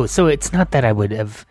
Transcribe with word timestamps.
Oh, 0.00 0.06
so 0.06 0.28
it's 0.28 0.50
not 0.50 0.70
that 0.70 0.82
I 0.82 0.92
would 0.92 1.10
have 1.10 1.44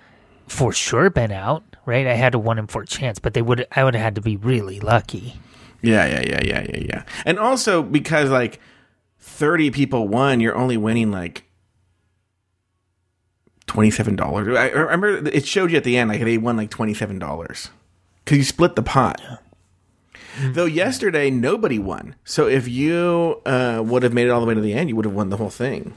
for 0.47 0.73
sure 0.73 1.11
been 1.11 1.31
out, 1.31 1.63
right? 1.85 2.07
I 2.07 2.15
had 2.15 2.33
a 2.33 2.39
one 2.39 2.57
in 2.57 2.65
four 2.65 2.83
chance, 2.83 3.19
but 3.19 3.35
they 3.35 3.43
would 3.43 3.67
I 3.75 3.83
would 3.83 3.93
have 3.93 4.01
had 4.01 4.15
to 4.15 4.21
be 4.21 4.37
really 4.37 4.79
lucky. 4.79 5.35
Yeah, 5.83 6.07
yeah, 6.07 6.23
yeah, 6.27 6.41
yeah, 6.43 6.65
yeah, 6.67 6.79
yeah. 6.79 7.03
And 7.25 7.37
also 7.37 7.83
because 7.83 8.31
like 8.31 8.59
30 9.19 9.69
people 9.69 10.07
won, 10.07 10.39
you're 10.39 10.55
only 10.55 10.77
winning 10.77 11.11
like 11.11 11.43
$27. 13.67 14.57
I 14.57 14.69
I 14.69 14.71
remember 14.71 15.27
it 15.27 15.45
showed 15.45 15.69
you 15.69 15.77
at 15.77 15.83
the 15.83 15.95
end 15.95 16.09
like 16.09 16.21
they 16.21 16.39
won 16.39 16.57
like 16.57 16.71
$27 16.71 17.69
cuz 18.25 18.37
you 18.37 18.43
split 18.43 18.75
the 18.75 18.81
pot. 18.81 19.21
Though 20.41 20.65
yesterday 20.65 21.29
nobody 21.29 21.77
won. 21.77 22.15
So 22.23 22.47
if 22.47 22.67
you 22.67 23.43
uh, 23.45 23.83
would 23.85 24.01
have 24.01 24.13
made 24.13 24.25
it 24.25 24.31
all 24.31 24.41
the 24.41 24.47
way 24.47 24.55
to 24.55 24.61
the 24.61 24.73
end, 24.73 24.89
you 24.89 24.95
would 24.95 25.05
have 25.05 25.13
won 25.13 25.29
the 25.29 25.37
whole 25.37 25.51
thing. 25.51 25.93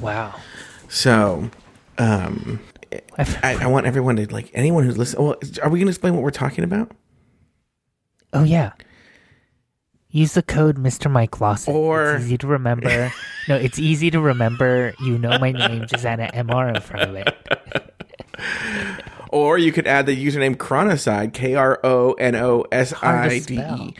Wow. 0.00 0.34
So 0.96 1.50
um 1.98 2.58
I, 3.18 3.58
I 3.60 3.66
want 3.66 3.84
everyone 3.84 4.16
to 4.16 4.32
like 4.32 4.50
anyone 4.54 4.82
who's 4.84 4.96
listening. 4.96 5.26
Well, 5.26 5.36
are 5.62 5.68
we 5.68 5.78
going 5.78 5.88
to 5.88 5.90
explain 5.90 6.14
what 6.14 6.22
we're 6.22 6.30
talking 6.30 6.64
about? 6.64 6.90
Oh 8.32 8.44
yeah. 8.44 8.72
Use 10.08 10.32
the 10.32 10.42
code 10.42 10.78
Mr. 10.78 11.10
Mike 11.10 11.38
Lawson. 11.38 11.74
Or- 11.74 12.14
it's 12.14 12.24
easy 12.24 12.38
to 12.38 12.46
remember. 12.46 13.12
no, 13.48 13.56
it's 13.56 13.78
easy 13.78 14.10
to 14.10 14.20
remember. 14.20 14.94
You 15.00 15.18
know 15.18 15.38
my 15.38 15.52
name, 15.52 15.86
just 15.86 16.06
add 16.06 16.18
an 16.18 16.30
MR 16.46 16.74
in 16.74 16.80
front 16.80 17.10
of 17.10 17.16
it. 17.16 17.94
Or 19.28 19.58
you 19.58 19.72
could 19.72 19.86
add 19.86 20.06
the 20.06 20.16
username 20.16 20.56
Chronoside, 20.56 21.34
K 21.34 21.56
R 21.56 21.78
O 21.84 22.12
N 22.14 22.34
O 22.36 22.64
S 22.72 22.94
I 23.02 23.40
D. 23.40 23.58
E. 23.58 23.94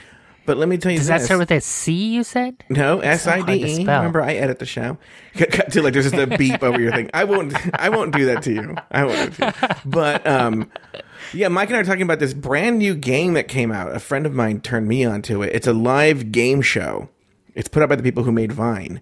But 0.46 0.56
let 0.58 0.68
me 0.68 0.78
tell 0.78 0.92
you 0.92 0.98
Does 0.98 1.08
this. 1.08 1.22
that 1.22 1.24
start 1.26 1.40
with 1.40 1.50
a 1.50 1.60
C? 1.60 1.92
You 2.14 2.22
said. 2.24 2.64
no 2.70 3.00
S 3.00 3.26
I 3.26 3.42
D 3.42 3.64
E? 3.64 3.78
Remember, 3.78 4.22
I 4.22 4.34
edit 4.34 4.58
the 4.60 4.66
show. 4.66 4.96
To 5.36 5.82
like 5.82 5.92
there's 5.92 6.10
just 6.10 6.14
a 6.14 6.38
beep 6.38 6.62
over 6.62 6.80
your 6.80 6.92
thing. 6.92 7.10
I 7.12 7.24
won't. 7.24 7.52
I 7.78 7.90
won't 7.90 8.14
do 8.14 8.24
that 8.26 8.42
to 8.44 8.52
you. 8.54 8.74
I 8.90 9.04
won't. 9.04 9.38
You. 9.38 9.50
But 9.84 10.26
um, 10.26 10.70
yeah, 11.34 11.48
Mike 11.48 11.68
and 11.68 11.76
I 11.76 11.80
are 11.80 11.84
talking 11.84 12.02
about 12.02 12.20
this 12.20 12.32
brand 12.32 12.78
new 12.78 12.94
game 12.94 13.34
that 13.34 13.46
came 13.48 13.70
out. 13.70 13.94
A 13.94 13.98
friend 14.00 14.24
of 14.24 14.32
mine 14.32 14.60
turned 14.62 14.88
me 14.88 15.04
onto 15.04 15.42
it. 15.42 15.54
It's 15.54 15.66
a 15.66 15.74
live 15.74 16.32
game 16.32 16.62
show. 16.62 17.10
It's 17.54 17.68
put 17.68 17.82
up 17.82 17.90
by 17.90 17.96
the 17.96 18.02
people 18.02 18.22
who 18.22 18.32
made 18.32 18.52
Vine, 18.52 19.00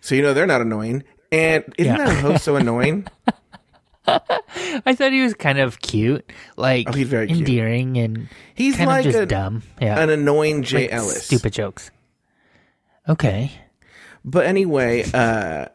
so 0.00 0.14
you 0.14 0.22
know 0.22 0.32
they're 0.32 0.46
not 0.46 0.62
annoying. 0.62 1.04
And 1.30 1.64
isn't 1.76 1.94
Yeah. 1.96 2.04
that 2.06 2.20
host 2.22 2.44
so 2.44 2.56
annoying? 2.56 3.06
I 4.86 4.94
thought 4.94 5.12
he 5.12 5.20
was 5.22 5.34
kind 5.34 5.58
of 5.58 5.80
cute, 5.80 6.30
like 6.56 6.88
Oh, 6.88 6.92
he's 6.92 7.08
very 7.08 7.26
cute. 7.26 7.40
endearing, 7.40 7.96
and 7.98 8.28
He's 8.54 8.76
kind 8.76 8.88
like 8.88 9.06
of 9.06 9.12
just 9.12 9.22
a- 9.22 9.26
dumb. 9.26 9.62
Yeah, 9.80 10.00
An 10.00 10.10
annoying 10.10 10.62
Jay 10.62 10.82
Like, 10.82 10.92
Ellis. 10.92 11.24
Stupid 11.24 11.52
jokes. 11.52 11.90
Okay. 13.08 13.52
But 14.24 14.46
anyway, 14.46 15.04
uh, 15.14 15.66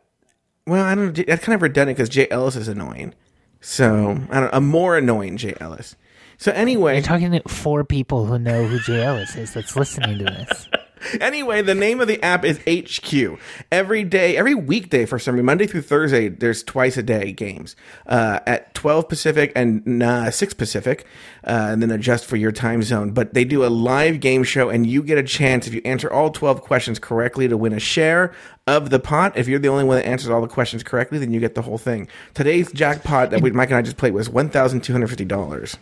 well, 0.68 0.84
I 0.86 0.96
don't 0.96 1.18
know. 1.18 1.24
That's 1.28 1.44
kind 1.44 1.56
of 1.56 1.62
redundant 1.62 1.98
because 1.98 2.10
Jay 2.10 2.28
Ellis 2.30 2.56
is 2.56 2.68
annoying. 2.68 3.14
So 3.62 4.20
I 4.30 4.40
don't. 4.42 4.54
A 4.54 4.62
more 4.62 4.98
annoying 4.98 5.38
Jay 5.38 5.56
Ellis. 5.60 5.96
So 6.38 6.52
anyway, 6.52 6.96
You're 6.96 7.04
talking 7.04 7.32
to 7.32 7.42
four 7.48 7.84
people 7.84 8.26
who 8.26 8.38
know 8.38 8.66
who 8.66 8.80
Jay 8.80 9.02
Ellis 9.04 9.36
is 9.36 9.54
that's 9.54 9.76
listening 9.76 10.20
to 10.20 10.26
this. 10.26 10.68
anyway, 11.22 11.62
the 11.62 11.76
name 11.76 12.02
of 12.02 12.08
the 12.08 12.22
app 12.22 12.46
is 12.46 12.60
HQ. 12.68 13.40
Every 13.72 14.04
day, 14.04 14.38
every 14.38 14.56
weekday 14.56 15.06
for 15.06 15.20
some 15.20 15.36
reason, 15.36 15.46
Monday 15.46 15.68
through 15.68 15.82
Thursday, 15.82 16.30
there's 16.30 16.64
twice 16.64 16.98
a 16.98 17.04
day 17.04 17.32
games 17.32 17.76
uh, 18.08 18.40
at 18.46 18.74
12 18.74 19.10
Pacific 19.10 19.52
and 19.56 20.04
uh, 20.04 20.32
6 20.32 20.54
Pacific, 20.54 21.06
uh, 21.44 21.70
and 21.72 21.82
then 21.82 21.92
adjust 21.92 22.26
for 22.26 22.36
your 22.36 22.52
time 22.52 22.84
zone. 22.84 23.12
But 23.12 23.34
they 23.34 23.46
do 23.46 23.66
a 23.66 23.68
live 23.68 24.20
game 24.20 24.44
show, 24.44 24.70
and 24.70 24.86
you 24.86 25.04
get 25.04 25.18
a 25.18 25.24
chance 25.24 25.68
if 25.68 25.74
you 25.74 25.82
answer 25.86 26.12
all 26.12 26.30
12 26.30 26.62
questions 26.62 27.00
correctly 27.00 27.48
to 27.48 27.58
win 27.58 27.74
a 27.74 27.80
share 27.80 28.34
of 28.68 28.90
the 28.90 29.00
pot. 29.00 29.38
If 29.38 29.48
you're 29.48 29.60
the 29.60 29.70
only 29.70 29.84
one 29.84 29.98
that 29.98 30.06
answers 30.06 30.30
all 30.30 30.42
the 30.42 30.48
questions 30.48 30.84
correctly, 30.84 31.18
then 31.20 31.32
you 31.32 31.40
get 31.40 31.56
the 31.56 31.62
whole 31.62 31.78
thing. 31.78 32.08
Today's 32.34 32.72
jackpot 32.72 33.32
that 33.32 33.42
we, 33.42 33.52
Mike 33.52 33.70
and 33.70 33.78
I 33.78 33.82
just 33.82 33.98
played 33.98 34.14
was 34.14 34.30
$1,250. 34.30 35.78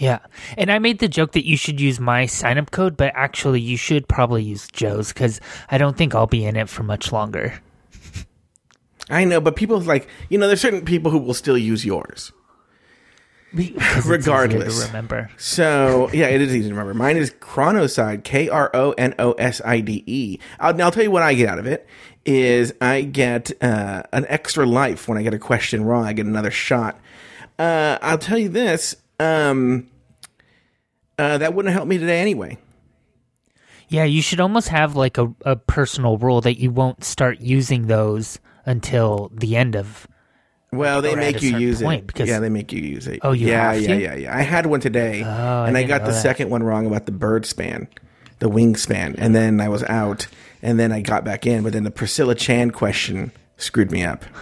Yeah. 0.00 0.20
And 0.56 0.72
I 0.72 0.78
made 0.78 0.98
the 0.98 1.08
joke 1.08 1.32
that 1.32 1.46
you 1.46 1.58
should 1.58 1.78
use 1.78 2.00
my 2.00 2.24
sign 2.24 2.56
up 2.56 2.70
code, 2.70 2.96
but 2.96 3.12
actually 3.14 3.60
you 3.60 3.76
should 3.76 4.08
probably 4.08 4.42
use 4.42 4.66
Joe's 4.68 5.12
because 5.12 5.42
I 5.70 5.76
don't 5.76 5.96
think 5.96 6.14
I'll 6.14 6.26
be 6.26 6.46
in 6.46 6.56
it 6.56 6.70
for 6.70 6.82
much 6.82 7.12
longer. 7.12 7.60
I 9.10 9.24
know, 9.24 9.40
but 9.42 9.56
people 9.56 9.78
like, 9.80 10.08
you 10.30 10.38
know, 10.38 10.46
there's 10.46 10.60
certain 10.62 10.86
people 10.86 11.10
who 11.10 11.18
will 11.18 11.34
still 11.34 11.58
use 11.58 11.84
yours. 11.84 12.32
Because 13.54 13.76
it's 13.76 13.98
easier 13.98 14.12
Regardless. 14.12 14.80
to 14.80 14.86
remember. 14.86 15.30
So 15.36 16.08
yeah, 16.14 16.28
it 16.28 16.40
is 16.40 16.54
easy 16.54 16.68
to 16.68 16.74
remember. 16.74 16.94
Mine 16.94 17.18
is 17.18 17.32
Chronoside, 17.40 18.24
K 18.24 18.48
R 18.48 18.70
O 18.72 18.92
N 18.92 19.14
O 19.18 19.32
S 19.32 19.60
I 19.64 19.80
D 19.80 20.02
E. 20.06 20.38
I'll, 20.60 20.72
now 20.72 20.86
I'll 20.86 20.92
tell 20.92 21.02
you 21.02 21.10
what 21.10 21.24
I 21.24 21.34
get 21.34 21.48
out 21.48 21.58
of 21.58 21.66
it 21.66 21.86
is 22.24 22.72
I 22.80 23.02
get 23.02 23.50
uh, 23.60 24.04
an 24.12 24.24
extra 24.28 24.64
life 24.64 25.08
when 25.08 25.18
I 25.18 25.22
get 25.22 25.34
a 25.34 25.38
question 25.38 25.84
wrong. 25.84 26.06
I 26.06 26.14
get 26.14 26.24
another 26.26 26.50
shot. 26.50 26.98
Uh, 27.58 27.98
I'll 28.00 28.18
tell 28.18 28.38
you 28.38 28.48
this. 28.48 28.96
Um, 29.18 29.89
uh, 31.20 31.38
that 31.38 31.54
wouldn't 31.54 31.74
help 31.74 31.86
me 31.86 31.98
today 31.98 32.20
anyway. 32.20 32.58
Yeah, 33.88 34.04
you 34.04 34.22
should 34.22 34.40
almost 34.40 34.68
have 34.68 34.94
like 34.96 35.18
a, 35.18 35.32
a 35.44 35.56
personal 35.56 36.16
rule 36.16 36.40
that 36.42 36.58
you 36.60 36.70
won't 36.70 37.02
start 37.04 37.40
using 37.40 37.86
those 37.88 38.38
until 38.64 39.30
the 39.34 39.56
end 39.56 39.74
of. 39.76 40.06
Well, 40.72 41.02
they 41.02 41.16
make 41.16 41.42
you 41.42 41.58
use 41.58 41.82
it. 41.82 42.06
because- 42.06 42.28
yeah, 42.28 42.38
they 42.38 42.48
make 42.48 42.72
you 42.72 42.80
use 42.80 43.08
it. 43.08 43.18
Oh, 43.22 43.32
you 43.32 43.48
yeah, 43.48 43.72
yeah, 43.72 43.94
yeah, 43.94 44.14
yeah. 44.14 44.36
I 44.36 44.42
had 44.42 44.66
one 44.66 44.78
today, 44.80 45.24
I 45.24 45.66
and 45.66 45.76
I 45.76 45.80
didn't 45.80 45.88
got 45.88 46.04
the 46.06 46.12
that. 46.12 46.22
second 46.22 46.50
one 46.50 46.62
wrong 46.62 46.86
about 46.86 47.06
the 47.06 47.12
bird 47.12 47.44
span, 47.46 47.88
the 48.38 48.48
wingspan, 48.48 49.16
and 49.18 49.34
then 49.34 49.60
I 49.60 49.68
was 49.68 49.82
out, 49.84 50.28
and 50.62 50.78
then 50.78 50.92
I 50.92 51.00
got 51.00 51.24
back 51.24 51.44
in, 51.44 51.64
but 51.64 51.72
then 51.72 51.82
the 51.82 51.90
Priscilla 51.90 52.36
Chan 52.36 52.70
question 52.70 53.32
screwed 53.56 53.90
me 53.90 54.04
up. 54.04 54.24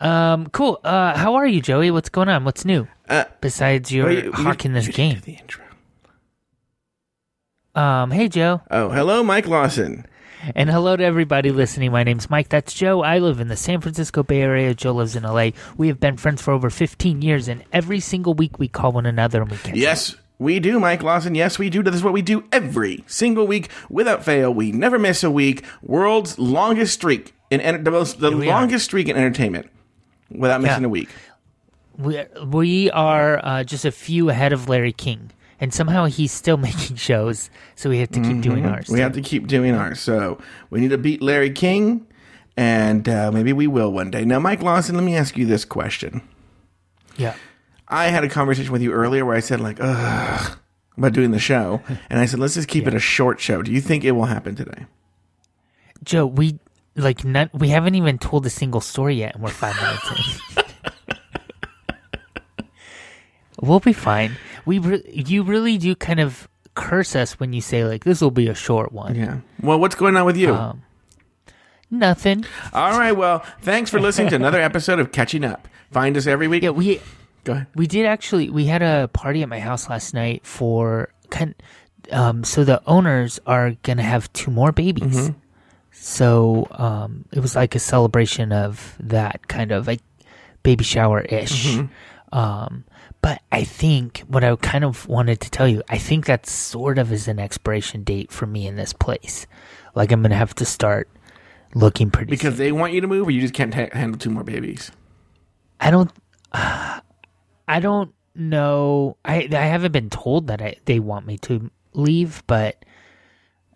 Um, 0.00 0.48
cool. 0.48 0.80
Uh, 0.84 1.16
how 1.16 1.34
are 1.34 1.46
you, 1.46 1.60
Joey? 1.60 1.90
What's 1.90 2.08
going 2.08 2.28
on? 2.28 2.44
What's 2.44 2.64
new? 2.64 2.86
Uh, 3.08 3.24
Besides 3.40 3.92
your 3.92 4.10
you- 4.10 4.22
you- 4.24 4.32
hawking 4.32 4.72
this 4.72 4.86
you 4.86 4.92
game. 4.92 5.20
the 5.24 5.32
intro. 5.34 5.64
Um, 7.74 8.10
hey, 8.10 8.28
Joe. 8.28 8.62
Oh, 8.70 8.90
hello, 8.90 9.22
Mike 9.24 9.46
Lawson. 9.48 10.06
And 10.54 10.68
hello 10.68 10.94
to 10.96 11.02
everybody 11.02 11.50
listening. 11.50 11.90
My 11.90 12.04
name's 12.04 12.28
Mike. 12.28 12.50
That's 12.50 12.74
Joe. 12.74 13.02
I 13.02 13.18
live 13.18 13.40
in 13.40 13.48
the 13.48 13.56
San 13.56 13.80
Francisco 13.80 14.22
Bay 14.22 14.42
Area. 14.42 14.74
Joe 14.74 14.92
lives 14.92 15.16
in 15.16 15.22
LA. 15.24 15.50
We 15.76 15.88
have 15.88 15.98
been 15.98 16.18
friends 16.18 16.42
for 16.42 16.52
over 16.52 16.68
15 16.70 17.22
years, 17.22 17.48
and 17.48 17.64
every 17.72 17.98
single 17.98 18.34
week 18.34 18.58
we 18.58 18.68
call 18.68 18.92
one 18.92 19.06
another 19.06 19.40
and 19.40 19.50
we 19.50 19.56
catch 19.56 19.74
Yes, 19.74 20.14
we 20.38 20.60
do, 20.60 20.78
Mike 20.78 21.02
Lawson. 21.02 21.34
Yes, 21.34 21.58
we 21.58 21.70
do. 21.70 21.82
This 21.82 21.94
is 21.94 22.04
what 22.04 22.12
we 22.12 22.20
do 22.22 22.44
every 22.52 23.04
single 23.06 23.46
week 23.46 23.70
without 23.88 24.22
fail. 24.22 24.52
We 24.52 24.70
never 24.70 24.98
miss 24.98 25.24
a 25.24 25.30
week. 25.30 25.64
World's 25.82 26.38
longest 26.38 26.92
streak 26.92 27.34
in 27.50 27.60
enter- 27.62 27.82
the 27.82 27.90
most 27.90 28.20
the 28.20 28.36
we 28.36 28.46
are. 28.48 28.60
longest 28.60 28.84
streak 28.84 29.08
in 29.08 29.16
entertainment 29.16 29.68
without 30.34 30.60
missing 30.60 30.82
Yeah. 30.82 30.86
a 30.86 30.90
week. 30.90 31.08
We, 31.96 32.24
we 32.44 32.90
are 32.90 33.40
uh, 33.44 33.64
just 33.64 33.84
a 33.84 33.92
few 33.92 34.28
ahead 34.28 34.52
of 34.52 34.68
Larry 34.68 34.92
King, 34.92 35.30
and 35.60 35.72
somehow 35.72 36.06
he's 36.06 36.32
still 36.32 36.56
making 36.68 36.96
shows, 36.96 37.50
so 37.76 37.88
we 37.88 37.98
have 37.98 38.10
to 38.10 38.20
keep 38.20 38.40
doing 38.40 38.66
ours. 38.66 38.86
Mm-hmm. 38.86 38.94
We 38.94 39.00
have 39.00 39.12
to 39.12 39.20
keep 39.22 39.46
doing 39.46 39.74
ours. 39.74 40.00
So 40.00 40.38
we 40.70 40.80
need 40.80 40.90
to 40.90 40.98
beat 40.98 41.22
Larry 41.22 41.50
King, 41.50 42.06
and 42.56 43.08
uh, 43.08 43.30
maybe 43.32 43.52
we 43.52 43.66
will 43.68 43.92
one 43.92 44.10
day. 44.10 44.24
Now, 44.24 44.40
Mike 44.40 44.60
Lawson, 44.62 44.96
let 44.96 45.04
me 45.04 45.14
ask 45.16 45.36
you 45.36 45.46
this 45.46 45.64
question. 45.64 46.22
yeah. 47.16 47.34
I 47.86 48.06
had 48.06 48.24
a 48.24 48.28
conversation 48.30 48.72
with 48.72 48.80
you 48.80 48.92
earlier 48.92 49.26
where 49.26 49.36
I 49.36 49.40
said 49.40 49.60
like, 49.60 49.76
ugh, 49.78 50.58
about 50.96 51.12
doing 51.12 51.32
the 51.32 51.38
show, 51.38 51.82
and 52.10 52.18
I 52.18 52.24
said 52.26 52.40
let's 52.40 52.54
just 52.54 52.66
keep 52.66 52.86
it 52.88 52.94
a 52.94 52.98
short 52.98 53.40
show. 53.40 53.62
Do 53.62 53.70
you 53.70 53.80
think 53.82 54.04
it 54.04 54.12
will 54.12 54.24
happen 54.24 54.54
today? 54.56 54.86
Joe, 56.02 56.26
we 56.26 56.58
like 56.96 57.24
not, 57.24 57.50
we 57.54 57.68
haven't 57.68 57.94
even 57.94 58.18
told 58.18 58.46
a 58.46 58.50
single 58.50 58.80
story 58.80 59.16
yet, 59.16 59.34
and 59.34 59.42
we're 59.42 59.50
five 59.50 59.76
minutes 59.76 60.42
in. 60.56 60.64
we'll 63.60 63.80
be 63.80 63.92
fine. 63.92 64.36
We 64.64 64.78
re- 64.78 65.02
you 65.12 65.42
really 65.42 65.78
do 65.78 65.94
kind 65.94 66.20
of 66.20 66.48
curse 66.74 67.14
us 67.14 67.38
when 67.38 67.52
you 67.52 67.60
say 67.60 67.84
like 67.84 68.04
this 68.04 68.20
will 68.20 68.30
be 68.30 68.48
a 68.48 68.54
short 68.54 68.92
one. 68.92 69.14
Yeah. 69.14 69.38
Well, 69.62 69.78
what's 69.78 69.94
going 69.94 70.16
on 70.16 70.24
with 70.26 70.36
you? 70.36 70.54
Um, 70.54 70.82
nothing. 71.90 72.44
All 72.72 72.98
right. 72.98 73.12
Well, 73.12 73.44
thanks 73.62 73.90
for 73.90 74.00
listening 74.00 74.28
to 74.30 74.36
another 74.36 74.60
episode 74.60 74.98
of 74.98 75.12
Catching 75.12 75.44
Up. 75.44 75.68
Find 75.90 76.16
us 76.16 76.26
every 76.26 76.48
week. 76.48 76.62
Yeah, 76.62 76.70
we 76.70 77.00
Go 77.44 77.52
ahead. 77.52 77.66
we 77.74 77.86
did 77.86 78.06
actually 78.06 78.50
we 78.50 78.64
had 78.66 78.82
a 78.82 79.08
party 79.08 79.42
at 79.42 79.48
my 79.48 79.60
house 79.60 79.88
last 79.88 80.14
night 80.14 80.44
for 80.46 81.10
kind 81.30 81.54
um 82.10 82.42
so 82.42 82.64
the 82.64 82.82
owners 82.86 83.38
are 83.46 83.72
gonna 83.82 84.02
have 84.02 84.32
two 84.32 84.50
more 84.50 84.72
babies 84.72 85.30
so 85.96 86.66
um 86.72 87.24
it 87.32 87.40
was 87.40 87.54
like 87.56 87.74
a 87.74 87.78
celebration 87.78 88.52
of 88.52 88.96
that 89.00 89.46
kind 89.48 89.70
of 89.72 89.86
like 89.86 90.00
baby 90.62 90.84
shower 90.84 91.20
ish 91.20 91.78
um 92.32 92.84
but 93.22 93.40
i 93.52 93.62
think 93.64 94.18
what 94.26 94.42
i 94.44 94.54
kind 94.56 94.84
of 94.84 95.06
wanted 95.08 95.40
to 95.40 95.50
tell 95.50 95.68
you 95.68 95.82
i 95.88 95.96
think 95.96 96.26
that 96.26 96.46
sort 96.46 96.98
of 96.98 97.12
is 97.12 97.28
an 97.28 97.38
expiration 97.38 98.02
date 98.02 98.30
for 98.32 98.46
me 98.46 98.66
in 98.66 98.76
this 98.76 98.92
place 98.92 99.46
like 99.94 100.10
i'm 100.12 100.20
gonna 100.20 100.34
have 100.34 100.54
to 100.54 100.64
start 100.64 101.08
looking 101.74 102.10
pretty 102.10 102.30
Because 102.30 102.54
soon. 102.54 102.58
they 102.64 102.72
want 102.72 102.92
you 102.92 103.00
to 103.00 103.06
move, 103.08 103.26
or 103.26 103.30
you 103.32 103.40
just 103.40 103.54
can't 103.54 103.74
ha- 103.74 103.88
handle 103.92 104.16
two 104.18 104.30
more 104.30 104.44
babies. 104.44 104.92
I 105.80 105.90
don't. 105.90 106.10
I 106.52 107.80
don't 107.80 108.14
know. 108.36 109.16
I 109.24 109.48
I 109.50 109.64
haven't 109.66 109.90
been 109.90 110.08
told 110.08 110.46
that 110.46 110.62
I, 110.62 110.76
they 110.84 111.00
want 111.00 111.26
me 111.26 111.36
to 111.38 111.70
leave, 111.92 112.44
but 112.46 112.84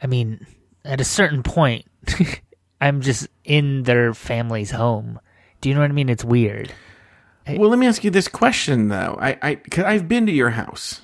I 0.00 0.06
mean, 0.06 0.46
at 0.84 1.00
a 1.00 1.04
certain 1.04 1.42
point, 1.42 1.86
I'm 2.80 3.00
just 3.00 3.28
in 3.44 3.82
their 3.82 4.14
family's 4.14 4.70
home. 4.70 5.18
Do 5.60 5.68
you 5.68 5.74
know 5.74 5.80
what 5.80 5.90
I 5.90 5.94
mean? 5.94 6.08
It's 6.08 6.24
weird. 6.24 6.72
Well, 7.48 7.70
let 7.70 7.78
me 7.78 7.86
ask 7.86 8.04
you 8.04 8.10
this 8.10 8.28
question 8.28 8.88
though. 8.88 9.16
I, 9.20 9.38
I, 9.42 9.54
cause 9.54 9.84
I've 9.84 10.06
been 10.08 10.26
to 10.26 10.32
your 10.32 10.50
house. 10.50 11.00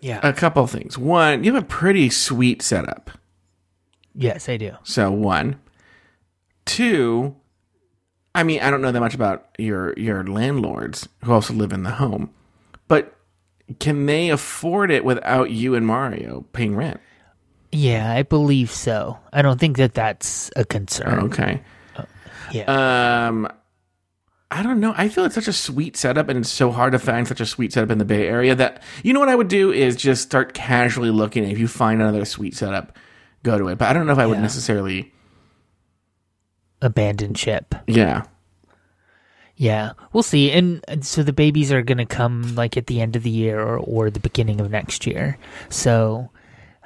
Yeah. 0.00 0.18
A 0.22 0.32
couple 0.32 0.66
things. 0.66 0.96
One, 0.98 1.44
you 1.44 1.54
have 1.54 1.62
a 1.62 1.66
pretty 1.66 2.10
sweet 2.10 2.62
setup. 2.62 3.10
yes, 4.14 4.48
I 4.48 4.56
do. 4.56 4.72
So 4.82 5.12
one, 5.12 5.60
two. 6.64 7.36
I 8.34 8.42
mean, 8.42 8.60
I 8.60 8.70
don't 8.70 8.80
know 8.80 8.90
that 8.90 9.00
much 9.00 9.14
about 9.14 9.46
your 9.58 9.92
your 9.98 10.24
landlords 10.24 11.06
who 11.22 11.32
also 11.32 11.52
live 11.52 11.72
in 11.72 11.82
the 11.82 11.90
home, 11.92 12.30
but 12.88 13.14
can 13.78 14.06
they 14.06 14.30
afford 14.30 14.90
it 14.90 15.04
without 15.04 15.50
you 15.50 15.74
and 15.74 15.86
Mario 15.86 16.46
paying 16.52 16.74
rent? 16.74 16.98
Yeah, 17.72 18.12
I 18.12 18.22
believe 18.22 18.70
so. 18.70 19.18
I 19.32 19.40
don't 19.42 19.58
think 19.58 19.78
that 19.78 19.94
that's 19.94 20.50
a 20.56 20.64
concern. 20.64 21.20
Okay. 21.24 21.62
Yeah. 22.52 23.26
Um, 23.28 23.48
I 24.50 24.62
don't 24.62 24.78
know. 24.80 24.92
I 24.94 25.08
feel 25.08 25.24
it's 25.24 25.34
such 25.34 25.48
a 25.48 25.52
sweet 25.54 25.96
setup, 25.96 26.28
and 26.28 26.38
it's 26.40 26.50
so 26.50 26.70
hard 26.70 26.92
to 26.92 26.98
find 26.98 27.26
such 27.26 27.40
a 27.40 27.46
sweet 27.46 27.72
setup 27.72 27.90
in 27.90 27.96
the 27.96 28.04
Bay 28.04 28.28
Area 28.28 28.54
that 28.54 28.82
you 29.02 29.14
know 29.14 29.20
what 29.20 29.30
I 29.30 29.34
would 29.34 29.48
do 29.48 29.72
is 29.72 29.96
just 29.96 30.22
start 30.22 30.52
casually 30.52 31.10
looking. 31.10 31.44
If 31.44 31.58
you 31.58 31.66
find 31.66 32.02
another 32.02 32.26
sweet 32.26 32.54
setup, 32.54 32.98
go 33.42 33.56
to 33.56 33.68
it. 33.68 33.78
But 33.78 33.88
I 33.88 33.92
don't 33.94 34.06
know 34.06 34.12
if 34.12 34.18
I 34.18 34.26
would 34.26 34.36
Yeah. 34.36 34.42
necessarily. 34.42 35.12
abandon 36.82 37.32
ship. 37.34 37.74
Yeah. 37.86 38.24
Yeah, 39.56 39.92
we'll 40.12 40.22
see. 40.24 40.50
And 40.50 40.84
and 40.88 41.04
so 41.06 41.22
the 41.22 41.32
babies 41.32 41.70
are 41.70 41.82
going 41.82 41.98
to 41.98 42.06
come 42.06 42.54
like 42.56 42.76
at 42.76 42.86
the 42.88 43.00
end 43.00 43.14
of 43.16 43.22
the 43.22 43.30
year 43.30 43.60
or, 43.60 43.78
or 43.78 44.10
the 44.10 44.18
beginning 44.20 44.60
of 44.60 44.70
next 44.70 45.06
year. 45.06 45.38
So 45.68 46.30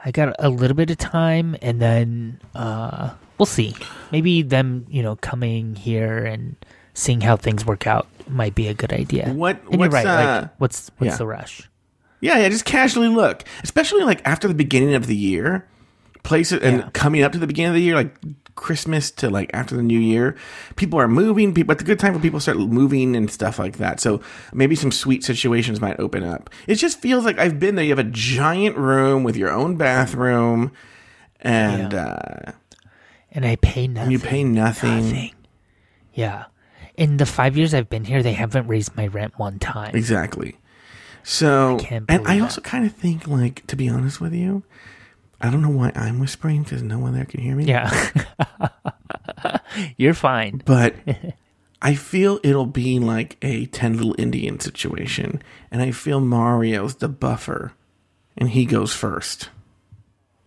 I 0.07 0.13
got 0.13 0.37
a 0.39 0.49
little 0.49 0.77
bit 0.77 0.89
of 0.91 0.99
time 0.99 1.57
and 1.61 1.83
then 1.83 2.41
uh, 2.55 3.11
we'll 3.39 3.47
see. 3.47 3.75
Maybe 4.13 4.43
them, 4.43 4.87
you 4.89 5.03
know, 5.03 5.17
coming 5.17 5.75
here 5.75 6.25
and 6.25 6.55
seeing 6.95 7.21
how 7.21 7.37
things 7.37 7.67
work 7.67 7.89
out 7.89 8.07
might 8.29 8.55
be 8.55 8.69
a 8.69 8.75
good 8.75 8.93
idea. 8.93 9.31
What- 9.33 9.61
And 9.65 9.73
you're 9.73 9.79
what's, 9.81 9.95
right. 9.95 10.07
uh, 10.07 10.41
like, 10.43 10.51
what's 10.59 10.91
what's 10.99 11.13
yeah. 11.15 11.17
the 11.17 11.27
rush? 11.27 11.69
Yeah, 12.21 12.39
yeah, 12.39 12.49
just 12.49 12.65
casually 12.65 13.09
look. 13.09 13.43
Especially 13.65 14.05
like 14.05 14.23
after 14.25 14.47
the 14.49 14.55
beginning 14.55 14.95
of 14.95 15.07
the 15.09 15.17
year. 15.17 15.67
Places 16.27 16.61
and 16.61 16.79
Yeah. 16.81 16.89
coming 16.93 17.23
up 17.23 17.31
to 17.33 17.39
the 17.39 17.47
beginning 17.47 17.69
of 17.69 17.75
the 17.77 17.83
year, 17.83 17.95
like 17.95 18.17
Christmas 18.57 19.11
to 19.13 19.31
like 19.31 19.49
after 19.55 19.77
the 19.77 19.83
new 19.83 19.99
year, 19.99 20.35
people 20.75 20.99
are 20.99 21.07
moving. 21.07 21.55
People, 21.55 21.73
it's 21.73 21.83
a 21.83 21.87
good 21.87 22.01
time 22.01 22.15
for 22.15 22.19
people 22.19 22.41
start 22.41 22.57
moving 22.59 23.15
and 23.15 23.31
stuff 23.31 23.59
like 23.61 23.77
that. 23.77 24.01
So 24.01 24.21
maybe 24.53 24.75
some 24.75 24.91
sweet 24.91 25.23
situations 25.25 25.81
might 25.81 26.01
open 26.01 26.25
up. 26.25 26.51
It 26.67 26.77
just 26.77 27.01
feels 27.01 27.25
like 27.25 27.39
I've 27.39 27.61
been 27.61 27.77
there. 27.77 27.85
You 27.85 27.91
have 27.91 27.99
a 28.01 28.11
giant 28.11 28.77
room 28.77 29.23
with 29.23 29.37
your 29.37 29.53
own 29.53 29.77
bathroom, 29.77 30.73
and 31.41 31.95
uh, 31.95 32.53
And 33.31 33.47
I 33.47 33.57
pay 33.57 33.87
nothing. 33.87 34.11
you 34.11 34.19
pay 34.19 34.43
nothing. 34.43 35.05
nothing. 35.05 35.31
Yeah. 36.15 36.47
In 36.97 37.19
the 37.19 37.27
five 37.27 37.57
years 37.57 37.73
I've 37.75 37.91
been 37.91 38.05
here, 38.05 38.23
they 38.23 38.33
haven't 38.33 38.67
raised 38.67 38.97
my 38.97 39.07
rent 39.07 39.35
one 39.39 39.59
time. 39.61 39.95
Exactly. 39.95 40.57
So, 41.23 41.77
can't 41.79 42.07
and 42.09 42.27
I 42.27 42.37
that. 42.39 42.43
also 42.43 42.61
kind 42.63 42.87
of 42.87 42.93
think, 42.93 43.29
like, 43.29 43.67
to 43.67 43.77
be 43.77 43.89
honest 43.89 44.21
with 44.21 44.33
you, 44.33 44.63
I 45.41 45.51
don't 45.51 45.63
know 45.63 45.71
why 45.71 45.93
I'm 45.95 46.19
whispering 46.19 46.63
because 46.63 46.83
no 46.83 46.99
one 46.99 47.15
there 47.15 47.25
can 47.25 47.41
hear 47.41 47.55
me. 47.55 47.65
Yeah. 47.65 48.11
You're 49.97 50.15
fine. 50.15 50.63
But 50.65 50.95
I 51.83 51.95
feel 51.95 52.41
it'll 52.43 52.67
be 52.67 52.99
like 52.99 53.37
a 53.43 53.67
10 53.67 53.97
little 53.97 54.15
Indian 54.19 54.59
situation. 54.61 55.43
And 55.71 55.83
I 55.83 55.91
feel 55.91 56.21
Mario's 56.21 56.97
the 56.97 57.09
buffer 57.09 57.73
and 58.37 58.51
he 58.51 58.65
goes 58.65 58.93
first. 58.93 59.51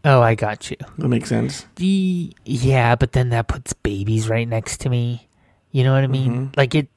Oh, 0.05 0.21
I 0.21 0.35
got 0.35 0.71
you. 0.71 0.77
That 0.97 1.09
makes 1.09 1.29
sense? 1.29 1.65
The 1.75 2.33
yeah, 2.45 2.95
but 2.95 3.11
then 3.11 3.29
that 3.29 3.47
puts 3.47 3.73
babies 3.73 4.29
right 4.29 4.47
next 4.47 4.81
to 4.81 4.89
me. 4.89 5.27
You 5.71 5.83
know 5.83 5.93
what 5.93 6.03
I 6.03 6.07
mean? 6.07 6.33
Mm-hmm. 6.33 6.53
Like 6.55 6.73
it. 6.73 6.87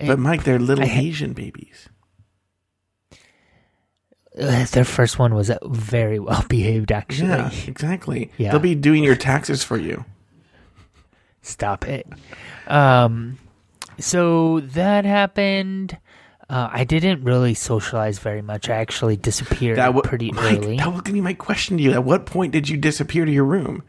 But 0.00 0.18
Mike, 0.18 0.44
they're 0.44 0.58
little 0.58 0.84
I 0.84 0.88
Asian 0.88 1.34
babies. 1.34 1.88
Uh, 4.40 4.64
their 4.72 4.84
first 4.84 5.18
one 5.18 5.34
was 5.34 5.50
very 5.64 6.18
well 6.18 6.44
behaved, 6.48 6.92
actually. 6.92 7.28
Yeah, 7.28 7.50
exactly. 7.66 8.30
Yeah. 8.38 8.50
They'll 8.52 8.60
be 8.60 8.74
doing 8.74 9.04
your 9.04 9.16
taxes 9.16 9.62
for 9.64 9.76
you. 9.76 10.04
Stop 11.42 11.88
it. 11.88 12.06
Um, 12.66 13.38
so 13.98 14.60
that 14.60 15.04
happened. 15.04 15.96
Uh, 16.50 16.68
I 16.72 16.84
didn't 16.84 17.24
really 17.24 17.54
socialize 17.54 18.18
very 18.18 18.42
much. 18.42 18.68
I 18.70 18.76
actually 18.76 19.16
disappeared 19.16 19.76
That 19.78 19.92
wa- 19.94 20.00
pretty 20.02 20.32
Mike, 20.32 20.58
early. 20.58 20.76
That 20.78 20.86
was 20.88 21.02
going 21.02 21.04
to 21.04 21.12
be 21.12 21.20
my 21.20 21.34
question 21.34 21.76
to 21.76 21.82
you. 21.82 21.92
At 21.92 22.04
what 22.04 22.26
point 22.26 22.52
did 22.52 22.68
you 22.68 22.76
disappear 22.76 23.24
to 23.24 23.30
your 23.32 23.44
room? 23.44 23.82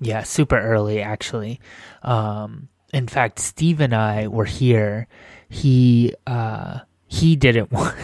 Yeah, 0.00 0.22
super 0.22 0.58
early 0.58 1.02
actually. 1.02 1.60
Um, 2.02 2.68
in 2.92 3.06
fact, 3.08 3.38
Steve 3.38 3.80
and 3.80 3.94
I 3.94 4.28
were 4.28 4.44
here. 4.46 5.08
He 5.48 6.14
uh, 6.26 6.80
he 7.06 7.36
didn't 7.36 7.70
want. 7.72 7.96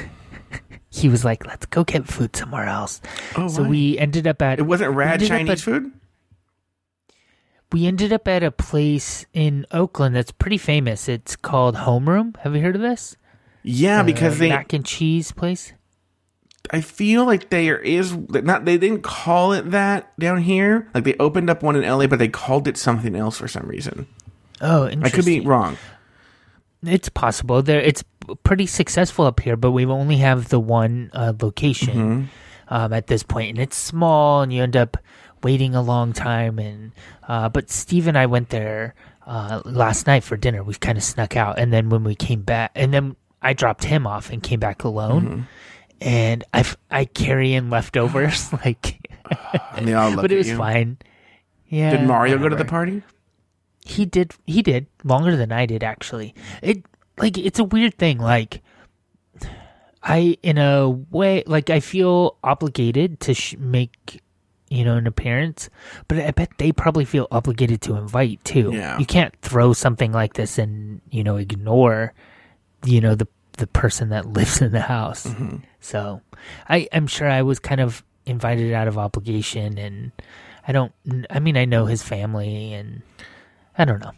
He 0.96 1.08
was 1.08 1.24
like, 1.24 1.46
"Let's 1.46 1.66
go 1.66 1.84
get 1.84 2.06
food 2.06 2.34
somewhere 2.34 2.66
else." 2.66 3.00
Oh, 3.36 3.48
so 3.48 3.62
why? 3.62 3.68
we 3.68 3.98
ended 3.98 4.26
up 4.26 4.40
at 4.42 4.58
It 4.58 4.62
wasn't 4.62 4.94
rad 4.94 5.20
Chinese 5.22 5.50
at- 5.50 5.60
food? 5.60 5.92
We 7.72 7.86
ended 7.86 8.12
up 8.12 8.28
at 8.28 8.42
a 8.42 8.50
place 8.52 9.26
in 9.32 9.66
Oakland 9.72 10.14
that's 10.14 10.30
pretty 10.30 10.58
famous. 10.58 11.08
It's 11.08 11.34
called 11.34 11.74
Homeroom. 11.74 12.36
Have 12.38 12.54
you 12.54 12.62
heard 12.62 12.76
of 12.76 12.82
this? 12.82 13.16
Yeah, 13.62 14.02
because 14.04 14.38
they 14.38 14.48
mac 14.50 14.72
and 14.72 14.84
cheese 14.84 15.32
place. 15.32 15.72
I 16.70 16.80
feel 16.80 17.24
like 17.24 17.50
there 17.50 17.78
is 17.78 18.16
not 18.30 18.64
they 18.64 18.78
didn't 18.78 19.02
call 19.02 19.52
it 19.52 19.70
that 19.72 20.16
down 20.18 20.38
here. 20.42 20.88
Like 20.94 21.04
they 21.04 21.14
opened 21.18 21.50
up 21.50 21.62
one 21.62 21.76
in 21.76 21.82
LA, 21.82 22.06
but 22.06 22.18
they 22.20 22.28
called 22.28 22.68
it 22.68 22.76
something 22.76 23.14
else 23.16 23.36
for 23.38 23.48
some 23.48 23.66
reason. 23.66 24.06
Oh, 24.60 24.86
I 24.86 25.10
could 25.10 25.24
be 25.24 25.40
wrong. 25.40 25.76
It's 26.84 27.08
possible. 27.08 27.62
There, 27.62 27.80
it's 27.80 28.04
pretty 28.44 28.66
successful 28.66 29.24
up 29.26 29.40
here, 29.40 29.56
but 29.56 29.72
we 29.72 29.84
only 29.86 30.16
have 30.18 30.48
the 30.48 30.60
one 30.60 31.10
uh, 31.12 31.32
location 31.40 31.96
Mm-hmm. 31.96 32.74
um, 32.74 32.92
at 32.92 33.06
this 33.06 33.22
point, 33.22 33.50
and 33.50 33.58
it's 33.58 33.76
small, 33.76 34.42
and 34.42 34.52
you 34.52 34.62
end 34.62 34.76
up 34.76 34.96
waiting 35.42 35.74
a 35.74 35.82
long 35.82 36.12
time. 36.12 36.58
And 36.58 36.92
uh, 37.28 37.48
but 37.48 37.70
Steve 37.70 38.06
and 38.08 38.16
I 38.18 38.26
went 38.26 38.48
there 38.50 38.94
uh, 39.26 39.62
last 39.64 40.06
night 40.06 40.24
for 40.24 40.36
dinner. 40.36 40.62
We 40.62 40.74
kind 40.74 40.98
of 40.98 41.04
snuck 41.04 41.36
out, 41.36 41.58
and 41.58 41.72
then 41.72 41.88
when 41.90 42.04
we 42.04 42.14
came 42.14 42.42
back, 42.42 42.72
and 42.74 42.92
then 42.92 43.16
I 43.42 43.52
dropped 43.52 43.84
him 43.84 44.06
off 44.06 44.30
and 44.30 44.42
came 44.42 44.60
back 44.60 44.84
alone. 44.84 45.22
Mm-hmm. 45.24 45.40
And 46.00 46.44
I 46.52 46.64
I 46.90 47.04
carry 47.06 47.54
in 47.54 47.70
leftovers, 47.70 48.52
like, 48.64 49.08
And 49.74 49.88
they 49.88 49.94
all 49.94 50.10
look 50.10 50.22
but 50.22 50.32
it 50.32 50.36
was 50.36 50.48
you. 50.48 50.56
fine. 50.56 50.98
Yeah. 51.68 51.90
Did 51.96 52.06
Mario 52.06 52.38
go 52.38 52.48
to 52.48 52.56
the 52.56 52.64
party? 52.66 53.02
He 53.84 54.04
did. 54.04 54.34
He 54.46 54.60
did 54.62 54.86
longer 55.04 55.36
than 55.36 55.52
I 55.52 55.64
did. 55.64 55.82
Actually, 55.82 56.34
it 56.60 56.84
like 57.18 57.38
it's 57.38 57.58
a 57.58 57.64
weird 57.64 57.96
thing. 57.96 58.18
Like, 58.18 58.62
I 60.02 60.36
in 60.42 60.58
a 60.58 60.88
way 60.88 61.44
like 61.46 61.70
I 61.70 61.80
feel 61.80 62.36
obligated 62.42 63.20
to 63.20 63.34
sh- 63.34 63.56
make 63.58 64.22
you 64.68 64.84
know 64.84 64.96
an 64.96 65.06
appearance, 65.06 65.70
but 66.08 66.18
I 66.18 66.30
bet 66.30 66.50
they 66.58 66.72
probably 66.72 67.04
feel 67.04 67.26
obligated 67.30 67.80
to 67.82 67.96
invite 67.96 68.44
too. 68.44 68.70
Yeah. 68.72 68.98
You 68.98 69.06
can't 69.06 69.34
throw 69.42 69.72
something 69.72 70.12
like 70.12 70.34
this 70.34 70.58
and 70.58 71.00
you 71.10 71.24
know 71.24 71.36
ignore 71.36 72.14
you 72.84 73.00
know 73.00 73.14
the 73.14 73.28
the 73.58 73.66
person 73.66 74.10
that 74.10 74.26
lives 74.32 74.60
in 74.60 74.72
the 74.72 74.80
house. 74.80 75.26
Mm-hmm. 75.26 75.56
So, 75.80 76.20
I 76.68 76.88
I'm 76.92 77.06
sure 77.06 77.28
I 77.28 77.42
was 77.42 77.58
kind 77.58 77.80
of 77.80 78.04
invited 78.24 78.72
out 78.72 78.88
of 78.88 78.98
obligation 78.98 79.78
and. 79.78 80.12
I 80.68 80.72
don't. 80.72 80.92
I 81.30 81.38
mean, 81.38 81.56
I 81.56 81.64
know 81.64 81.86
his 81.86 82.02
family, 82.02 82.72
and 82.72 83.02
I 83.78 83.84
don't 83.84 84.00
know. 84.00 84.10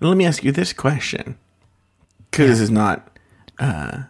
Let 0.00 0.16
me 0.16 0.26
ask 0.26 0.42
you 0.42 0.52
this 0.52 0.72
question, 0.72 1.38
because 2.30 2.48
this 2.48 2.60
is 2.60 2.70
not 2.70 3.18
uh, 3.58 4.02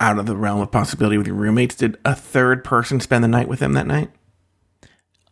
out 0.00 0.18
of 0.18 0.26
the 0.26 0.36
realm 0.36 0.60
of 0.60 0.70
possibility 0.70 1.18
with 1.18 1.26
your 1.26 1.36
roommates. 1.36 1.74
Did 1.74 1.98
a 2.04 2.14
third 2.14 2.64
person 2.64 3.00
spend 3.00 3.24
the 3.24 3.28
night 3.28 3.48
with 3.48 3.60
them 3.60 3.72
that 3.72 3.86
night? 3.86 4.10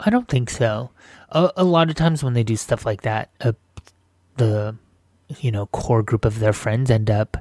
I 0.00 0.10
don't 0.10 0.28
think 0.28 0.50
so. 0.50 0.90
A, 1.30 1.50
a 1.56 1.64
lot 1.64 1.88
of 1.88 1.96
times 1.96 2.22
when 2.22 2.34
they 2.34 2.42
do 2.42 2.56
stuff 2.56 2.84
like 2.84 3.02
that, 3.02 3.30
uh, 3.40 3.52
the 4.36 4.76
you 5.38 5.50
know 5.50 5.66
core 5.66 6.02
group 6.02 6.24
of 6.24 6.38
their 6.38 6.52
friends 6.52 6.90
end 6.90 7.10
up 7.10 7.36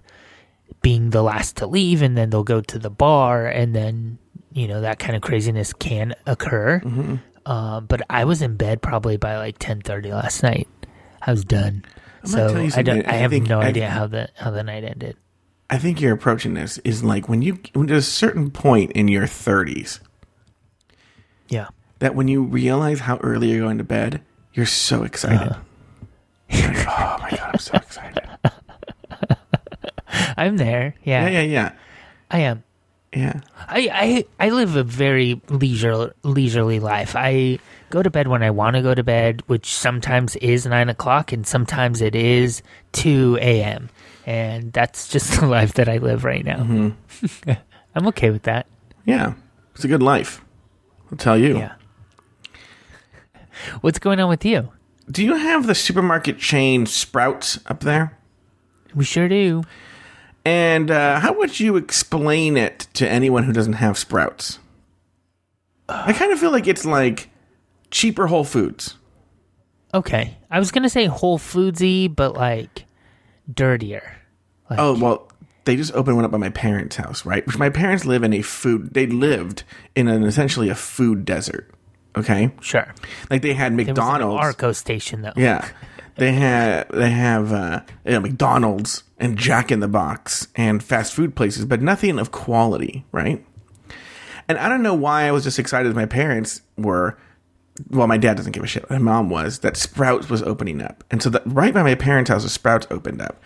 being 0.82 1.10
the 1.10 1.24
last 1.24 1.58
to 1.58 1.68
leave, 1.68 2.02
and 2.02 2.18
then 2.18 2.30
they'll 2.30 2.44
go 2.44 2.62
to 2.62 2.80
the 2.80 2.90
bar, 2.90 3.48
and 3.48 3.76
then 3.76 4.18
you 4.52 4.68
know 4.68 4.82
that 4.82 5.00
kind 5.00 5.16
of 5.16 5.22
craziness 5.22 5.74
can 5.74 6.14
occur. 6.26 6.82
Mm-hmm. 6.84 7.16
Um, 7.46 7.86
but 7.88 8.02
I 8.10 8.24
was 8.24 8.42
in 8.42 8.56
bed 8.56 8.82
probably 8.82 9.18
by 9.18 9.38
like 9.38 9.58
ten 9.60 9.82
thirty 9.82 10.12
last 10.12 10.44
night. 10.44 10.68
I 11.22 11.32
was 11.32 11.46
done. 11.46 11.86
I'm 12.24 12.30
So 12.30 12.48
tell 12.54 12.62
you 12.64 12.72
I 12.76 12.82
don't. 12.82 13.06
I 13.08 13.14
I 13.14 13.16
have 13.18 13.32
think- 13.32 13.48
no 13.50 13.60
I- 13.62 13.66
idea 13.68 13.90
how 13.90 14.08
the 14.08 14.30
how 14.36 14.50
the 14.52 14.64
night 14.64 14.84
ended. 14.84 15.18
I 15.70 15.78
think 15.78 16.00
you're 16.02 16.14
approaching 16.14 16.54
this 16.54 16.78
is 16.80 17.04
like 17.04 17.28
when 17.28 17.42
you 17.42 17.60
when 17.74 17.88
there's 17.88 18.08
a 18.08 18.12
certain 18.12 18.52
point 18.52 18.92
in 18.92 19.08
your 19.08 19.26
30s 19.26 20.00
Yeah. 21.50 21.68
that 22.00 22.14
when 22.16 22.28
you 22.28 22.44
realize 22.44 23.00
how 23.02 23.18
early 23.18 23.50
you're 23.52 23.62
going 23.62 23.78
to 23.80 23.84
bed, 23.84 24.22
you're 24.54 24.66
so 24.68 25.04
excited. 25.04 25.56
You're 26.50 26.68
like, 26.74 26.88
oh 26.88 27.18
my 27.22 27.30
god, 27.32 27.50
I'm 27.54 27.60
so 27.60 27.74
excited. 27.78 28.22
I'm 30.38 30.58
there. 30.58 30.96
Yeah, 31.04 31.28
Yeah, 31.28 31.42
yeah, 31.42 31.42
yeah. 31.42 31.72
I 32.30 32.40
am. 32.40 32.64
Yeah. 33.14 33.42
I, 33.68 34.26
I 34.40 34.48
I 34.48 34.50
live 34.50 34.76
a 34.76 34.84
very 34.84 35.42
leisure 35.50 36.14
leisurely 36.24 36.80
life. 36.80 37.16
I 37.16 37.60
go 37.94 38.02
to 38.02 38.10
bed 38.10 38.28
when 38.28 38.42
I 38.42 38.50
want 38.50 38.76
to 38.76 38.82
go 38.82 38.96
to 38.96 39.04
bed, 39.04 39.44
which 39.46 39.72
sometimes 39.72 40.36
is 40.38 40.66
nine 40.66 40.90
o'clock 40.90 41.32
and 41.32 41.46
sometimes 41.46 42.02
it 42.02 42.16
is 42.16 42.64
two 42.92 43.38
a.m. 43.40 43.90
And 44.26 44.74
that's 44.74 45.08
just 45.08 45.32
the 45.40 45.46
life 45.46 45.74
that 45.74 45.88
I 45.88 45.98
live 45.98 46.26
right 46.26 46.44
now. 46.44 46.58
Mm-hmm. 46.58 47.52
I'm 47.96 48.08
okay 48.08 48.32
with 48.32 48.44
that. 48.44 48.66
Yeah. 49.06 49.36
It's 49.76 49.84
a 49.84 49.88
good 49.88 50.02
life. 50.02 50.44
I'll 51.12 51.18
tell 51.20 51.38
you. 51.38 51.60
Yeah. 51.60 51.76
What's 53.82 54.00
going 54.00 54.20
on 54.20 54.28
with 54.28 54.44
you? 54.44 54.72
Do 55.12 55.24
you 55.24 55.36
have 55.36 55.68
the 55.68 55.76
supermarket 55.76 56.40
chain 56.40 56.88
Sprouts 56.88 57.60
up 57.68 57.82
there? 57.82 58.18
We 58.96 59.06
sure 59.06 59.28
do. 59.28 59.64
And 60.44 60.90
uh, 60.90 61.20
how 61.20 61.34
would 61.34 61.60
you 61.60 61.78
explain 61.78 62.58
it 62.58 62.88
to 62.96 63.08
anyone 63.08 63.44
who 63.44 63.54
doesn't 63.54 63.74
have 63.74 64.00
Sprouts? 64.00 64.58
I 65.88 66.14
kind 66.14 66.32
of 66.32 66.40
feel 66.40 66.52
like 66.52 66.66
it's 66.66 66.86
like 66.86 67.30
cheaper 67.94 68.28
Whole 68.28 68.44
Foods. 68.44 68.96
Okay. 69.94 70.36
I 70.50 70.60
was 70.60 70.72
gonna 70.72 70.90
say 70.90 71.06
Whole 71.06 71.38
Foodsy, 71.40 72.14
but 72.14 72.34
like 72.34 72.86
dirtier. 73.54 74.18
Like, 74.70 74.80
Oh 74.80 74.98
well, 75.00 75.30
they 75.66 75.76
just 75.76 75.94
opened 75.94 76.16
one 76.18 76.26
up 76.26 76.32
by 76.32 76.38
my 76.38 76.50
parents' 76.50 76.96
house, 76.96 77.26
right? 77.26 77.46
Which 77.46 77.58
my 77.58 77.70
parents 77.70 78.04
live 78.06 78.24
in 78.24 78.34
a 78.34 78.42
food. 78.42 78.94
They 78.94 79.06
lived 79.06 79.64
in 79.96 80.08
an 80.08 80.24
essentially 80.24 80.70
a 80.70 80.76
food 80.76 81.24
desert. 81.24 81.70
Okay, 82.16 82.52
sure. 82.62 82.94
like 83.30 83.42
they 83.42 83.54
had 83.54 83.72
It 83.74 83.76
was 83.78 83.88
an 83.88 83.94
McDonald's. 83.94 84.42
Arco 84.42 84.72
station 84.72 85.22
though. 85.22 85.34
Yeah, 85.36 85.68
they 86.16 86.32
have 86.34 86.90
they 86.90 87.10
have 87.10 87.54
uh, 87.54 87.82
you 88.06 88.12
know, 88.14 88.20
McDonald's 88.20 89.04
and 89.20 89.38
Jack 89.38 89.72
in 89.72 89.80
the 89.80 89.88
Box 89.88 90.48
and 90.56 90.84
fast 90.84 91.14
food 91.14 91.36
places, 91.36 91.66
but 91.66 91.82
nothing 91.82 92.20
of 92.20 92.32
quality, 92.32 93.06
right? 93.12 93.44
And 94.48 94.58
I 94.58 94.68
don't 94.70 94.84
know 94.84 94.94
why 94.94 95.24
I 95.24 95.32
was 95.32 95.44
just 95.44 95.58
excited 95.60 95.88
as 95.90 95.96
my 95.96 96.06
parents 96.08 96.62
were. 96.78 97.18
Well, 97.90 98.08
my 98.08 98.18
dad 98.18 98.38
doesn't 98.38 98.52
give 98.52 98.64
a 98.64 98.68
shit. 98.68 98.90
My 98.90 99.00
mom 99.00 99.30
was 99.30 99.60
that 99.60 99.76
Sprouts 99.78 100.30
was 100.30 100.44
opening 100.44 100.82
up, 100.82 101.04
and 101.10 101.22
so 101.24 101.30
that 101.32 101.42
right 101.46 101.74
by 101.74 101.82
my 101.84 101.96
parents' 101.96 102.30
house, 102.30 102.44
the 102.44 102.50
Sprouts 102.50 102.86
opened 102.92 103.22
up. 103.22 103.42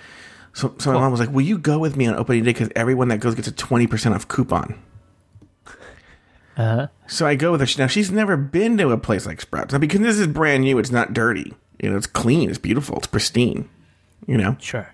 So, 0.54 0.74
so 0.80 0.92
my 0.92 1.00
mom 1.00 1.12
was 1.12 1.20
like, 1.20 1.30
"Will 1.32 1.46
you 1.46 1.58
go 1.58 1.80
with 1.80 1.96
me 1.96 2.08
on 2.08 2.16
opening 2.16 2.44
day? 2.44 2.52
Because 2.52 2.70
everyone 2.76 3.08
that 3.10 3.20
goes 3.20 3.36
gets 3.36 3.48
a 3.48 3.52
twenty 3.54 3.88
percent 3.88 4.16
off 4.16 4.28
coupon." 4.28 4.78
Uh-huh. 6.58 6.88
So 7.06 7.28
I 7.28 7.36
go 7.36 7.52
with 7.52 7.62
her. 7.62 7.68
Now 7.78 7.88
she's 7.88 8.12
never 8.12 8.36
been 8.36 8.78
to 8.80 8.90
a 8.90 8.98
place 8.98 9.26
like 9.26 9.40
Sprouts. 9.40 9.72
Now 9.74 9.80
because 9.80 10.02
this 10.02 10.18
is 10.18 10.28
brand 10.28 10.64
new, 10.64 10.80
it's 10.80 10.92
not 10.92 11.14
dirty. 11.14 11.54
You 11.80 11.92
know, 11.92 11.98
it's 11.98 12.08
clean, 12.08 12.50
it's 12.50 12.58
beautiful, 12.58 12.98
it's 12.98 13.08
pristine. 13.08 13.70
You 14.26 14.38
know, 14.38 14.58
Sure. 14.60 14.92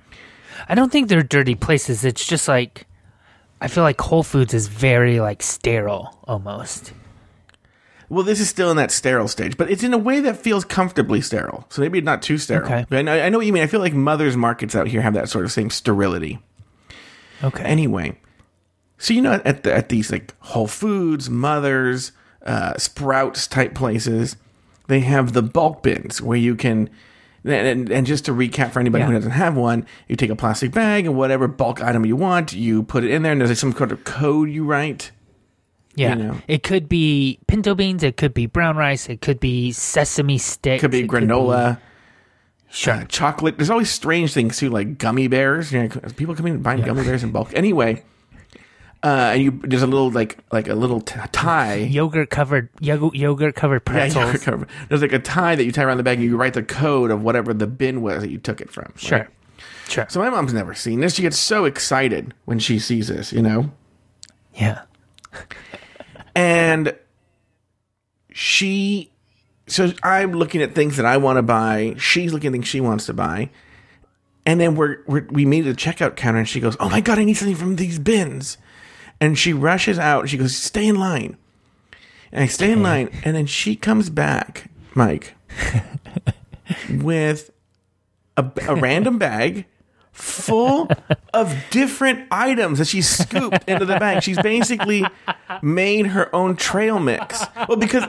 I 0.70 0.75
don't 0.75 0.92
think 0.92 1.08
they're 1.08 1.24
dirty 1.24 1.56
places. 1.56 2.04
It's 2.06 2.25
just 2.25 2.48
like 2.48 2.86
I 3.62 3.70
feel 3.70 3.84
like 3.84 4.00
Whole 4.02 4.24
Foods 4.24 4.54
is 4.54 4.68
very 4.68 5.22
like 5.22 5.42
sterile 5.42 6.20
almost. 6.25 6.92
Well, 8.10 8.24
this 8.24 8.39
is 8.39 8.50
still 8.50 8.69
in 8.69 8.77
that 8.77 8.91
sterile 8.91 9.27
stage, 9.27 9.57
but 9.57 9.69
it's 9.69 9.83
in 9.83 9.93
a 9.93 9.98
way 9.98 10.19
that 10.19 10.38
feels 10.38 10.65
comfortably 10.65 11.22
sterile. 11.22 11.65
So 11.69 11.81
maybe 11.81 12.01
not 12.01 12.22
too 12.22 12.38
sterile. 12.38 12.65
Okay. 12.65 12.86
But 12.89 13.00
I 13.00 13.01
know, 13.01 13.24
I 13.24 13.29
know 13.29 13.38
what 13.38 13.48
you 13.48 13.53
mean. 13.53 13.63
I 13.63 13.67
feel 13.67 13.79
like 13.79 13.93
mothers' 13.93 14.38
markets 14.38 14.75
out 14.75 14.88
here 14.88 15.01
have 15.01 15.13
that 15.13 15.29
sort 15.29 15.45
of 15.45 15.51
same 15.51 15.69
sterility. 15.69 16.39
Okay. 17.43 17.63
Anyway, 17.63 18.19
so 18.98 19.13
you 19.13 19.22
know, 19.22 19.41
at 19.43 19.63
the, 19.63 19.74
at 19.74 19.89
these 19.89 20.12
like 20.12 20.33
Whole 20.39 20.67
Foods, 20.67 21.29
Mothers, 21.29 22.12
uh, 22.45 22.77
Sprouts 22.77 23.48
type 23.48 23.74
places, 23.74 24.36
they 24.88 25.01
have 25.01 25.33
the 25.33 25.41
bulk 25.41 25.83
bins 25.83 26.22
where 26.22 26.38
you 26.38 26.55
can. 26.55 26.89
And, 27.45 27.67
and, 27.67 27.91
and 27.91 28.07
just 28.07 28.24
to 28.25 28.31
recap 28.31 28.72
for 28.72 28.79
anybody 28.79 29.03
who 29.03 29.12
doesn't 29.12 29.31
have 29.31 29.57
one, 29.57 29.86
you 30.07 30.15
take 30.15 30.29
a 30.29 30.36
plastic 30.36 30.72
bag 30.72 31.05
and 31.05 31.17
whatever 31.17 31.50
bulk 31.50 31.83
item 31.83 32.05
you 32.05 32.15
want, 32.15 32.53
you 32.53 32.83
put 32.83 33.03
it 33.03 33.12
in 33.12 33.22
there, 33.22 33.33
and 33.33 33.41
there's 33.41 33.50
like 33.50 33.57
some 33.57 33.74
kind 33.74 33.91
of 33.91 34.05
code 34.05 34.50
you 34.50 34.63
write. 34.63 35.12
Yeah. 35.96 36.16
you 36.16 36.24
know. 36.24 36.38
It 36.48 36.64
could 36.64 36.88
be 36.90 37.40
pinto 37.48 37.76
beans, 37.76 38.04
it 38.04 38.18
could 38.18 38.34
be 38.34 38.46
brown 38.46 38.76
rice, 38.78 39.10
it 39.10 39.22
could 39.22 39.40
be 39.40 39.72
sesame 39.72 40.38
sticks. 40.38 40.82
It 40.82 40.86
could 40.86 40.92
be 40.92 41.02
it 41.02 41.08
granola, 41.08 41.80
sure. 42.70 42.94
uh, 42.96 43.04
chocolate. 43.06 43.58
There's 43.58 43.70
always 43.70 43.90
strange 43.90 44.34
things 44.34 44.58
too, 44.58 44.70
like 44.70 44.98
gummy 44.98 45.28
bears. 45.28 45.72
You 45.72 45.84
know, 45.84 45.90
people 46.16 46.36
come 46.36 46.48
in 46.48 46.54
and 46.56 46.64
buying 46.64 46.82
gummy 46.82 47.04
bears 47.04 47.24
in 47.24 47.32
bulk. 47.32 47.52
Anyway, 47.54 48.04
uh, 49.04 49.32
and 49.34 49.42
you 49.44 49.52
there's 49.64 49.84
a 49.84 49.88
little 49.88 50.10
like 50.12 50.38
like 50.52 50.68
a 50.68 50.76
little 50.76 51.02
t- 51.02 51.20
tie. 51.32 51.76
yogurt 51.76 52.30
covered 52.30 52.70
yogurt, 52.80 53.16
yogurt 53.16 53.54
covered 53.56 53.82
Yeah, 53.86 53.92
pretzels. 53.94 54.26
yogurt 54.26 54.42
cover. 54.42 54.68
There's 54.90 55.02
like 55.02 55.14
a 55.14 55.20
tie 55.20 55.56
that 55.56 55.64
you 55.66 55.72
tie 55.72 55.84
around 55.84 55.98
the 55.98 56.04
bag 56.04 56.20
and 56.20 56.26
you 56.26 56.38
write 56.38 56.54
the 56.54 56.64
code 56.64 57.12
of 57.12 57.22
whatever 57.24 57.54
the 57.54 57.68
bin 57.68 58.02
was 58.02 58.22
that 58.22 58.30
you 58.32 58.38
took 58.38 58.62
it 58.62 58.72
from. 58.72 58.86
right? 58.86 59.00
Sure. 59.00 59.30
Sure. 59.90 60.08
So 60.10 60.22
my 60.22 60.30
mom's 60.30 60.54
never 60.54 60.74
seen 60.74 61.02
this. 61.02 61.16
She 61.16 61.22
gets 61.22 61.38
so 61.38 61.66
excited 61.66 62.34
when 62.46 62.58
she 62.60 62.80
sees 62.80 63.10
this, 63.10 63.34
you 63.34 63.42
know? 63.42 63.72
yeah. 64.56 64.84
And 66.36 66.96
she 68.32 69.12
so 69.68 69.94
I'm 70.04 70.34
looking 70.34 70.62
at 70.62 70.75
things 70.75 70.98
that 70.98 71.06
I 71.06 71.18
want 71.18 71.38
to 71.38 71.44
buy. 71.44 71.96
She's 71.98 72.34
looking 72.34 72.48
at 72.50 72.54
things 72.54 72.68
she 72.68 72.82
wants 72.82 73.06
to 73.06 73.13
buy. 73.13 73.50
And 74.46 74.60
then 74.60 74.75
we're, 74.75 74.98
we're 75.08 75.25
we 75.30 75.46
meet 75.46 75.66
at 75.66 75.75
the 75.75 75.82
checkout 75.82 76.16
counter 76.16 76.40
and 76.40 76.50
she 76.50 76.60
goes, 76.60 76.75
Oh 76.80 76.90
my 76.90 77.02
god, 77.02 77.18
I 77.18 77.24
need 77.24 77.36
something 77.36 77.56
from 77.56 77.78
these 77.78 78.00
bins. 78.00 78.58
And 79.22 79.38
she 79.38 79.54
rushes 79.54 79.98
out 79.98 80.22
and 80.22 80.30
she 80.30 80.38
goes, 80.38 80.56
Stay 80.56 80.88
in 80.88 81.00
line. 81.00 81.38
And 82.32 82.44
I 82.44 82.48
stay 82.48 82.72
in 82.72 82.82
line, 82.82 83.12
and 83.24 83.36
then 83.36 83.46
she 83.46 83.75
comes 83.75 84.10
back, 84.10 84.72
Mike, 84.96 85.36
with 86.90 87.52
a, 88.36 88.52
a 88.68 88.75
random 88.75 89.20
bag 89.20 89.68
full 90.13 90.88
of 91.34 91.55
different 91.72 92.27
items 92.32 92.79
that 92.79 92.88
she 92.88 93.01
scooped 93.01 93.67
into 93.67 93.86
the 93.86 94.00
bag. 94.00 94.24
She's 94.24 94.41
basically 94.41 95.05
made 95.62 96.08
her 96.08 96.34
own 96.34 96.55
trail 96.55 97.00
mix. 97.00 97.43
Well, 97.67 97.77
because 97.77 98.08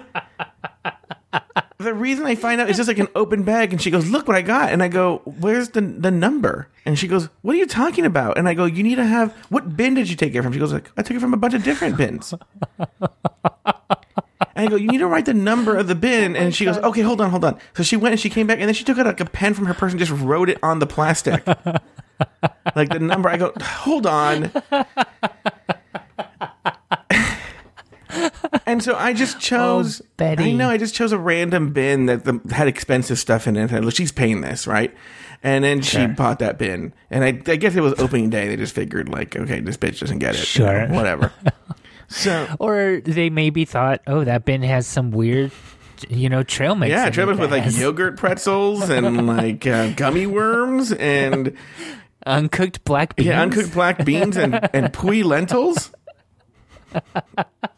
the 1.78 1.94
reason 1.94 2.26
I 2.26 2.34
find 2.34 2.61
out 2.61 2.70
is 2.70 2.76
just 2.76 2.88
like 2.88 2.99
an 2.99 3.08
open 3.14 3.42
bag, 3.42 3.73
and 3.73 3.80
she 3.80 3.90
goes, 3.90 4.08
"Look 4.08 4.28
what 4.28 4.37
I 4.37 4.42
got," 4.42 4.73
and 4.73 4.82
I 4.82 4.88
go, 4.88 5.23
"Where's 5.25 5.70
the 5.70 5.80
the 5.80 6.11
number?" 6.11 6.68
And 6.84 6.99
she 6.99 7.08
goes, 7.08 7.28
"What 7.42 7.54
are 7.54 7.58
you 7.58 7.66
talking 7.66 8.04
about?" 8.04 8.38
And 8.38 8.49
I 8.49 8.54
go, 8.54 8.64
"You 8.64 8.82
need 8.82 8.96
to 8.96 9.06
have 9.06 9.34
what 9.49 9.76
bin 9.76 9.94
did 9.94 10.08
you 10.08 10.16
take 10.16 10.34
it 10.34 10.42
from?" 10.42 10.52
She 10.52 10.58
goes, 10.58 10.73
"Like 10.73 10.90
I 10.96 11.02
took 11.02 11.16
it 11.16 11.20
from 11.20 11.34
a 11.34 11.38
bunch 11.38 11.54
of 11.54 11.64
different 11.64 11.96
bins." 11.96 12.34
And 14.56 14.68
I 14.68 14.70
go, 14.70 14.76
you 14.76 14.88
need 14.88 14.99
to 14.99 15.06
write 15.06 15.25
the 15.25 15.34
number 15.34 15.76
of 15.76 15.88
the 15.88 15.94
bin. 15.94 16.37
Oh 16.37 16.40
and 16.40 16.54
she 16.54 16.64
goes, 16.64 16.78
okay, 16.78 17.00
hold 17.00 17.20
on, 17.20 17.30
hold 17.30 17.44
on. 17.44 17.58
So 17.75 17.82
she 17.82 17.96
went 17.96 18.12
and 18.12 18.20
she 18.20 18.30
came 18.30 18.46
back 18.46 18.58
and 18.61 18.68
then 18.68 18.75
she 18.75 18.84
took 18.84 18.99
out 18.99 19.06
like 19.06 19.20
a 19.20 19.25
pen 19.25 19.54
from 19.54 19.66
her 19.66 19.75
purse 19.75 19.92
and 19.92 19.99
just 19.99 20.12
wrote 20.12 20.49
it 20.49 20.58
on 20.62 20.78
the 20.78 20.87
plastic. 20.87 21.44
Like 22.76 22.88
the 22.90 22.99
number. 23.00 23.28
I 23.28 23.37
go, 23.37 23.52
hold 23.61 24.06
on. 24.06 24.50
and 28.66 28.83
so 28.83 28.94
I 28.97 29.12
just 29.12 29.40
chose. 29.40 30.00
Oh, 30.02 30.06
Betty. 30.16 30.44
I 30.44 30.52
know, 30.52 30.68
I 30.71 30.76
just 30.76 30.94
chose 30.94 31.12
a 31.12 31.18
random 31.18 31.73
bin 31.73 32.06
that 32.06 32.25
the, 32.25 32.40
had 32.52 32.68
expensive 32.68 33.18
stuff 33.18 33.47
in 33.47 33.56
it. 33.56 33.73
And 33.73 33.92
she's 33.92 34.12
paying 34.12 34.40
this, 34.40 34.66
right? 34.66 34.94
And 35.42 35.62
then 35.64 35.83
she 35.83 35.99
Sure. 35.99 36.09
bought 36.09 36.38
that 36.38 36.59
bin. 36.59 36.94
And 37.11 37.25
I, 37.25 37.28
I 37.28 37.56
guess 37.56 37.75
it 37.75 37.83
was 37.83 37.92
opening 38.00 38.30
day. 38.30 38.49
They 38.49 38.56
just 38.56 38.75
figured, 38.75 39.09
like, 39.09 39.37
okay, 39.37 39.61
this 39.61 39.76
bitch 39.76 40.00
doesn't 40.00 40.18
get 40.21 40.35
it. 40.37 40.54
you 40.56 40.64
know, 40.64 40.71
Sure. 40.87 40.88
whatever. 40.88 41.33
So. 42.09 42.47
Or 42.61 43.00
they 43.04 43.28
maybe 43.30 43.64
thought, 43.64 44.00
oh, 44.06 44.25
that 44.25 44.44
bin 44.44 44.62
has 44.62 44.87
some 44.87 45.11
weird, 45.11 45.50
you 46.09 46.28
know, 46.28 46.42
trail 46.44 46.75
mix. 46.76 46.90
Yeah, 46.90 47.11
trail 47.11 47.26
mix 47.26 47.38
with 47.38 47.50
like 47.50 47.64
yogurt 47.76 48.16
pretzels 48.16 48.88
and 48.88 49.26
like 49.26 49.66
uh, 49.66 49.90
gummy 49.92 50.26
worms 50.26 50.92
and 50.92 51.56
uncooked 52.26 52.85
black 52.85 53.16
beans. 53.16 53.26
yeah, 53.26 53.43
uncooked 53.43 53.73
black 53.73 54.04
beans 54.04 54.37
and 54.37 54.69
and 54.75 54.93
Puy 54.99 55.23
lentils 55.23 55.93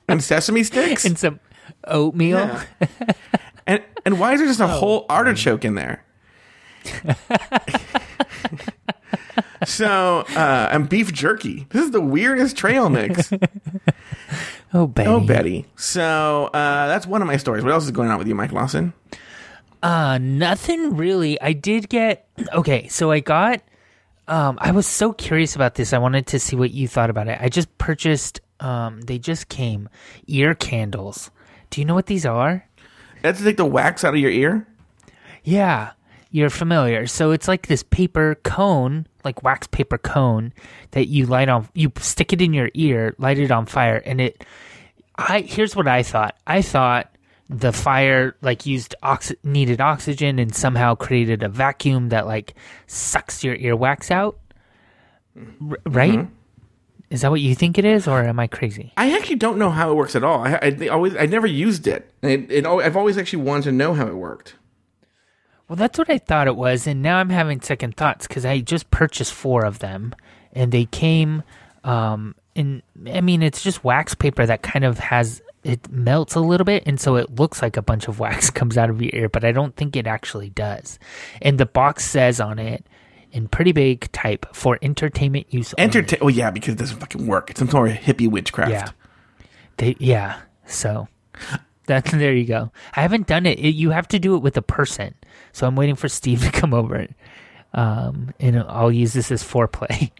and 0.09 0.23
sesame 0.23 0.63
sticks. 0.63 1.05
and 1.05 1.19
some 1.19 1.41
oatmeal. 1.87 2.39
Yeah. 2.39 2.65
And 3.67 3.83
and 4.05 4.21
why 4.21 4.33
is 4.35 4.41
there 4.41 4.47
just 4.49 4.61
a 4.61 4.67
whole 4.67 5.07
artichoke 5.09 5.65
in 5.65 5.75
there? 5.75 6.05
so 9.65 10.25
uh, 10.37 10.69
and 10.71 10.89
beef 10.89 11.13
jerky. 11.13 11.67
This 11.71 11.83
is 11.85 11.91
the 11.91 12.01
weirdest 12.01 12.57
trail 12.57 12.89
mix. 12.89 13.33
Oh, 14.75 14.87
Betty. 14.89 15.09
Oh, 15.09 15.21
Betty. 15.21 15.65
So 15.77 16.51
uh, 16.53 16.89
that's 16.89 17.07
one 17.07 17.23
of 17.23 17.29
my 17.29 17.37
stories. 17.39 17.63
What 17.65 17.73
else 17.73 17.85
is 17.85 17.93
going 17.93 18.11
on 18.11 18.19
with 18.19 18.27
you, 18.27 18.35
Mike 18.35 18.53
Lawson? 18.53 18.93
Uh, 19.83 20.19
nothing 20.19 20.97
really. 20.97 21.41
I 21.41 21.53
did 21.55 21.89
get 21.89 22.29
okay. 22.53 22.89
So 22.89 23.11
I 23.11 23.21
got. 23.21 23.63
Um, 24.29 24.59
I 24.61 24.73
was 24.73 24.87
so 24.87 25.13
curious 25.13 25.55
about 25.55 25.75
this. 25.77 25.93
I 25.93 25.99
wanted 25.99 26.27
to 26.29 26.39
see 26.39 26.57
what 26.57 26.73
you 26.73 26.89
thought 26.89 27.11
about 27.11 27.29
it. 27.29 27.39
I 27.41 27.49
just 27.49 27.77
purchased. 27.79 28.41
Um, 28.59 29.03
they 29.03 29.19
just 29.19 29.49
came 29.49 29.89
ear 30.27 30.55
candles. 30.55 31.31
Do 31.71 31.81
you 31.81 31.85
know 31.85 31.95
what 31.95 32.07
these 32.07 32.27
are? 32.27 32.67
That's 33.23 33.45
like 33.45 33.57
the 33.57 33.67
wax 33.67 34.05
out 34.05 34.15
of 34.15 34.21
your 34.21 34.31
ear. 34.31 34.67
Yeah, 35.45 35.93
you're 36.31 36.51
familiar. 36.51 37.07
So 37.07 37.31
it's 37.31 37.49
like 37.49 37.67
this 37.67 37.83
paper 37.83 38.37
cone, 38.43 39.07
like 39.25 39.43
wax 39.43 39.67
paper 39.69 39.99
cone 39.99 40.53
that 40.93 41.07
you 41.07 41.27
light 41.27 41.49
on. 41.49 41.69
You 41.75 41.93
stick 41.99 42.33
it 42.33 42.41
in 42.41 42.53
your 42.53 42.71
ear, 42.75 43.15
light 43.19 43.39
it 43.39 43.51
on 43.51 43.67
fire, 43.67 44.03
and 44.05 44.21
it. 44.21 44.45
I 45.17 45.41
here's 45.41 45.77
what 45.77 45.89
I 45.89 46.03
thought. 46.03 46.37
I 46.47 46.63
thought 46.63 47.16
the 47.49 47.73
fire 47.73 48.37
like 48.43 48.67
used 48.67 48.95
oxy- 49.03 49.37
needed 49.45 49.81
oxygen 49.81 50.39
and 50.39 50.55
somehow 50.55 50.95
created 50.95 51.43
a 51.43 51.49
vacuum 51.49 52.09
that 52.09 52.27
like 52.27 52.55
sucks 52.87 53.45
your 53.45 53.57
earwax 53.57 54.11
out. 54.11 54.39
R- 55.37 55.79
right? 55.87 56.27
Is 57.09 57.21
that 57.21 57.31
what 57.31 57.41
you 57.41 57.55
think 57.55 57.79
it 57.79 57.85
is, 57.85 58.09
or 58.09 58.25
am 58.25 58.41
I 58.41 58.49
crazy? 58.49 58.93
I 58.97 59.17
actually 59.17 59.37
don't 59.37 59.59
know 59.59 59.71
how 59.71 59.93
it 59.93 59.95
works 59.95 60.17
at 60.17 60.25
all. 60.25 60.41
I, 60.41 60.59
I 60.61 60.89
always, 60.89 61.15
I 61.17 61.27
never 61.27 61.47
used 61.47 61.87
it. 61.87 62.11
It, 62.21 62.51
it. 62.51 62.67
I've 62.67 62.97
always 62.97 63.17
actually 63.17 63.45
wanted 63.45 63.65
to 63.65 63.73
know 63.73 63.95
how 63.95 64.09
it 64.09 64.15
worked. 64.15 64.57
Well, 65.69 65.77
that's 65.77 65.99
what 65.99 66.11
I 66.11 66.19
thought 66.19 66.49
it 66.49 66.57
was, 66.57 66.87
and 66.87 67.03
now 67.03 67.19
I'm 67.19 67.31
having 67.31 67.61
second 67.61 67.97
thoughts 67.97 68.27
because 68.27 68.45
I 68.45 68.61
just 68.61 68.91
purchased 68.91 69.33
four 69.33 69.65
of 69.65 69.79
them, 69.79 70.15
and 70.53 70.73
they 70.73 70.85
came 70.85 71.45
um, 71.85 72.35
in. 72.57 72.83
I 73.07 73.21
mean, 73.21 73.43
it's 73.43 73.63
just 73.63 73.85
wax 73.85 74.15
paper 74.17 74.45
that 74.45 74.63
kind 74.63 74.85
of 74.85 74.99
has 74.99 75.43
it 75.67 75.91
melts 75.91 76.37
a 76.37 76.41
little 76.41 76.65
bit, 76.65 76.85
and 76.87 77.01
so 77.01 77.17
it 77.17 77.35
looks 77.35 77.61
like 77.61 77.77
a 77.77 77.83
bunch 77.83 78.07
of 78.07 78.21
wax 78.21 78.51
comes 78.59 78.79
out 78.79 78.89
of 78.89 79.03
your 79.03 79.11
ear, 79.13 79.29
but 79.29 79.45
I 79.45 79.53
don't 79.53 79.75
think 79.75 79.97
it 79.97 80.07
actually 80.07 80.51
does. 80.51 80.99
And 81.43 81.59
the 81.59 81.67
box 81.67 82.05
says 82.05 82.41
on 82.41 82.59
it 82.59 82.87
in 83.33 83.49
pretty 83.49 83.73
big 83.73 84.11
type 84.13 84.47
for 84.55 84.79
entertainment 84.81 85.53
use. 85.53 85.75
Entertain. 85.77 86.21
Oh 86.23 86.29
yeah, 86.29 86.51
because 86.51 86.75
it 86.75 86.79
doesn't 86.79 86.99
fucking 86.99 87.27
work. 87.27 87.51
It's 87.51 87.59
some 87.59 87.69
sort 87.69 87.91
of 87.91 87.97
hippie 87.97 88.31
witchcraft. 88.31 88.71
Yeah. 88.71 88.91
They 89.79 89.97
yeah. 89.99 90.41
So 90.67 91.09
that's 91.87 92.11
there 92.13 92.33
you 92.33 92.45
go. 92.45 92.71
I 92.95 93.03
haven't 93.03 93.27
done 93.27 93.45
it. 93.45 93.59
it. 93.59 93.75
You 93.75 93.91
have 93.91 94.09
to 94.09 94.19
do 94.19 94.37
it 94.37 94.43
with 94.43 94.57
a 94.57 94.63
person. 94.63 95.15
So 95.53 95.67
I'm 95.67 95.77
waiting 95.77 95.97
for 95.97 96.09
Steve 96.09 96.43
to 96.45 96.51
come 96.53 96.73
over. 96.73 97.09
Um, 97.75 98.33
and 98.41 98.59
I'll 98.59 98.93
use 98.93 99.13
this 99.13 99.31
as 99.31 99.43
foreplay. 99.45 100.11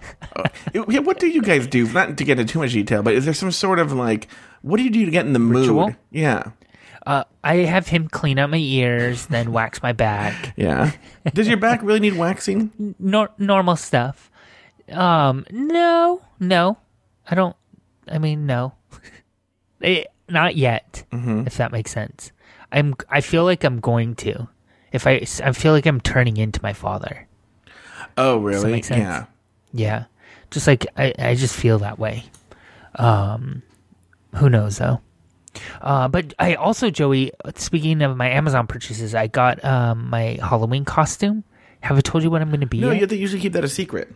uh, 0.75 1.03
what 1.03 1.19
do 1.19 1.27
you 1.27 1.41
guys 1.41 1.67
do? 1.67 1.91
Not 1.91 2.19
to 2.19 2.25
get 2.25 2.39
into 2.39 2.53
too 2.53 2.59
much 2.59 2.73
detail, 2.73 3.03
but 3.03 3.15
is 3.15 3.25
there 3.25 3.33
some 3.33 3.51
sort 3.51 3.79
of 3.79 3.95
like, 3.95 4.29
what 4.67 4.79
do 4.79 4.83
you 4.83 4.91
do 4.91 5.05
to 5.05 5.11
get 5.13 5.27
in 5.27 5.33
the 5.33 5.41
Ritual? 5.41 5.87
mood? 5.87 5.97
Yeah. 6.11 6.51
Uh, 7.07 7.23
I 7.45 7.59
have 7.59 7.87
him 7.87 8.09
clean 8.09 8.37
out 8.37 8.51
my 8.51 8.57
ears, 8.57 9.27
then 9.27 9.53
wax 9.53 9.81
my 9.81 9.93
back. 9.93 10.55
Yeah. 10.57 10.91
Does 11.33 11.47
your 11.47 11.57
back 11.57 11.81
really 11.83 12.01
need 12.01 12.17
waxing? 12.17 12.95
Nor- 12.99 13.31
normal 13.39 13.77
stuff. 13.77 14.29
Um, 14.91 15.47
no, 15.51 16.23
no, 16.41 16.79
I 17.31 17.35
don't. 17.37 17.55
I 18.09 18.19
mean, 18.19 18.47
no, 18.47 18.73
it, 19.81 20.07
eh, 20.07 20.11
not 20.29 20.57
yet. 20.57 21.05
Mm-hmm. 21.13 21.47
If 21.47 21.57
that 21.59 21.71
makes 21.71 21.93
sense. 21.93 22.33
I'm. 22.73 22.95
I 23.09 23.21
feel 23.21 23.45
like 23.45 23.63
I'm 23.63 23.79
going 23.79 24.17
to. 24.17 24.49
If 24.93 25.07
I, 25.07 25.25
I 25.45 25.53
feel 25.53 25.73
like 25.73 25.87
I'm 25.87 26.01
turning 26.01 26.37
into 26.39 26.61
my 26.63 26.73
father. 26.73 27.29
Oh, 28.17 28.39
really? 28.39 28.83
Yeah. 28.91 29.27
Yeah. 29.73 30.05
Just 30.51 30.67
like 30.67 30.87
I, 30.97 31.13
I 31.19 31.35
just 31.35 31.55
feel 31.55 31.79
that 31.81 31.99
way. 31.99 32.25
Um, 32.95 33.63
who 34.35 34.51
knows 34.51 34.79
though? 34.79 35.01
Uh, 35.81 36.09
but 36.09 36.35
I 36.39 36.55
also, 36.55 36.91
Joey, 36.91 37.33
speaking 37.55 38.03
of 38.03 38.17
my 38.17 38.29
Amazon 38.29 38.67
purchases, 38.67 39.15
I 39.15 39.27
got 39.27 39.65
um, 39.65 40.11
my 40.11 40.39
Halloween 40.43 40.85
costume. 40.85 41.45
Have 41.81 41.97
I 41.97 42.01
told 42.01 42.25
you 42.25 42.31
what 42.31 42.43
I'm 42.43 42.49
going 42.49 42.61
to 42.61 42.67
be? 42.67 42.81
No, 42.81 42.91
you 42.91 43.01
have 43.01 43.09
to 43.11 43.17
usually 43.17 43.41
keep 43.41 43.53
that 43.53 43.65
a 43.65 43.69
secret. 43.69 44.13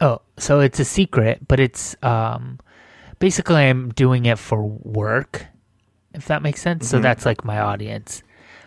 Oh, 0.00 0.20
so 0.38 0.60
it's 0.60 0.80
a 0.80 0.84
secret, 0.84 1.46
but 1.46 1.60
it's 1.60 1.94
um, 2.02 2.58
basically 3.18 3.56
I'm 3.56 3.90
doing 3.90 4.24
it 4.26 4.38
for 4.38 4.62
work, 4.62 5.46
if 6.14 6.26
that 6.26 6.42
makes 6.42 6.60
sense. 6.62 6.86
Mm-hmm. 6.86 6.90
So 6.90 7.00
that's 7.00 7.26
like 7.26 7.44
my 7.44 7.60
audience. 7.60 8.22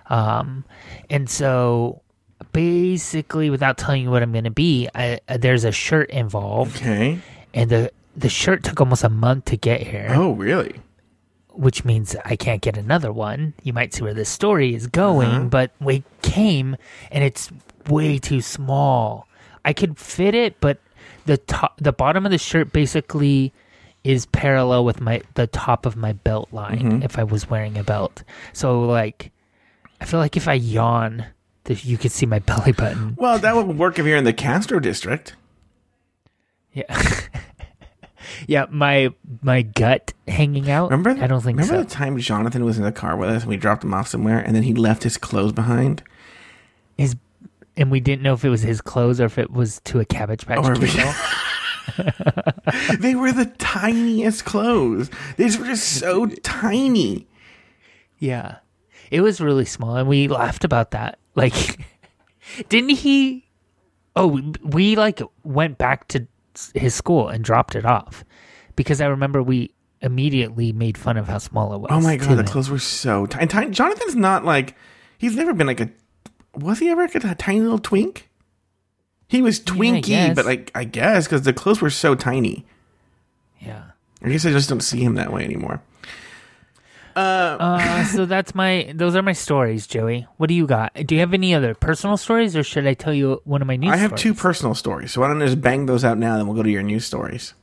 Um, 0.08 0.66
and 1.10 1.30
so 1.30 2.04
basically, 2.52 3.50
without 3.50 3.78
telling 3.78 4.04
you 4.04 4.12
what 4.12 4.22
I'm 4.22 4.32
going 4.32 4.44
to 4.44 4.52
be, 4.52 4.88
I, 4.94 5.20
uh, 5.28 5.38
there's 5.38 5.64
a 5.64 5.72
shirt 5.72 6.10
involved. 6.12 6.78
Okay. 6.78 7.20
And 7.54 7.70
the 7.70 7.92
the 8.16 8.30
shirt 8.30 8.64
took 8.64 8.80
almost 8.80 9.04
a 9.04 9.10
month 9.10 9.46
to 9.46 9.58
get 9.58 9.82
here. 9.82 10.08
Oh, 10.12 10.32
really? 10.32 10.80
which 11.58 11.86
means 11.86 12.16
I 12.26 12.36
can't 12.36 12.62
get 12.62 12.78
another 12.78 13.12
one. 13.12 13.54
You 13.64 13.74
might 13.74 13.94
see 13.94 14.04
where 14.04 14.14
this 14.14 14.30
story 14.30 14.76
is 14.76 14.88
going, 14.88 15.30
uh-huh. 15.30 15.46
but 15.46 15.72
we 15.80 16.04
came 16.22 16.76
and 17.12 17.24
it's 17.24 17.50
way 17.88 18.18
too 18.18 18.42
small. 18.42 19.28
I 19.64 19.74
could 19.74 19.98
fit 19.98 20.36
it, 20.36 20.60
but 20.60 20.80
the 21.26 21.38
top, 21.38 21.76
the 21.78 21.94
bottom 21.94 22.26
of 22.26 22.32
the 22.32 22.38
shirt 22.38 22.72
basically 22.72 23.54
is 24.04 24.28
parallel 24.28 24.86
with 24.86 25.02
my 25.02 25.22
the 25.34 25.48
top 25.48 25.86
of 25.86 25.96
my 25.96 26.14
belt 26.14 26.50
line 26.52 26.80
mm-hmm. 26.80 27.04
if 27.04 27.18
I 27.18 27.24
was 27.24 27.50
wearing 27.50 27.78
a 27.78 27.84
belt. 27.84 28.24
So 28.54 28.82
like, 28.82 29.32
I 30.00 30.06
feel 30.06 30.20
like 30.20 30.38
if 30.38 30.48
I 30.48 30.54
yawn, 30.54 31.26
you 31.68 31.98
could 31.98 32.12
see 32.12 32.26
my 32.26 32.40
belly 32.50 32.74
button. 32.74 33.16
Well, 33.18 33.40
that 33.40 33.56
would 33.56 33.78
work 33.78 33.98
if 33.98 34.06
you're 34.06 34.18
in 34.18 34.24
the 34.24 34.34
Castro 34.34 34.80
district. 34.80 35.36
Yeah. 36.74 37.20
yeah, 38.48 38.66
my 38.70 39.14
my 39.42 39.62
gut 39.62 40.14
hanging 40.28 40.70
out. 40.70 40.92
Remember? 40.92 41.22
I 41.22 41.28
don't 41.28 41.42
think. 41.42 41.58
Remember 41.58 41.82
so. 41.82 41.84
the 41.84 41.90
time 41.90 42.18
Jonathan 42.18 42.66
was 42.66 42.78
in 42.78 42.84
the 42.84 42.92
car 42.92 43.16
with 43.16 43.30
us 43.30 43.44
and 43.44 43.50
we 43.50 43.58
dropped 43.58 43.84
him 43.84 43.94
off 43.94 44.08
somewhere, 44.08 44.40
and 44.40 44.56
then 44.56 44.64
he 44.64 44.74
left 44.74 45.04
his 45.04 45.18
clothes 45.18 45.54
behind. 45.54 46.04
His, 46.98 47.16
and 47.76 47.92
we 47.92 48.00
didn't 48.00 48.22
know 48.22 48.34
if 48.34 48.46
it 48.46 48.50
was 48.50 48.62
his 48.62 48.82
clothes 48.82 49.20
or 49.20 49.26
if 49.26 49.38
it 49.38 49.52
was 49.52 49.82
to 49.86 50.00
a 50.00 50.06
Cabbage 50.06 50.46
Patch 50.46 50.64
Kid. 50.80 51.16
they 53.00 53.16
were 53.16 53.32
the 53.32 53.52
tiniest 53.58 54.46
clothes. 54.46 55.10
These 55.38 55.58
were 55.58 55.66
just 55.66 56.00
so 56.00 56.26
tiny. 56.28 57.28
Yeah, 58.20 58.58
it 59.12 59.22
was 59.22 59.42
really 59.42 59.66
small, 59.66 59.96
and 59.96 60.08
we 60.08 60.28
laughed 60.28 60.64
about 60.64 60.92
that. 60.92 61.20
Like, 61.36 61.80
didn't 62.70 62.90
he? 62.90 63.46
Oh, 64.16 64.42
we 64.64 64.96
like 64.96 65.22
went 65.44 65.78
back 65.78 66.08
to 66.10 66.28
his 66.74 66.94
school 66.94 67.28
and 67.28 67.44
dropped 67.44 67.76
it 67.76 67.86
off 67.86 68.24
because 68.76 69.02
I 69.02 69.08
remember 69.08 69.42
we 69.42 69.74
immediately 70.02 70.72
made 70.72 70.98
fun 70.98 71.18
of 71.18 71.28
how 71.28 71.38
small 71.38 71.74
it 71.74 71.80
was. 71.80 71.90
Oh 71.92 72.02
my 72.02 72.18
god, 72.18 72.38
the 72.38 72.44
clothes 72.44 72.70
were 72.70 72.80
so 72.80 73.26
tiny. 73.26 73.48
tiny. 73.48 73.72
Jonathan's 73.72 74.16
not 74.16 74.46
like 74.46 74.76
he's 75.18 75.36
never 75.36 75.54
been 75.54 75.68
like 75.68 75.80
a 75.80 75.90
was 76.54 76.80
he 76.80 76.90
ever 76.90 77.02
like 77.02 77.16
a 77.16 77.36
tiny 77.36 77.62
little 77.62 77.80
twink? 77.80 78.30
He 79.28 79.42
was 79.42 79.60
twinky, 79.60 80.10
yeah, 80.10 80.34
but 80.34 80.46
like 80.46 80.72
I 80.76 80.84
guess 80.84 81.26
because 81.26 81.42
the 81.42 81.54
clothes 81.54 81.82
were 81.82 81.90
so 81.90 82.16
tiny. 82.16 82.66
Yeah, 83.60 83.84
I 84.22 84.30
guess 84.30 84.46
I 84.46 84.52
just 84.52 84.70
don't 84.70 84.82
see 84.82 85.04
him 85.04 85.16
that 85.16 85.34
way 85.34 85.44
anymore. 85.44 85.82
Uh, 87.16 87.58
uh, 87.60 88.06
so 88.06 88.26
that's 88.26 88.54
my 88.54 88.92
those 88.94 89.16
are 89.16 89.22
my 89.22 89.32
stories, 89.34 89.88
Joey. 89.88 90.28
What 90.38 90.48
do 90.48 90.54
you 90.54 90.68
got? 90.68 90.94
Do 90.94 91.16
you 91.16 91.22
have 91.22 91.34
any 91.34 91.56
other 91.56 91.74
personal 91.74 92.18
stories, 92.18 92.56
or 92.56 92.64
should 92.64 92.86
I 92.86 92.94
tell 92.94 93.14
you 93.14 93.42
one 93.46 93.62
of 93.62 93.68
my 93.68 93.78
news? 93.78 93.94
I 93.94 93.98
have 93.98 94.10
stories? 94.10 94.22
two 94.22 94.34
personal 94.34 94.76
stories, 94.76 95.14
so 95.14 95.22
why 95.22 95.28
don't 95.30 95.42
I 95.42 95.46
just 95.46 95.62
bang 95.62 95.86
those 95.86 96.04
out 96.04 96.18
now, 96.18 96.36
then 96.38 96.46
we'll 96.46 96.58
go 96.58 96.64
to 96.64 96.70
your 96.70 96.84
news 96.84 97.06
stories. 97.06 97.54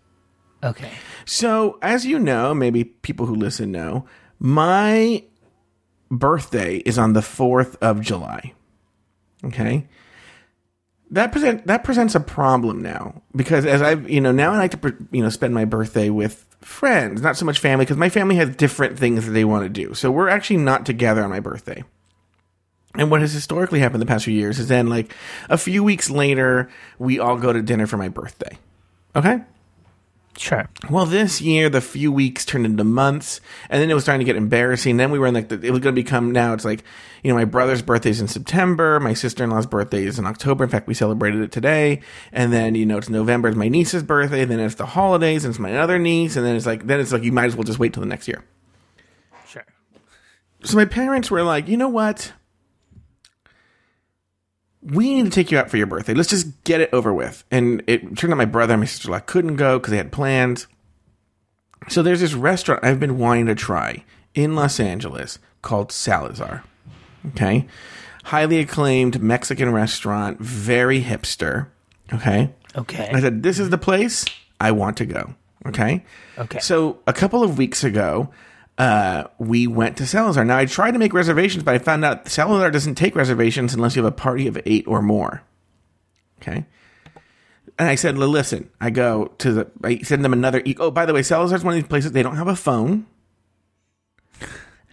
Okay. 0.64 0.90
So, 1.24 1.78
as 1.82 2.06
you 2.06 2.18
know, 2.18 2.54
maybe 2.54 2.84
people 2.84 3.26
who 3.26 3.34
listen 3.34 3.72
know, 3.72 4.06
my 4.38 5.24
birthday 6.10 6.76
is 6.78 6.98
on 6.98 7.12
the 7.12 7.22
fourth 7.22 7.76
of 7.82 8.00
July. 8.00 8.54
Okay. 9.44 9.86
That 11.12 11.30
present 11.30 11.66
that 11.66 11.84
presents 11.84 12.14
a 12.14 12.20
problem 12.20 12.80
now 12.80 13.22
because 13.36 13.66
as 13.66 13.82
I've 13.82 14.08
you 14.08 14.20
know 14.20 14.32
now 14.32 14.52
I 14.52 14.56
like 14.56 14.80
to 14.80 14.96
you 15.10 15.22
know 15.22 15.28
spend 15.28 15.54
my 15.54 15.66
birthday 15.66 16.08
with 16.08 16.46
friends, 16.64 17.20
not 17.20 17.36
so 17.36 17.44
much 17.44 17.58
family, 17.58 17.84
because 17.84 17.96
my 17.96 18.08
family 18.08 18.36
has 18.36 18.54
different 18.56 18.98
things 18.98 19.26
that 19.26 19.32
they 19.32 19.44
want 19.44 19.64
to 19.64 19.68
do. 19.68 19.94
So 19.94 20.10
we're 20.10 20.28
actually 20.28 20.58
not 20.58 20.86
together 20.86 21.22
on 21.22 21.30
my 21.30 21.40
birthday. 21.40 21.84
And 22.94 23.10
what 23.10 23.20
has 23.20 23.32
historically 23.32 23.80
happened 23.80 24.02
the 24.02 24.06
past 24.06 24.24
few 24.24 24.34
years 24.34 24.58
is 24.58 24.68
then, 24.68 24.88
like, 24.88 25.14
a 25.48 25.56
few 25.56 25.82
weeks 25.82 26.10
later, 26.10 26.68
we 26.98 27.18
all 27.18 27.38
go 27.38 27.52
to 27.52 27.62
dinner 27.62 27.86
for 27.86 27.96
my 27.96 28.08
birthday. 28.08 28.58
Okay? 29.16 29.40
Sure. 30.38 30.66
Well, 30.88 31.04
this 31.04 31.42
year 31.42 31.68
the 31.68 31.82
few 31.82 32.10
weeks 32.10 32.46
turned 32.46 32.64
into 32.64 32.84
months, 32.84 33.40
and 33.68 33.82
then 33.82 33.90
it 33.90 33.94
was 33.94 34.02
starting 34.02 34.20
to 34.20 34.24
get 34.24 34.36
embarrassing. 34.36 34.96
Then 34.96 35.10
we 35.10 35.18
were 35.18 35.26
in 35.26 35.34
like 35.34 35.48
the, 35.48 35.60
it 35.60 35.70
was 35.70 35.80
going 35.80 35.94
to 35.94 36.00
become 36.00 36.32
now. 36.32 36.54
It's 36.54 36.64
like 36.64 36.82
you 37.22 37.30
know 37.30 37.36
my 37.36 37.44
brother's 37.44 37.82
birthday 37.82 38.10
is 38.10 38.20
in 38.20 38.28
September, 38.28 38.98
my 38.98 39.12
sister 39.12 39.44
in 39.44 39.50
law's 39.50 39.66
birthday 39.66 40.04
is 40.04 40.18
in 40.18 40.26
October. 40.26 40.64
In 40.64 40.70
fact, 40.70 40.88
we 40.88 40.94
celebrated 40.94 41.42
it 41.42 41.52
today. 41.52 42.00
And 42.32 42.50
then 42.50 42.74
you 42.74 42.86
know 42.86 42.96
it's 42.96 43.10
November 43.10 43.50
is 43.50 43.56
my 43.56 43.68
niece's 43.68 44.02
birthday. 44.02 44.46
Then 44.46 44.58
it's 44.58 44.76
the 44.76 44.86
holidays, 44.86 45.44
and 45.44 45.52
it's 45.52 45.60
my 45.60 45.76
other 45.76 45.98
niece, 45.98 46.36
and 46.36 46.46
then 46.46 46.56
it's 46.56 46.66
like 46.66 46.86
then 46.86 46.98
it's 46.98 47.12
like 47.12 47.24
you 47.24 47.32
might 47.32 47.46
as 47.46 47.54
well 47.56 47.64
just 47.64 47.78
wait 47.78 47.92
till 47.92 48.02
the 48.02 48.08
next 48.08 48.26
year. 48.26 48.42
Sure. 49.46 49.66
So 50.64 50.76
my 50.76 50.86
parents 50.86 51.30
were 51.30 51.42
like, 51.42 51.68
you 51.68 51.76
know 51.76 51.90
what? 51.90 52.32
We 54.82 55.14
need 55.14 55.24
to 55.24 55.30
take 55.30 55.50
you 55.50 55.58
out 55.58 55.70
for 55.70 55.76
your 55.76 55.86
birthday. 55.86 56.14
Let's 56.14 56.30
just 56.30 56.64
get 56.64 56.80
it 56.80 56.90
over 56.92 57.14
with. 57.14 57.44
And 57.50 57.82
it 57.86 58.16
turned 58.16 58.32
out 58.32 58.36
my 58.36 58.44
brother 58.44 58.74
and 58.74 58.80
my 58.80 58.86
sister 58.86 59.08
in 59.08 59.12
law 59.12 59.20
couldn't 59.20 59.56
go 59.56 59.78
because 59.78 59.92
they 59.92 59.96
had 59.96 60.12
plans. 60.12 60.66
So 61.88 62.02
there's 62.02 62.20
this 62.20 62.34
restaurant 62.34 62.84
I've 62.84 63.00
been 63.00 63.18
wanting 63.18 63.46
to 63.46 63.54
try 63.54 64.04
in 64.34 64.54
Los 64.54 64.80
Angeles 64.80 65.38
called 65.62 65.92
Salazar. 65.92 66.64
Okay. 67.28 67.66
Highly 68.24 68.58
acclaimed 68.58 69.22
Mexican 69.22 69.72
restaurant, 69.72 70.40
very 70.40 71.02
hipster. 71.02 71.68
Okay. 72.12 72.52
Okay. 72.76 73.10
I 73.12 73.20
said, 73.20 73.42
This 73.42 73.58
is 73.58 73.70
the 73.70 73.78
place 73.78 74.24
I 74.60 74.72
want 74.72 74.96
to 74.98 75.06
go. 75.06 75.34
Okay. 75.66 76.04
Okay. 76.38 76.58
So 76.58 76.98
a 77.06 77.12
couple 77.12 77.42
of 77.42 77.58
weeks 77.58 77.84
ago, 77.84 78.30
uh, 78.78 79.24
we 79.38 79.66
went 79.66 79.96
to 79.98 80.06
Salazar. 80.06 80.44
Now 80.44 80.58
I 80.58 80.66
tried 80.66 80.92
to 80.92 80.98
make 80.98 81.12
reservations, 81.12 81.62
but 81.62 81.74
I 81.74 81.78
found 81.78 82.04
out 82.04 82.28
Salazar 82.28 82.70
doesn't 82.70 82.94
take 82.94 83.14
reservations 83.14 83.74
unless 83.74 83.96
you 83.96 84.04
have 84.04 84.12
a 84.12 84.16
party 84.16 84.46
of 84.46 84.58
eight 84.64 84.86
or 84.86 85.02
more. 85.02 85.42
Okay. 86.40 86.66
And 87.78 87.88
I 87.88 87.94
said, 87.94 88.18
listen, 88.18 88.70
I 88.80 88.90
go 88.90 89.26
to 89.38 89.52
the, 89.52 89.70
I 89.82 89.98
send 89.98 90.24
them 90.24 90.32
another, 90.32 90.62
e- 90.64 90.76
oh, 90.78 90.90
by 90.90 91.06
the 91.06 91.14
way, 91.14 91.22
Salazar's 91.22 91.64
one 91.64 91.74
of 91.74 91.82
these 91.82 91.88
places, 91.88 92.12
they 92.12 92.22
don't 92.22 92.36
have 92.36 92.48
a 92.48 92.56
phone. 92.56 93.06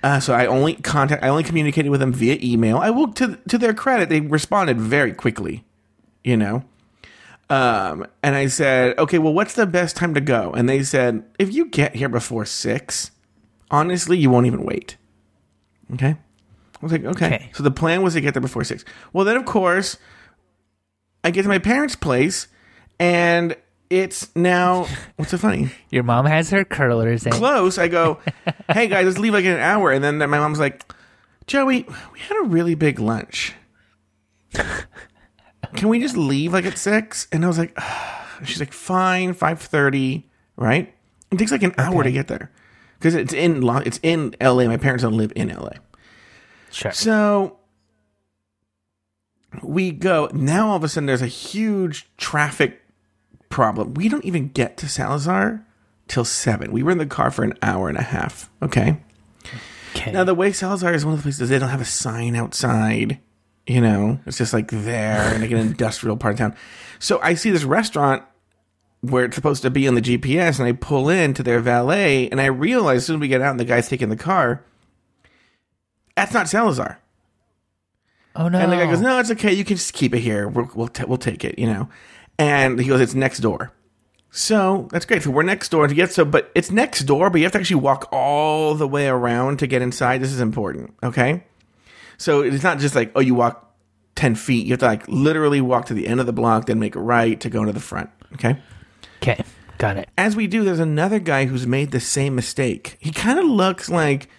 Uh, 0.01 0.19
so 0.19 0.33
I 0.33 0.45
only 0.45 0.75
contact, 0.75 1.23
I 1.23 1.27
only 1.27 1.43
communicated 1.43 1.89
with 1.89 1.99
them 1.99 2.13
via 2.13 2.37
email. 2.41 2.77
I 2.77 2.89
will, 2.89 3.11
to, 3.13 3.37
to 3.49 3.57
their 3.57 3.73
credit, 3.73 4.07
they 4.07 4.21
responded 4.21 4.79
very 4.79 5.13
quickly, 5.13 5.65
you 6.23 6.37
know. 6.37 6.63
Um, 7.49 8.07
and 8.23 8.35
I 8.35 8.47
said, 8.47 8.97
okay, 8.97 9.17
well, 9.17 9.33
what's 9.33 9.55
the 9.55 9.65
best 9.65 9.95
time 9.95 10.13
to 10.13 10.21
go? 10.21 10.51
And 10.53 10.69
they 10.69 10.83
said, 10.83 11.25
if 11.37 11.53
you 11.53 11.65
get 11.65 11.95
here 11.95 12.09
before 12.09 12.45
six, 12.45 13.11
honestly, 13.71 14.17
you 14.17 14.29
won't 14.29 14.47
even 14.47 14.63
wait. 14.63 14.97
Okay. 15.93 16.15
I 16.15 16.17
was 16.81 16.91
like, 16.91 17.03
okay. 17.03 17.25
Okay. 17.25 17.49
So 17.53 17.63
the 17.63 17.71
plan 17.71 18.01
was 18.01 18.13
to 18.13 18.21
get 18.21 18.33
there 18.33 18.41
before 18.41 18.63
six. 18.63 18.85
Well, 19.11 19.25
then, 19.25 19.37
of 19.37 19.45
course, 19.45 19.97
I 21.23 21.31
get 21.31 21.43
to 21.43 21.49
my 21.49 21.59
parents' 21.59 21.95
place, 21.95 22.47
and 22.99 23.55
it's 23.89 24.33
now, 24.35 24.87
what's 25.15 25.31
so 25.31 25.37
funny? 25.37 25.71
Your 25.89 26.03
mom 26.03 26.25
has 26.25 26.49
her 26.51 26.63
curlers 26.63 27.25
and 27.25 27.33
close. 27.33 27.77
I 27.77 27.87
go, 27.87 28.19
hey 28.71 28.87
guys, 28.87 29.05
let's 29.05 29.17
leave 29.17 29.33
like 29.33 29.45
in 29.45 29.53
an 29.53 29.59
hour. 29.59 29.91
And 29.91 30.03
then 30.03 30.17
my 30.17 30.27
mom's 30.27 30.59
like, 30.59 30.91
Joey, 31.47 31.85
we 32.13 32.19
had 32.19 32.37
a 32.37 32.47
really 32.47 32.75
big 32.75 32.99
lunch. 32.99 33.55
Can 35.75 35.89
we 35.89 35.99
just 35.99 36.15
leave 36.15 36.53
like 36.53 36.65
at 36.65 36.77
six? 36.77 37.27
And 37.31 37.43
I 37.43 37.47
was 37.47 37.57
like, 37.57 37.77
she's 38.43 38.59
like, 38.59 38.73
fine, 38.73 39.33
five 39.33 39.59
thirty, 39.59 40.27
right? 40.55 40.93
It 41.31 41.37
takes 41.37 41.51
like 41.51 41.63
an 41.63 41.73
hour 41.77 42.03
to 42.03 42.11
get 42.11 42.27
there 42.27 42.51
because 42.99 43.15
it's 43.15 43.33
in 43.33 43.63
it's 43.85 43.99
in 44.03 44.35
L.A. 44.41 44.67
My 44.67 44.77
parents 44.77 45.03
don't 45.03 45.17
live 45.17 45.31
in 45.35 45.49
L.A. 45.49 45.79
sure. 46.71 46.91
So 46.91 47.57
we 49.63 49.91
go. 49.91 50.29
Now 50.33 50.69
all 50.69 50.75
of 50.75 50.83
a 50.83 50.89
sudden 50.89 51.07
there's 51.07 51.21
a 51.21 51.27
huge 51.27 52.09
traffic 52.17 52.81
problem. 53.49 53.93
We 53.93 54.09
don't 54.09 54.25
even 54.25 54.49
get 54.49 54.77
to 54.77 54.89
Salazar 54.89 55.65
till 56.07 56.25
seven. 56.25 56.71
We 56.71 56.83
were 56.83 56.91
in 56.91 56.97
the 56.97 57.05
car 57.05 57.31
for 57.31 57.43
an 57.43 57.53
hour 57.61 57.89
and 57.89 57.97
a 57.97 58.03
half. 58.03 58.49
Okay. 58.61 58.99
Okay. 59.95 60.11
Now 60.11 60.23
the 60.23 60.35
way 60.35 60.51
Salazar 60.51 60.93
is 60.93 61.05
one 61.05 61.13
of 61.13 61.19
the 61.19 61.23
places 61.23 61.49
they 61.49 61.57
don't 61.57 61.69
have 61.69 61.81
a 61.81 61.85
sign 61.85 62.35
outside. 62.35 63.19
You 63.65 63.81
know, 63.81 64.19
it's 64.25 64.37
just 64.37 64.53
like 64.53 64.69
there 64.71 65.33
in 65.33 65.41
like 65.41 65.51
an 65.51 65.57
industrial 65.57 66.17
part 66.17 66.33
of 66.33 66.39
town. 66.39 66.55
So 66.99 67.19
I 67.21 67.35
see 67.35 67.49
this 67.49 67.63
restaurant 67.63 68.23
where 69.01 69.25
it's 69.25 69.35
supposed 69.35 69.61
to 69.61 69.69
be 69.69 69.87
on 69.87 69.95
the 69.95 70.01
GPS, 70.01 70.59
and 70.59 70.67
I 70.67 70.73
pull 70.73 71.09
in 71.09 71.33
to 71.35 71.43
their 71.43 71.59
valet, 71.59 72.29
and 72.29 72.41
I 72.41 72.47
realize 72.47 72.97
as 72.97 73.05
soon 73.05 73.15
as 73.17 73.21
we 73.21 73.27
get 73.27 73.41
out 73.41 73.51
and 73.51 73.59
the 73.59 73.65
guy's 73.65 73.87
taking 73.87 74.09
the 74.09 74.15
car, 74.17 74.63
that's 76.15 76.33
not 76.33 76.49
Salazar. 76.49 76.99
oh 78.35 78.49
no. 78.49 78.59
And 78.59 78.71
the 78.71 78.75
guy 78.75 78.85
goes, 78.87 79.01
"No, 79.01 79.19
it's 79.19 79.31
okay. 79.31 79.53
You 79.53 79.63
can 79.63 79.77
just 79.77 79.93
keep 79.93 80.13
it 80.13 80.19
here. 80.19 80.47
We'll 80.47 80.69
we'll, 80.75 80.87
ta- 80.89 81.05
we'll 81.07 81.17
take 81.17 81.45
it." 81.45 81.57
You 81.57 81.67
know. 81.67 81.89
And 82.37 82.79
he 82.79 82.87
goes, 82.87 82.99
"It's 83.01 83.13
next 83.15 83.39
door." 83.39 83.71
So 84.31 84.87
that's 84.91 85.05
great. 85.05 85.23
So 85.23 85.31
we're 85.31 85.43
next 85.43 85.69
door 85.69 85.87
to 85.87 85.93
get 85.95 86.11
so, 86.11 86.23
but 86.25 86.51
it's 86.53 86.69
next 86.69 87.03
door, 87.03 87.29
but 87.29 87.39
you 87.39 87.45
have 87.45 87.53
to 87.53 87.59
actually 87.59 87.81
walk 87.81 88.09
all 88.11 88.75
the 88.75 88.87
way 88.87 89.07
around 89.07 89.59
to 89.59 89.67
get 89.67 89.81
inside. 89.81 90.21
This 90.21 90.31
is 90.31 90.39
important. 90.41 90.93
Okay. 91.01 91.43
So 92.17 92.41
it's 92.41 92.63
not 92.63 92.79
just 92.79 92.95
like 92.95 93.11
oh, 93.15 93.21
you 93.21 93.33
walk 93.33 93.73
ten 94.15 94.35
feet. 94.35 94.65
You 94.65 94.73
have 94.73 94.79
to 94.81 94.85
like 94.87 95.07
literally 95.07 95.61
walk 95.61 95.85
to 95.85 95.93
the 95.93 96.05
end 96.07 96.19
of 96.19 96.25
the 96.25 96.33
block, 96.33 96.65
then 96.65 96.79
make 96.79 96.95
a 96.95 96.99
right 96.99 97.39
to 97.39 97.49
go 97.49 97.61
into 97.61 97.71
the 97.73 97.79
front. 97.79 98.09
Okay. 98.33 98.57
Okay. 99.21 99.43
Got 99.77 99.97
it. 99.97 100.09
As 100.17 100.35
we 100.35 100.47
do, 100.47 100.63
there's 100.63 100.79
another 100.79 101.19
guy 101.19 101.45
who's 101.45 101.65
made 101.65 101.91
the 101.91 101.99
same 101.99 102.35
mistake. 102.35 102.97
He 102.99 103.11
kind 103.11 103.39
of 103.39 103.45
looks 103.45 103.89
like 103.89 104.29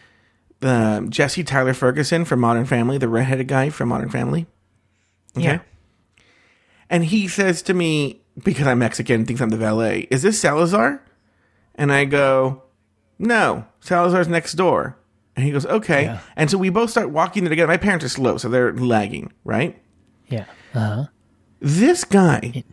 the 0.60 1.06
Jesse 1.08 1.44
Tyler 1.44 1.72
Ferguson 1.72 2.24
from 2.26 2.40
Modern 2.40 2.66
Family, 2.66 2.98
the 2.98 3.08
redheaded 3.08 3.48
guy 3.48 3.70
from 3.70 3.88
Modern 3.88 4.10
Family. 4.10 4.46
Okay. 5.36 5.44
Yeah. 5.44 5.58
And 6.90 7.04
he 7.04 7.28
says 7.28 7.62
to 7.62 7.74
me, 7.74 8.20
because 8.42 8.66
I'm 8.66 8.80
Mexican, 8.80 9.20
and 9.20 9.26
thinks 9.26 9.40
I'm 9.40 9.50
the 9.50 9.56
valet, 9.56 10.08
is 10.10 10.22
this 10.22 10.40
Salazar? 10.40 11.02
And 11.74 11.92
I 11.92 12.04
go, 12.04 12.64
no, 13.18 13.64
Salazar's 13.80 14.28
next 14.28 14.54
door. 14.54 14.98
And 15.36 15.46
he 15.46 15.52
goes, 15.52 15.64
okay. 15.64 16.04
Yeah. 16.04 16.20
And 16.36 16.50
so 16.50 16.58
we 16.58 16.68
both 16.68 16.90
start 16.90 17.10
walking 17.10 17.44
there 17.44 17.50
together. 17.50 17.68
My 17.68 17.76
parents 17.76 18.04
are 18.04 18.10
slow, 18.10 18.36
so 18.36 18.48
they're 18.48 18.74
lagging, 18.74 19.32
right? 19.44 19.80
Yeah. 20.28 20.44
Uh 20.74 20.80
huh. 20.80 21.04
This 21.60 22.04
guy, 22.04 22.64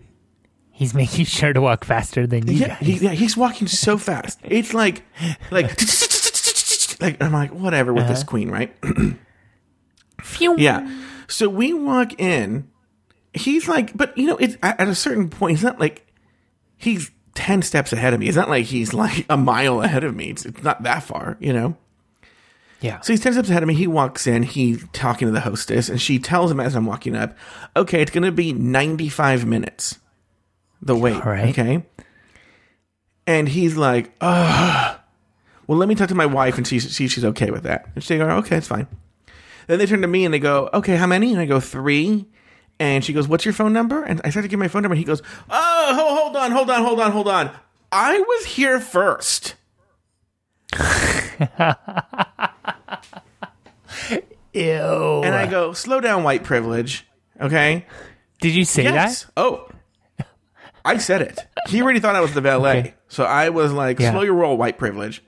He's 0.78 0.94
making 0.94 1.26
sure 1.26 1.54
to 1.54 1.60
walk 1.60 1.84
faster 1.86 2.28
than 2.28 2.46
you 2.46 2.54
yeah, 2.54 2.76
he, 2.76 2.98
yeah, 2.98 3.10
he's 3.10 3.36
walking 3.36 3.68
so 3.68 3.98
fast. 3.98 4.40
It's 4.44 4.76
like, 4.76 5.02
like, 5.50 5.72
like 7.02 7.20
I'm 7.20 7.34
like, 7.34 7.50
whatever 7.50 7.92
with 7.96 8.08
this 8.08 8.20
uh-huh. 8.20 8.30
queen, 8.30 8.52
right? 8.52 8.76
Yeah. 10.40 10.88
So 11.28 11.50
we 11.50 11.74
walk 11.74 12.20
in. 12.20 12.70
He's 13.34 13.68
like, 13.68 13.98
but 13.98 14.16
you 14.16 14.28
know, 14.28 14.38
it's 14.38 14.56
at 14.62 14.88
a 14.88 14.94
certain 14.94 15.30
point. 15.30 15.58
He's 15.58 15.64
not 15.64 15.80
like 15.80 16.06
he's 16.78 17.10
ten 17.34 17.64
steps 17.64 17.92
ahead 17.92 18.14
of 18.14 18.20
me. 18.20 18.28
It's 18.28 18.38
not 18.38 18.50
like 18.50 18.66
he's 18.66 18.94
like 18.94 19.26
a 19.30 19.38
mile 19.38 19.82
ahead 19.82 20.04
of 20.04 20.16
me. 20.16 20.30
It's, 20.30 20.46
it's 20.46 20.62
not 20.62 20.84
that 20.84 21.02
far, 21.02 21.38
you 21.40 21.54
know. 21.54 21.76
Yeah. 22.82 23.02
So 23.02 23.14
he's 23.14 23.20
ten 23.20 23.34
steps 23.34 23.50
ahead 23.50 23.64
of 23.64 23.68
me. 23.68 23.74
He 23.74 23.88
walks 23.88 24.28
in. 24.28 24.44
He's 24.44 24.86
talking 24.94 25.28
to 25.28 25.32
the 25.32 25.40
hostess, 25.40 25.90
and 25.90 26.00
she 26.00 26.20
tells 26.20 26.52
him 26.52 26.60
as 26.60 26.76
I'm 26.76 26.86
walking 26.86 27.16
up, 27.16 27.36
"Okay, 27.76 28.02
it's 28.02 28.12
going 28.12 28.24
to 28.24 28.32
be 28.32 28.54
95 28.54 29.46
minutes. 29.46 29.98
The 30.82 30.96
wait. 30.96 31.16
All 31.16 31.32
right. 31.32 31.50
Okay." 31.50 31.84
And 33.26 33.50
he's 33.50 33.76
like, 33.78 34.12
"Ugh." 34.22 35.00
Well, 35.68 35.78
let 35.78 35.90
me 35.90 35.96
talk 35.96 36.08
to 36.10 36.16
my 36.16 36.26
wife 36.26 36.58
and 36.58 36.66
see, 36.66 36.80
see 36.80 37.06
if 37.06 37.12
she's 37.12 37.26
okay 37.26 37.52
with 37.52 37.64
that. 37.64 37.90
And 37.96 38.04
she 38.04 38.18
go, 38.18 38.26
"Okay, 38.38 38.56
it's 38.58 38.68
fine." 38.68 38.88
Then 39.68 39.80
they 39.80 39.86
turn 39.86 40.02
to 40.02 40.08
me 40.08 40.24
and 40.24 40.34
they 40.34 40.40
go, 40.40 40.70
"Okay, 40.74 40.96
how 40.96 41.08
many?" 41.08 41.32
And 41.34 41.42
I 41.42 41.46
go, 41.46 41.60
three. 41.60 42.26
And 42.80 43.04
she 43.04 43.12
goes, 43.12 43.28
"What's 43.28 43.44
your 43.44 43.54
phone 43.54 43.74
number?" 43.74 44.02
And 44.04 44.22
I 44.24 44.30
start 44.30 44.44
to 44.44 44.48
give 44.48 44.60
my 44.60 44.68
phone 44.70 44.84
number. 44.84 44.94
And 44.94 45.00
he 45.00 45.04
goes, 45.04 45.22
"Oh, 45.50 46.20
hold 46.24 46.38
on, 46.38 46.52
hold 46.52 46.70
on, 46.70 46.84
hold 46.84 47.00
on, 47.02 47.12
hold 47.12 47.28
on. 47.28 47.52
I 47.92 48.20
was 48.20 48.46
here 48.46 48.80
first. 48.80 49.56
Ew. 54.54 55.22
And 55.24 55.36
I 55.36 55.48
go, 55.50 55.74
"Slow 55.74 56.00
down, 56.00 56.24
white 56.24 56.44
privilege." 56.44 57.06
Okay. 57.40 57.86
Did 58.42 58.54
you 58.56 58.66
say 58.66 58.84
Yes. 58.84 59.24
that? 59.24 59.32
Oh, 59.38 59.68
I 60.88 60.98
said 60.98 61.22
it. 61.22 61.46
He 61.68 61.82
already 61.82 62.00
thought 62.00 62.16
I 62.16 62.22
was 62.22 62.34
the 62.34 62.42
valet, 62.42 62.80
Okay. 62.80 62.94
so 63.08 63.24
I 63.26 63.50
was 63.50 63.72
like, 63.74 64.00
Yeah. 64.00 64.12
"Slow 64.12 64.22
your 64.24 64.34
roll, 64.36 64.58
white 64.58 64.78
privilege." 64.78 65.22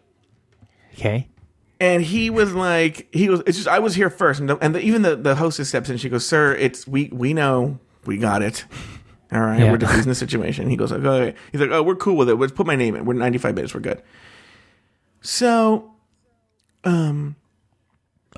Okay. 0.94 1.28
And 1.82 2.04
he 2.04 2.30
was 2.30 2.54
like, 2.54 3.08
he 3.14 3.30
was. 3.30 3.42
It's 3.48 3.58
just 3.58 3.68
I 3.70 3.80
was 3.80 3.96
here 3.96 4.10
first, 4.10 4.40
and, 4.40 4.50
the, 4.50 4.58
and 4.58 4.76
the, 4.76 4.82
even 4.82 5.02
the 5.02 5.16
the 5.16 5.36
hostess 5.36 5.70
steps 5.70 5.90
in. 5.90 5.98
She 5.98 6.10
goes, 6.10 6.26
"Sir, 6.26 6.54
it's 6.56 6.88
we 6.88 7.10
we 7.14 7.34
know 7.34 7.80
we 8.06 8.18
got 8.18 8.42
it. 8.42 8.66
All 9.32 9.40
right, 9.40 9.60
Yeah. 9.60 9.72
we're 9.72 9.78
diffusing 9.78 10.10
the 10.10 10.16
situation." 10.16 10.70
He 10.70 10.76
goes, 10.76 10.92
"Okay." 10.92 11.36
He's 11.52 11.62
like, 11.62 11.70
"Oh, 11.72 11.84
we're 11.84 11.96
cool 11.96 12.16
with 12.18 12.30
it. 12.30 12.36
Let's 12.36 12.52
put 12.52 12.66
my 12.68 12.76
name 12.76 12.96
in. 12.96 13.06
We're 13.06 13.14
ninety 13.14 13.38
five 13.38 13.56
minutes. 13.56 13.74
We're 13.74 13.80
good." 13.82 14.02
So, 15.22 15.92
um, 16.84 17.36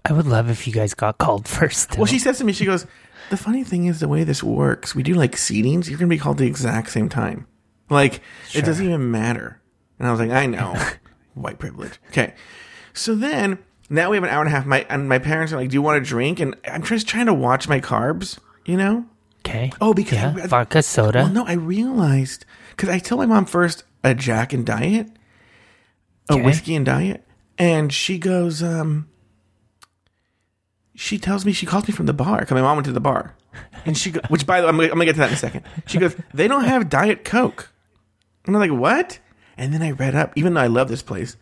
I 0.06 0.14
would 0.14 0.26
love 0.28 0.50
if 0.50 0.68
you 0.68 0.74
guys 0.74 0.94
got 0.94 1.18
called 1.18 1.48
first. 1.58 1.98
well, 1.98 2.06
she 2.06 2.20
says 2.20 2.38
to 2.40 2.44
me, 2.44 2.54
she 2.54 2.66
goes, 2.66 2.86
"The 3.32 3.38
funny 3.38 3.64
thing 3.64 3.86
is 3.88 4.00
the 4.00 4.08
way 4.08 4.24
this 4.24 4.44
works. 4.44 4.94
We 4.94 5.02
do 5.04 5.16
like 5.16 5.32
seatings. 5.36 5.90
You're 5.90 5.98
gonna 5.98 6.10
be 6.10 6.18
called 6.20 6.38
the 6.38 6.46
exact 6.46 6.92
same 6.92 7.10
time. 7.10 7.48
Like 7.90 8.22
it 8.54 8.64
doesn't 8.64 8.86
even 8.86 9.10
matter." 9.10 9.60
And 9.98 10.08
I 10.08 10.12
was 10.12 10.20
like, 10.20 10.30
"I 10.32 10.46
know, 10.46 10.76
white 11.34 11.58
privilege." 11.60 12.00
Okay, 12.10 12.34
so 12.94 13.16
then 13.16 13.58
now 13.90 14.10
we 14.12 14.18
have 14.18 14.24
an 14.24 14.30
hour 14.30 14.42
and 14.42 14.48
a 14.48 14.52
half. 14.52 14.66
My 14.66 14.86
and 14.90 15.10
my 15.10 15.18
parents 15.20 15.52
are 15.52 15.58
like, 15.58 15.70
"Do 15.70 15.74
you 15.74 15.82
want 15.82 15.98
a 15.98 16.06
drink?" 16.06 16.40
And 16.40 16.56
I'm 16.72 16.84
just 16.84 17.08
trying 17.08 17.26
to 17.26 17.34
watch 17.34 17.68
my 17.68 17.80
carbs. 17.80 18.38
You 18.66 18.78
know? 18.78 19.06
okay. 19.44 19.72
Oh, 19.82 19.94
because 19.94 20.20
yeah. 20.20 20.36
I- 20.44 20.48
vodka 20.48 20.84
soda. 20.84 21.24
Well, 21.24 21.30
no, 21.34 21.46
I 21.46 21.54
realized 21.54 22.46
because 22.72 22.90
I 22.90 23.00
told 23.00 23.20
my 23.20 23.26
mom 23.26 23.46
first 23.46 23.84
a 24.04 24.14
Jack 24.14 24.54
and 24.54 24.64
Diet, 24.66 25.08
a 26.30 26.34
Okay. 26.34 26.42
whiskey 26.44 26.76
and 26.76 26.86
diet, 26.86 27.26
and 27.58 27.92
she 27.92 28.18
goes, 28.20 28.62
um, 28.64 29.08
she 30.96 31.18
tells 31.18 31.46
me 31.46 31.52
she 31.54 31.66
calls 31.66 31.88
me 31.88 31.94
from 31.94 32.06
the 32.06 32.14
bar 32.14 32.40
because 32.40 32.54
my 32.56 32.62
mom 32.62 32.78
went 32.78 32.86
to 32.86 32.92
the 32.92 33.00
bar, 33.00 33.36
and 33.86 33.98
she, 33.98 34.12
go, 34.12 34.20
which 34.30 34.46
by 34.46 34.60
the 34.62 34.66
way, 34.68 34.70
I'm 34.70 34.76
gonna, 34.78 34.88
I'm 34.90 34.94
gonna 34.96 35.06
get 35.06 35.14
to 35.14 35.20
that 35.20 35.30
in 35.30 35.34
a 35.34 35.38
second. 35.38 35.64
She 35.88 35.98
goes, 35.98 36.16
they 36.34 36.48
don't 36.48 36.66
have 36.66 36.90
Diet 36.90 37.24
Coke, 37.26 37.70
and 38.46 38.56
I'm 38.56 38.60
like, 38.62 38.78
what? 38.80 39.20
And 39.58 39.74
then 39.74 39.82
I 39.82 39.92
read 39.92 40.16
up, 40.16 40.34
even 40.36 40.54
though 40.54 40.62
I 40.62 40.68
love 40.68 40.88
this 40.90 41.02
place, 41.04 41.38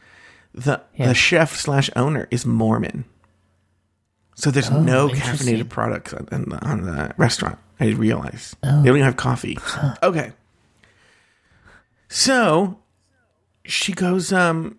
the 0.54 0.82
Yeah. 0.96 1.08
the 1.08 1.14
chef 1.14 1.56
slash 1.56 1.90
owner 1.96 2.28
is 2.32 2.46
Mormon. 2.46 3.06
So 4.36 4.52
there's 4.52 4.72
no 4.72 5.06
Oh, 5.06 5.10
interesting. 5.10 5.48
caffeinated 5.58 5.70
products 5.70 6.14
on, 6.14 6.26
the, 6.48 6.60
on 6.66 6.82
the 6.84 7.14
restaurant. 7.18 7.60
I 7.80 7.88
realize 7.88 8.56
Oh. 8.64 8.82
they 8.82 8.88
don't 8.88 8.98
even 8.98 9.04
have 9.06 9.18
coffee. 9.18 9.58
Okay. 10.02 10.32
So 12.08 12.80
she 13.66 13.94
goes, 13.94 14.32
um, 14.34 14.78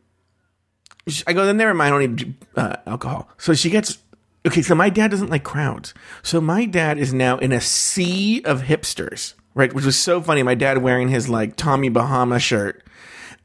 I 1.27 1.33
go, 1.33 1.45
then 1.47 1.57
never 1.57 1.75
mind, 1.75 1.95
I 1.95 1.99
don't 1.99 2.17
need 2.17 2.35
uh, 2.57 2.77
alcohol. 2.87 3.29
So 3.39 3.55
she 3.55 3.71
gets, 3.71 3.99
okay, 4.47 4.63
so 4.63 4.75
my 4.75 4.89
dad 4.89 5.11
doesn't 5.11 5.31
like 5.31 5.45
crowds. 5.45 5.95
So 6.23 6.41
my 6.41 6.65
dad 6.65 6.99
is 6.99 7.13
now 7.13 7.39
in 7.39 7.53
a 7.53 7.61
sea 7.61 8.43
of 8.45 8.63
hipsters, 8.63 9.35
right? 9.55 9.73
Which 9.73 9.85
was 9.85 9.99
so 9.99 10.21
funny. 10.21 10.43
My 10.43 10.55
dad 10.55 10.79
wearing 10.79 11.09
his 11.09 11.29
like 11.29 11.57
Tommy 11.57 11.89
Bahama 11.89 12.39
shirt, 12.39 12.85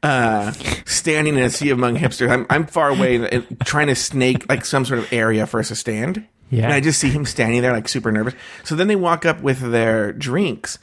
uh, 0.02 0.52
standing 0.84 1.36
in 1.36 1.42
a 1.42 1.50
sea 1.50 1.70
among 1.70 1.96
hipsters. 1.96 2.30
I'm, 2.30 2.46
I'm 2.50 2.66
far 2.66 2.90
away 2.90 3.16
and, 3.16 3.60
trying 3.64 3.88
to 3.88 3.94
snake 3.94 4.48
like 4.48 4.64
some 4.64 4.84
sort 4.84 5.00
of 5.00 5.12
area 5.12 5.46
for 5.46 5.60
us 5.60 5.68
to 5.68 5.74
stand. 5.74 6.26
Yeah. 6.50 6.64
And 6.64 6.72
I 6.72 6.80
just 6.80 7.00
see 7.00 7.10
him 7.10 7.24
standing 7.24 7.60
there 7.62 7.72
like 7.72 7.88
super 7.88 8.12
nervous. 8.12 8.34
So 8.62 8.76
then 8.76 8.86
they 8.88 8.96
walk 8.96 9.26
up 9.26 9.40
with 9.40 9.58
their 9.58 10.12
drinks. 10.12 10.78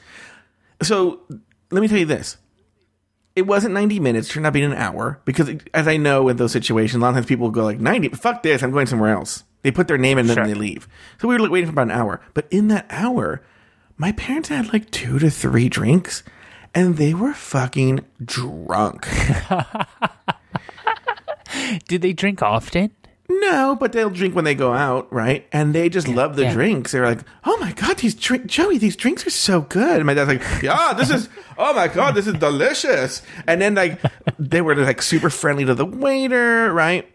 So 0.82 1.20
let 1.70 1.80
me 1.80 1.88
tell 1.88 1.98
you 1.98 2.04
this. 2.04 2.36
It 3.34 3.46
wasn't 3.46 3.74
90 3.74 3.98
minutes, 3.98 4.28
turned 4.28 4.46
out 4.46 4.52
being 4.52 4.66
an 4.70 4.74
hour, 4.74 5.20
because 5.24 5.50
as 5.72 5.88
I 5.88 5.96
know 5.96 6.28
in 6.28 6.36
those 6.36 6.52
situations, 6.52 6.96
a 6.96 6.98
lot 7.00 7.08
of 7.08 7.14
times 7.16 7.26
people 7.26 7.50
go 7.50 7.64
like, 7.64 7.80
90, 7.80 8.10
fuck 8.10 8.44
this, 8.44 8.62
I'm 8.62 8.70
going 8.70 8.86
somewhere 8.86 9.12
else. 9.12 9.42
They 9.64 9.72
put 9.72 9.88
their 9.88 9.98
name 9.98 10.18
in 10.18 10.26
and 10.26 10.34
Sure. 10.34 10.44
then 10.44 10.54
they 10.54 10.60
leave. 10.60 10.86
So 11.20 11.26
we 11.26 11.34
were 11.34 11.40
like, 11.40 11.50
waiting 11.50 11.66
for 11.66 11.72
about 11.72 11.88
an 11.88 11.90
hour. 11.90 12.20
But 12.34 12.46
in 12.50 12.68
that 12.68 12.86
hour, 12.90 13.40
my 13.96 14.12
parents 14.12 14.50
had 14.50 14.72
like 14.72 14.90
two 14.90 15.18
to 15.18 15.30
three 15.30 15.68
drinks 15.68 16.22
and 16.74 16.96
they 16.98 17.14
were 17.14 17.32
fucking 17.32 18.00
drunk. 18.24 19.08
Did 21.88 22.02
they 22.02 22.12
drink 22.12 22.42
often? 22.42 22.90
No, 23.28 23.74
but 23.74 23.92
they'll 23.92 24.10
drink 24.10 24.34
when 24.34 24.44
they 24.44 24.54
go 24.54 24.74
out, 24.74 25.10
right? 25.10 25.46
And 25.50 25.74
they 25.74 25.88
just 25.88 26.08
love 26.08 26.36
the 26.36 26.42
yeah. 26.42 26.52
drinks. 26.52 26.92
They're 26.92 27.06
like, 27.06 27.20
"Oh 27.44 27.56
my 27.56 27.72
god, 27.72 27.96
these 27.96 28.14
drink, 28.14 28.46
Joey, 28.46 28.76
these 28.76 28.96
drinks 28.96 29.26
are 29.26 29.30
so 29.30 29.62
good." 29.62 29.96
And 29.96 30.04
my 30.04 30.12
dad's 30.12 30.28
like, 30.28 30.62
"Yeah, 30.62 30.92
this 30.92 31.10
is. 31.10 31.30
Oh 31.56 31.72
my 31.72 31.88
god, 31.88 32.14
this 32.14 32.26
is 32.26 32.34
delicious." 32.34 33.22
And 33.46 33.62
then 33.62 33.76
like 33.76 33.98
they 34.38 34.60
were 34.60 34.74
like 34.74 35.00
super 35.00 35.30
friendly 35.30 35.64
to 35.64 35.74
the 35.74 35.86
waiter, 35.86 36.70
right? 36.72 37.10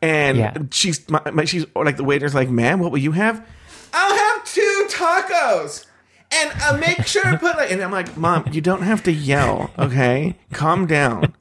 And 0.00 0.38
Yeah. 0.38 0.54
she's 0.70 1.08
my, 1.10 1.20
my, 1.32 1.44
she's 1.44 1.66
like 1.74 1.96
the 1.96 2.04
waiter's 2.04 2.34
like, 2.34 2.48
"Ma'am, 2.48 2.78
what 2.78 2.90
will 2.92 2.98
you 2.98 3.12
have?" 3.12 3.44
I'll 3.92 4.16
have 4.16 4.44
two 4.44 4.86
tacos. 4.90 5.86
And 6.30 6.50
uh, 6.62 6.76
make 6.76 7.06
sure 7.06 7.22
to 7.24 7.38
put 7.38 7.56
like, 7.56 7.70
and 7.72 7.80
I'm 7.82 7.90
like, 7.90 8.16
Mom, 8.18 8.44
you 8.52 8.60
don't 8.60 8.82
have 8.82 9.02
to 9.04 9.12
yell, 9.12 9.70
okay? 9.78 10.36
Calm 10.52 10.86
down, 10.86 11.34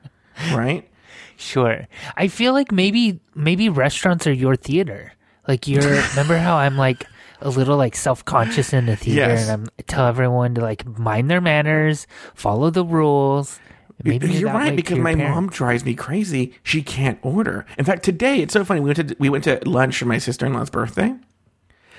right? 0.52 0.88
Sure. 1.36 1.86
I 2.16 2.28
feel 2.28 2.52
like 2.52 2.72
maybe 2.72 3.20
maybe 3.34 3.68
restaurants 3.68 4.26
are 4.26 4.32
your 4.32 4.56
theater. 4.56 5.12
Like 5.48 5.66
you're 5.68 5.82
remember 6.10 6.36
how 6.38 6.56
I'm 6.56 6.76
like 6.76 7.06
a 7.40 7.48
little 7.48 7.76
like 7.76 7.96
self 7.96 8.24
conscious 8.24 8.72
in 8.72 8.86
the 8.86 8.96
theater 8.96 9.20
Yes. 9.32 9.42
and 9.48 9.62
I'm 9.62 9.68
I 9.78 9.82
tell 9.82 10.06
everyone 10.06 10.54
to 10.56 10.60
like 10.60 10.84
mind 10.98 11.30
their 11.30 11.40
manners, 11.40 12.06
follow 12.34 12.70
the 12.70 12.84
rules. 12.84 13.58
Maybe 14.02 14.28
You're 14.32 14.48
way 14.48 14.54
right 14.54 14.76
because 14.76 14.98
my 14.98 15.14
mom 15.14 15.48
drives 15.48 15.84
me 15.84 15.94
crazy. 15.94 16.54
She 16.62 16.82
can't 16.82 17.18
order. 17.22 17.66
In 17.76 17.84
fact, 17.84 18.02
today 18.02 18.40
it's 18.40 18.52
so 18.52 18.64
funny. 18.64 18.80
We 18.80 18.88
went 18.92 19.08
to 19.08 19.16
we 19.18 19.28
went 19.28 19.44
to 19.44 19.60
lunch 19.66 19.98
for 19.98 20.06
my 20.06 20.18
sister 20.18 20.46
in 20.46 20.54
law's 20.54 20.70
birthday, 20.70 21.14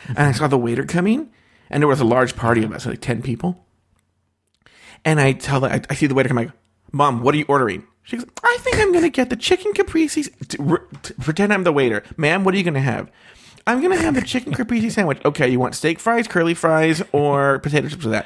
and 0.08 0.18
I 0.18 0.32
saw 0.32 0.48
the 0.48 0.58
waiter 0.58 0.84
coming, 0.84 1.30
and 1.70 1.82
there 1.82 1.88
was 1.88 2.00
a 2.00 2.06
large 2.06 2.36
party 2.36 2.64
of 2.64 2.72
us, 2.72 2.86
like 2.86 3.02
ten 3.02 3.22
people. 3.22 3.66
And 5.06 5.20
I 5.20 5.34
tell 5.34 5.64
I, 5.66 5.82
I 5.90 5.96
see 5.96 6.08
the 6.08 6.16
waiter 6.16 6.30
come 6.30 6.38
like, 6.38 6.52
"Mom, 6.92 7.22
what 7.22 7.36
are 7.36 7.38
you 7.38 7.46
ordering?" 7.48 7.86
She 8.04 8.18
goes, 8.18 8.26
"I 8.44 8.58
think 8.62 8.78
I'm 8.78 8.92
going 8.92 9.04
to 9.04 9.10
get 9.10 9.30
the 9.30 9.36
chicken 9.36 9.74
caprese." 9.74 10.24
T- 10.48 10.58
r- 10.60 10.86
t- 11.04 11.14
pretend 11.20 11.54
I'm 11.54 11.64
the 11.64 11.72
waiter, 11.72 12.04
ma'am. 12.18 12.44
What 12.44 12.54
are 12.54 12.58
you 12.58 12.64
going 12.64 12.74
to 12.76 12.80
have? 12.80 13.12
I'm 13.68 13.80
going 13.80 13.96
to 13.96 14.04
have 14.04 14.16
the 14.16 14.22
chicken 14.22 14.54
caprese 14.54 14.90
sandwich. 14.90 15.20
Okay, 15.24 15.48
you 15.48 15.60
want 15.60 15.76
steak 15.76 16.00
fries, 16.00 16.28
curly 16.28 16.56
fries, 16.56 17.04
or 17.12 17.60
potato 17.60 17.88
chips 17.90 18.04
with 18.04 18.12
that? 18.14 18.26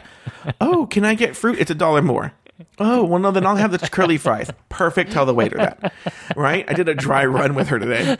Oh, 0.61 0.85
can 0.87 1.03
I 1.03 1.13
get 1.13 1.35
fruit? 1.35 1.59
It's 1.59 1.71
a 1.71 1.75
dollar 1.75 2.01
more. 2.01 2.31
Oh, 2.79 3.03
well, 3.03 3.19
no, 3.19 3.31
then 3.31 3.45
I'll 3.45 3.55
have 3.57 3.71
the 3.71 3.79
curly 3.89 4.17
fries. 4.17 4.49
Perfect. 4.69 5.11
Tell 5.11 5.25
the 5.25 5.33
waiter 5.33 5.57
that. 5.57 5.93
Right? 6.35 6.65
I 6.69 6.73
did 6.73 6.87
a 6.87 6.93
dry 6.95 7.25
run 7.25 7.53
with 7.55 7.67
her 7.67 7.79
today. 7.79 8.17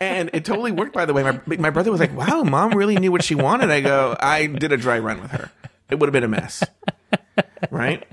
and 0.00 0.30
it 0.32 0.44
totally 0.44 0.72
worked, 0.72 0.92
by 0.94 1.04
the 1.04 1.12
way. 1.12 1.22
My, 1.22 1.40
my 1.58 1.70
brother 1.70 1.90
was 1.90 2.00
like, 2.00 2.16
wow, 2.16 2.42
mom 2.42 2.72
really 2.72 2.96
knew 2.96 3.12
what 3.12 3.22
she 3.22 3.34
wanted. 3.34 3.70
I 3.70 3.80
go, 3.80 4.16
I 4.18 4.46
did 4.46 4.72
a 4.72 4.76
dry 4.76 4.98
run 4.98 5.20
with 5.20 5.30
her. 5.32 5.50
It 5.90 5.98
would 5.98 6.06
have 6.08 6.12
been 6.12 6.24
a 6.24 6.28
mess. 6.28 6.64
Right? 7.70 8.04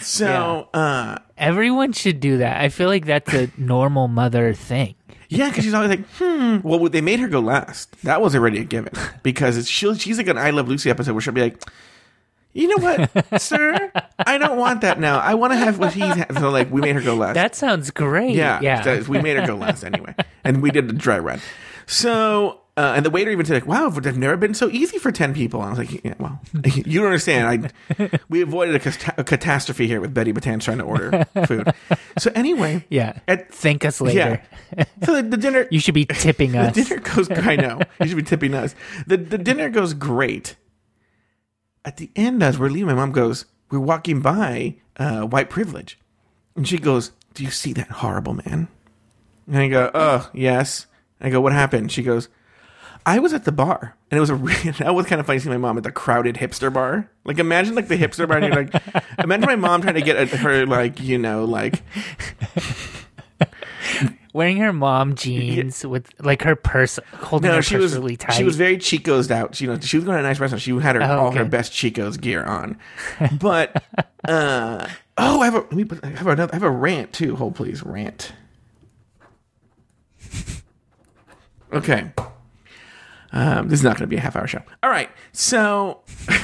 So, 0.00 0.68
uh, 0.72 1.18
Everyone 1.36 1.92
should 1.92 2.20
do 2.20 2.38
that. 2.38 2.60
I 2.60 2.68
feel 2.68 2.88
like 2.88 3.04
that's 3.04 3.34
a 3.34 3.50
normal 3.58 4.08
mother 4.08 4.54
thing. 4.54 4.94
Yeah, 5.32 5.48
because 5.48 5.64
she's 5.64 5.74
always 5.74 5.90
like, 5.90 6.06
hmm. 6.18 6.58
Well, 6.62 6.88
they 6.88 7.00
made 7.00 7.20
her 7.20 7.28
go 7.28 7.40
last. 7.40 7.90
That 8.02 8.20
was 8.20 8.34
already 8.34 8.58
a 8.60 8.64
given 8.64 8.92
because 9.22 9.56
it's, 9.56 9.68
she'll, 9.68 9.94
she's 9.94 10.18
like 10.18 10.28
an 10.28 10.36
I 10.38 10.50
Love 10.50 10.68
Lucy 10.68 10.90
episode 10.90 11.12
where 11.12 11.20
she'll 11.20 11.32
be 11.32 11.40
like, 11.42 11.62
you 12.52 12.68
know 12.68 12.84
what, 12.84 13.40
sir? 13.40 13.90
I 14.18 14.36
don't 14.36 14.58
want 14.58 14.82
that 14.82 15.00
now. 15.00 15.18
I 15.20 15.34
want 15.34 15.54
to 15.54 15.56
have 15.56 15.78
what 15.78 15.94
he's. 15.94 16.04
Ha-. 16.04 16.26
So 16.38 16.50
like, 16.50 16.70
we 16.70 16.82
made 16.82 16.94
her 16.96 17.00
go 17.00 17.14
last. 17.14 17.34
That 17.34 17.54
sounds 17.54 17.90
great. 17.90 18.34
yeah, 18.34 18.60
Yeah. 18.60 18.82
so 18.82 19.02
we 19.10 19.22
made 19.22 19.38
her 19.38 19.46
go 19.46 19.54
last 19.56 19.84
anyway, 19.84 20.14
and 20.44 20.60
we 20.62 20.70
did 20.70 20.86
the 20.88 20.92
dry 20.92 21.18
run. 21.18 21.40
So. 21.86 22.61
Uh, 22.74 22.94
and 22.96 23.04
the 23.04 23.10
waiter 23.10 23.30
even 23.30 23.44
said, 23.44 23.52
like, 23.52 23.66
"Wow, 23.66 23.90
they've 23.90 24.16
never 24.16 24.36
been 24.38 24.54
so 24.54 24.70
easy 24.70 24.96
for 24.98 25.12
ten 25.12 25.34
people." 25.34 25.60
I 25.60 25.68
was 25.68 25.78
like, 25.78 26.02
"Yeah, 26.02 26.14
well, 26.18 26.40
you 26.64 27.00
don't 27.00 27.06
understand. 27.06 27.70
I 27.98 28.18
we 28.30 28.40
avoided 28.40 28.76
a, 28.86 29.20
a 29.20 29.24
catastrophe 29.24 29.86
here 29.86 30.00
with 30.00 30.14
Betty 30.14 30.32
Batan 30.32 30.58
trying 30.58 30.78
to 30.78 30.84
order 30.84 31.26
food. 31.46 31.70
So 32.18 32.32
anyway, 32.34 32.86
yeah. 32.88 33.18
at, 33.28 33.52
Thank 33.52 33.84
us 33.84 34.00
later. 34.00 34.42
yeah. 34.74 34.84
So 35.04 35.16
the, 35.16 35.22
the 35.22 35.36
dinner, 35.36 35.68
You 35.70 35.80
should 35.80 35.92
be 35.92 36.06
tipping 36.06 36.52
the 36.52 36.60
us. 36.60 36.74
dinner 36.74 36.98
goes. 37.00 37.30
I 37.30 37.56
know 37.56 37.80
you 38.00 38.06
should 38.08 38.16
be 38.16 38.22
tipping 38.22 38.54
us. 38.54 38.74
The 39.06 39.18
the 39.18 39.36
dinner 39.38 39.68
goes 39.68 39.92
great. 39.92 40.56
At 41.84 41.98
the 41.98 42.10
end, 42.16 42.42
as 42.42 42.58
we're 42.58 42.68
leaving, 42.70 42.86
my 42.86 42.94
mom 42.94 43.12
goes, 43.12 43.44
"We're 43.70 43.80
walking 43.80 44.20
by 44.22 44.76
uh, 44.96 45.22
white 45.22 45.50
privilege," 45.50 45.98
and 46.56 46.66
she 46.66 46.78
goes, 46.78 47.12
"Do 47.34 47.44
you 47.44 47.50
see 47.50 47.74
that 47.74 47.90
horrible 47.90 48.32
man?" 48.32 48.68
And 49.46 49.58
I 49.58 49.68
go, 49.68 49.90
"Oh 49.92 50.30
yes." 50.32 50.86
And 51.20 51.28
I 51.28 51.30
go, 51.30 51.40
"What 51.42 51.52
happened?" 51.52 51.92
She 51.92 52.02
goes, 52.02 52.28
"I 53.06 53.18
was 53.18 53.32
at 53.32 53.44
the 53.44 53.52
bar, 53.52 53.96
and 54.10 54.16
it 54.18 54.20
was 54.20 54.30
a 54.30 54.34
really, 54.34 54.70
that 54.78 54.94
was 54.94 55.06
kind 55.06 55.20
of 55.20 55.26
funny 55.26 55.38
seeing 55.38 55.52
my 55.52 55.58
mom 55.58 55.76
at 55.78 55.84
the 55.84 55.92
crowded 55.92 56.36
hipster 56.36 56.72
bar. 56.72 57.08
Like 57.24 57.38
imagine 57.38 57.74
like 57.74 57.88
the 57.88 57.96
hipster 57.98 58.26
bar, 58.28 58.38
and 58.38 58.46
you're 58.52 58.64
like, 58.64 58.82
imagine 59.18 59.46
my 59.46 59.56
mom 59.56 59.82
trying 59.82 59.94
to 59.94 60.02
get 60.02 60.16
at 60.16 60.28
her 60.30 60.66
like 60.66 61.00
you 61.00 61.18
know 61.18 61.44
like." 61.44 61.82
Wearing 64.34 64.56
her 64.58 64.72
mom 64.72 65.14
jeans 65.14 65.84
with 65.84 66.08
like 66.18 66.40
her 66.42 66.56
purse 66.56 66.98
holding 67.12 67.50
No, 67.50 67.56
her 67.56 67.62
she 67.62 67.74
purse 67.74 67.82
was 67.82 67.94
really 67.96 68.16
tight. 68.16 68.32
she 68.32 68.44
was 68.44 68.56
very 68.56 68.78
Chico's 68.78 69.30
out. 69.30 69.60
You 69.60 69.66
know, 69.66 69.78
she 69.78 69.98
was 69.98 70.04
going 70.06 70.16
to 70.16 70.20
a 70.20 70.22
nice 70.22 70.40
restaurant. 70.40 70.62
She 70.62 70.70
had 70.78 70.96
her 70.96 71.02
Oh, 71.02 71.18
all 71.18 71.30
her 71.32 71.44
best 71.44 71.70
Chico's 71.74 72.16
gear 72.16 72.42
on. 72.42 72.78
But 73.38 73.84
uh 74.26 74.88
oh, 75.18 75.40
I 75.42 75.44
have 75.44 75.54
a 75.54 75.58
let 75.58 75.72
me 75.72 75.84
put, 75.84 76.02
I 76.02 76.08
have 76.08 76.26
another 76.26 76.50
I 76.50 76.56
have 76.56 76.62
a 76.62 76.70
rant 76.70 77.12
too. 77.12 77.36
Hold 77.36 77.56
please, 77.56 77.82
rant. 77.82 78.32
Okay. 81.70 82.10
Um, 83.32 83.68
this 83.68 83.80
is 83.80 83.84
not 83.84 83.96
going 83.96 84.02
to 84.02 84.06
be 84.08 84.16
a 84.16 84.20
half 84.20 84.36
hour 84.36 84.46
show. 84.46 84.62
All 84.82 84.90
right. 84.90 85.10
So 85.32 86.02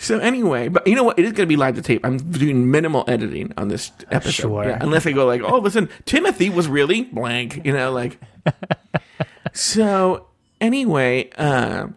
So 0.00 0.18
anyway, 0.18 0.68
but 0.68 0.86
you 0.86 0.94
know 0.94 1.02
what? 1.02 1.18
It 1.18 1.24
is 1.24 1.32
going 1.32 1.46
to 1.46 1.52
be 1.52 1.56
live 1.56 1.74
to 1.74 1.82
tape. 1.82 2.06
I'm 2.06 2.18
doing 2.18 2.70
minimal 2.70 3.04
editing 3.08 3.52
on 3.56 3.66
this 3.66 3.90
episode. 4.12 4.42
Sure. 4.42 4.64
Yeah, 4.64 4.78
unless 4.80 5.06
I 5.06 5.12
go 5.12 5.26
like, 5.26 5.42
oh, 5.42 5.58
listen, 5.58 5.88
Timothy 6.04 6.50
was 6.50 6.68
really 6.68 7.02
blank. 7.02 7.60
You 7.64 7.72
know, 7.72 7.90
like. 7.90 8.20
so 9.52 10.28
anyway, 10.60 11.30
uh, 11.36 11.88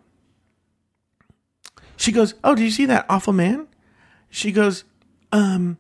she 1.96 2.12
goes, 2.12 2.34
"Oh, 2.44 2.56
did 2.56 2.64
you 2.64 2.72
see 2.72 2.88
that 2.88 3.06
awful 3.08 3.34
man?" 3.34 3.68
She 4.32 4.52
goes, 4.52 4.84
"Um, 5.32 5.78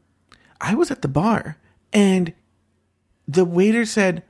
I 0.61 0.75
was 0.75 0.91
at 0.91 1.01
the 1.01 1.07
bar 1.07 1.57
and 1.91 2.33
the 3.27 3.45
waiter 3.45 3.83
said." 3.83 4.23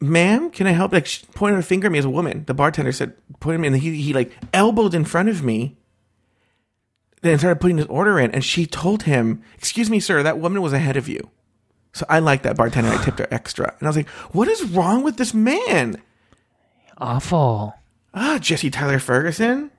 Ma'am, 0.00 0.50
can 0.50 0.66
I 0.66 0.72
help? 0.72 0.92
Like, 0.92 1.06
she 1.06 1.26
pointed 1.34 1.56
her 1.56 1.62
finger 1.62 1.86
at 1.86 1.92
me 1.92 1.98
as 1.98 2.04
a 2.04 2.10
woman. 2.10 2.44
The 2.46 2.54
bartender 2.54 2.92
said, 2.92 3.14
pointed 3.40 3.56
at 3.56 3.60
me, 3.60 3.66
and 3.68 3.76
he, 3.78 4.00
he 4.00 4.12
like 4.12 4.32
elbowed 4.52 4.94
in 4.94 5.04
front 5.04 5.28
of 5.28 5.42
me 5.42 5.76
then 7.22 7.38
started 7.38 7.60
putting 7.60 7.78
his 7.78 7.86
order 7.86 8.18
in, 8.18 8.30
and 8.30 8.44
she 8.44 8.66
told 8.66 9.04
him, 9.04 9.42
"Excuse 9.56 9.90
me, 9.90 10.00
sir, 10.00 10.22
that 10.22 10.38
woman 10.38 10.62
was 10.62 10.72
ahead 10.72 10.96
of 10.96 11.08
you." 11.08 11.30
So 11.92 12.06
I 12.08 12.18
like 12.20 12.42
that 12.42 12.56
bartender. 12.56 12.90
I 12.90 13.02
tipped 13.02 13.18
her 13.18 13.28
extra, 13.30 13.74
and 13.78 13.86
I 13.86 13.90
was 13.90 13.96
like, 13.96 14.08
"What 14.32 14.48
is 14.48 14.64
wrong 14.64 15.02
with 15.02 15.16
this 15.16 15.34
man?" 15.34 16.00
awful. 16.98 17.74
Ah, 18.14 18.38
Jesse 18.40 18.70
Tyler 18.70 18.98
Ferguson. 18.98 19.70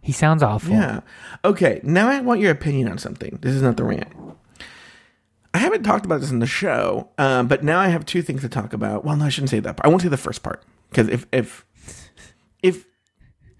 He 0.00 0.12
sounds 0.12 0.42
awful. 0.42 0.72
Yeah. 0.72 1.00
Okay. 1.44 1.80
Now 1.82 2.08
I 2.08 2.20
want 2.20 2.40
your 2.40 2.52
opinion 2.52 2.88
on 2.88 2.98
something. 2.98 3.38
This 3.42 3.54
is 3.54 3.62
not 3.62 3.76
the 3.76 3.84
rant. 3.84 4.08
I 5.58 5.60
haven't 5.60 5.82
talked 5.82 6.06
about 6.06 6.20
this 6.20 6.30
in 6.30 6.38
the 6.38 6.46
show, 6.46 7.08
um, 7.18 7.48
but 7.48 7.64
now 7.64 7.80
I 7.80 7.88
have 7.88 8.06
two 8.06 8.22
things 8.22 8.42
to 8.42 8.48
talk 8.48 8.72
about. 8.72 9.04
Well, 9.04 9.16
no, 9.16 9.24
I 9.24 9.28
shouldn't 9.28 9.50
say 9.50 9.58
that. 9.58 9.76
Part. 9.76 9.84
I 9.84 9.88
won't 9.88 10.02
say 10.02 10.08
the 10.08 10.16
first 10.16 10.44
part 10.44 10.62
because 10.88 11.08
if 11.08 11.26
if 11.32 11.66
if 12.62 12.86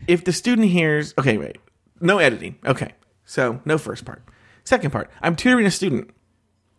if 0.06 0.22
the 0.22 0.32
student 0.32 0.68
hears, 0.68 1.12
okay, 1.18 1.38
wait, 1.38 1.58
no 2.00 2.18
editing. 2.18 2.56
Okay, 2.64 2.92
so 3.24 3.60
no 3.64 3.78
first 3.78 4.04
part. 4.04 4.22
Second 4.62 4.92
part, 4.92 5.10
I'm 5.22 5.34
tutoring 5.34 5.66
a 5.66 5.72
student. 5.72 6.10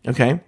Okay, 0.08 0.40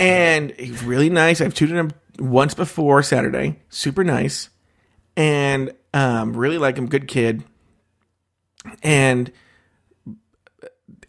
and 0.00 0.50
he's 0.58 0.82
really 0.82 1.08
nice. 1.08 1.40
I've 1.40 1.54
tutored 1.54 1.76
him 1.76 1.92
once 2.18 2.54
before 2.54 3.04
Saturday. 3.04 3.60
Super 3.68 4.02
nice, 4.02 4.48
and 5.16 5.72
um, 5.92 6.36
really 6.36 6.58
like 6.58 6.76
him. 6.76 6.88
Good 6.88 7.06
kid, 7.06 7.44
and 8.82 9.30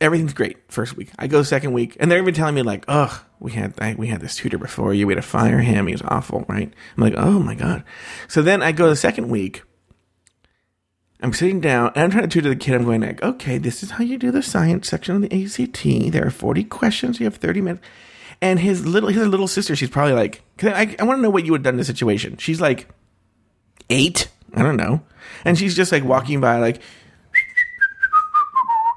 everything's 0.01 0.34
great 0.34 0.58
first 0.71 0.95
week. 0.95 1.12
I 1.17 1.27
go 1.27 1.43
second 1.43 1.73
week, 1.73 1.97
and 1.99 2.12
they're 2.12 2.19
even 2.19 2.34
telling 2.34 2.55
me 2.55 2.62
like, 2.62 2.86
"Ugh, 2.88 3.19
we 3.39 3.51
had 3.51 3.73
I, 3.79 3.95
we 3.95 4.08
had 4.08 4.21
this 4.21 4.36
tutor 4.36 4.58
before 4.58 4.93
you. 4.93 5.08
We 5.08 5.13
had 5.13 5.21
to 5.21 5.27
fire 5.27 5.60
him. 5.60 5.88
He 5.88 5.93
was 5.93 6.01
awful." 6.03 6.45
Right? 6.47 6.71
I'm 6.97 7.03
like, 7.03 7.15
"Oh 7.17 7.39
my 7.39 7.55
god." 7.55 7.84
So 8.27 8.41
then 8.41 8.62
I 8.62 8.71
go 8.71 8.89
the 8.89 8.95
second 8.95 9.29
week. 9.29 9.63
I'm 11.21 11.34
sitting 11.34 11.62
down 11.62 11.91
and 11.95 12.03
I'm 12.03 12.12
trying 12.12 12.23
to 12.23 12.29
tutor 12.29 12.49
the 12.49 12.55
kid. 12.55 12.75
I'm 12.75 12.84
going 12.84 13.01
like, 13.01 13.23
"Okay, 13.23 13.58
this 13.58 13.84
is 13.84 13.91
how 13.91 14.03
you 14.03 14.17
do 14.17 14.31
the 14.31 14.43
science 14.43 14.89
section 14.89 15.15
of 15.15 15.29
the 15.29 15.43
ACT. 15.43 16.12
There 16.12 16.27
are 16.27 16.31
40 16.31 16.63
questions. 16.65 17.19
You 17.19 17.25
have 17.25 17.36
30 17.36 17.62
minutes." 17.62 17.86
And 18.41 18.60
his 18.60 18.86
little 18.86 19.10
his 19.10 19.27
little 19.27 19.47
sister, 19.47 19.75
she's 19.75 19.89
probably 19.89 20.13
like, 20.13 20.41
Cause 20.58 20.73
I, 20.73 20.95
I 20.99 21.03
want 21.03 21.17
to 21.17 21.21
know 21.21 21.29
what 21.29 21.45
you 21.45 21.51
would 21.51 21.60
have 21.60 21.63
done 21.63 21.75
in 21.75 21.77
this 21.79 21.88
situation. 21.88 22.38
She's 22.38 22.62
like 22.62 22.88
eight, 23.89 24.29
I 24.53 24.62
don't 24.62 24.77
know, 24.77 25.03
and 25.43 25.58
she's 25.58 25.75
just 25.75 25.91
like 25.91 26.03
walking 26.03 26.41
by 26.41 26.60
like 26.60 26.81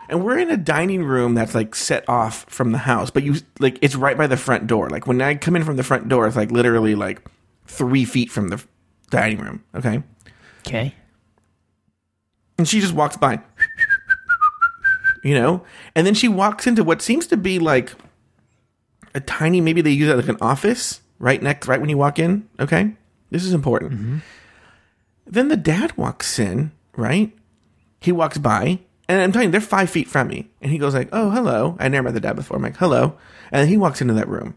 and 0.08 0.24
we're 0.24 0.38
in 0.38 0.50
a 0.50 0.56
dining 0.56 1.04
room 1.04 1.34
that's 1.34 1.54
like 1.54 1.74
set 1.74 2.08
off 2.08 2.44
from 2.48 2.72
the 2.72 2.78
house, 2.78 3.10
but 3.10 3.22
you 3.22 3.36
like 3.58 3.78
it's 3.82 3.94
right 3.94 4.16
by 4.16 4.26
the 4.26 4.36
front 4.36 4.66
door. 4.66 4.88
Like 4.90 5.06
when 5.06 5.20
I 5.20 5.34
come 5.34 5.54
in 5.56 5.64
from 5.64 5.76
the 5.76 5.82
front 5.84 6.08
door, 6.08 6.26
it's 6.26 6.36
like 6.36 6.50
literally 6.50 6.94
like 6.94 7.22
three 7.66 8.04
feet 8.04 8.30
from 8.30 8.48
the 8.48 8.62
dining 9.10 9.38
room. 9.38 9.64
Okay, 9.74 10.02
Okay. 10.66 10.94
and 12.58 12.68
she 12.68 12.80
just 12.80 12.94
walks 12.94 13.16
by, 13.16 13.40
you 15.22 15.34
know, 15.34 15.64
and 15.94 16.06
then 16.06 16.14
she 16.14 16.28
walks 16.28 16.66
into 16.66 16.84
what 16.84 17.02
seems 17.02 17.26
to 17.28 17.36
be 17.36 17.58
like 17.58 17.92
a 19.14 19.20
tiny. 19.20 19.60
Maybe 19.60 19.80
they 19.80 19.90
use 19.90 20.08
it 20.08 20.16
like 20.16 20.28
an 20.28 20.38
office 20.40 21.00
right 21.18 21.42
next, 21.42 21.66
right 21.68 21.80
when 21.80 21.90
you 21.90 21.98
walk 21.98 22.18
in. 22.18 22.48
Okay, 22.60 22.94
this 23.30 23.44
is 23.44 23.52
important. 23.52 23.92
Mm-hmm. 23.92 24.18
Then 25.26 25.48
the 25.48 25.56
dad 25.56 25.96
walks 25.96 26.38
in, 26.38 26.72
right? 26.96 27.32
He 28.00 28.12
walks 28.12 28.38
by, 28.38 28.78
and 29.08 29.20
I'm 29.20 29.32
telling 29.32 29.48
you, 29.48 29.52
they're 29.52 29.60
five 29.60 29.88
feet 29.88 30.08
from 30.08 30.28
me. 30.28 30.50
And 30.60 30.70
he 30.70 30.78
goes 30.78 30.94
like, 30.94 31.08
"Oh, 31.12 31.30
hello." 31.30 31.76
I 31.80 31.88
never 31.88 32.04
met 32.04 32.14
the 32.14 32.20
dad 32.20 32.36
before. 32.36 32.56
I'm 32.56 32.62
like, 32.62 32.76
"Hello," 32.76 33.16
and 33.50 33.62
then 33.62 33.68
he 33.68 33.76
walks 33.76 34.00
into 34.00 34.14
that 34.14 34.28
room, 34.28 34.54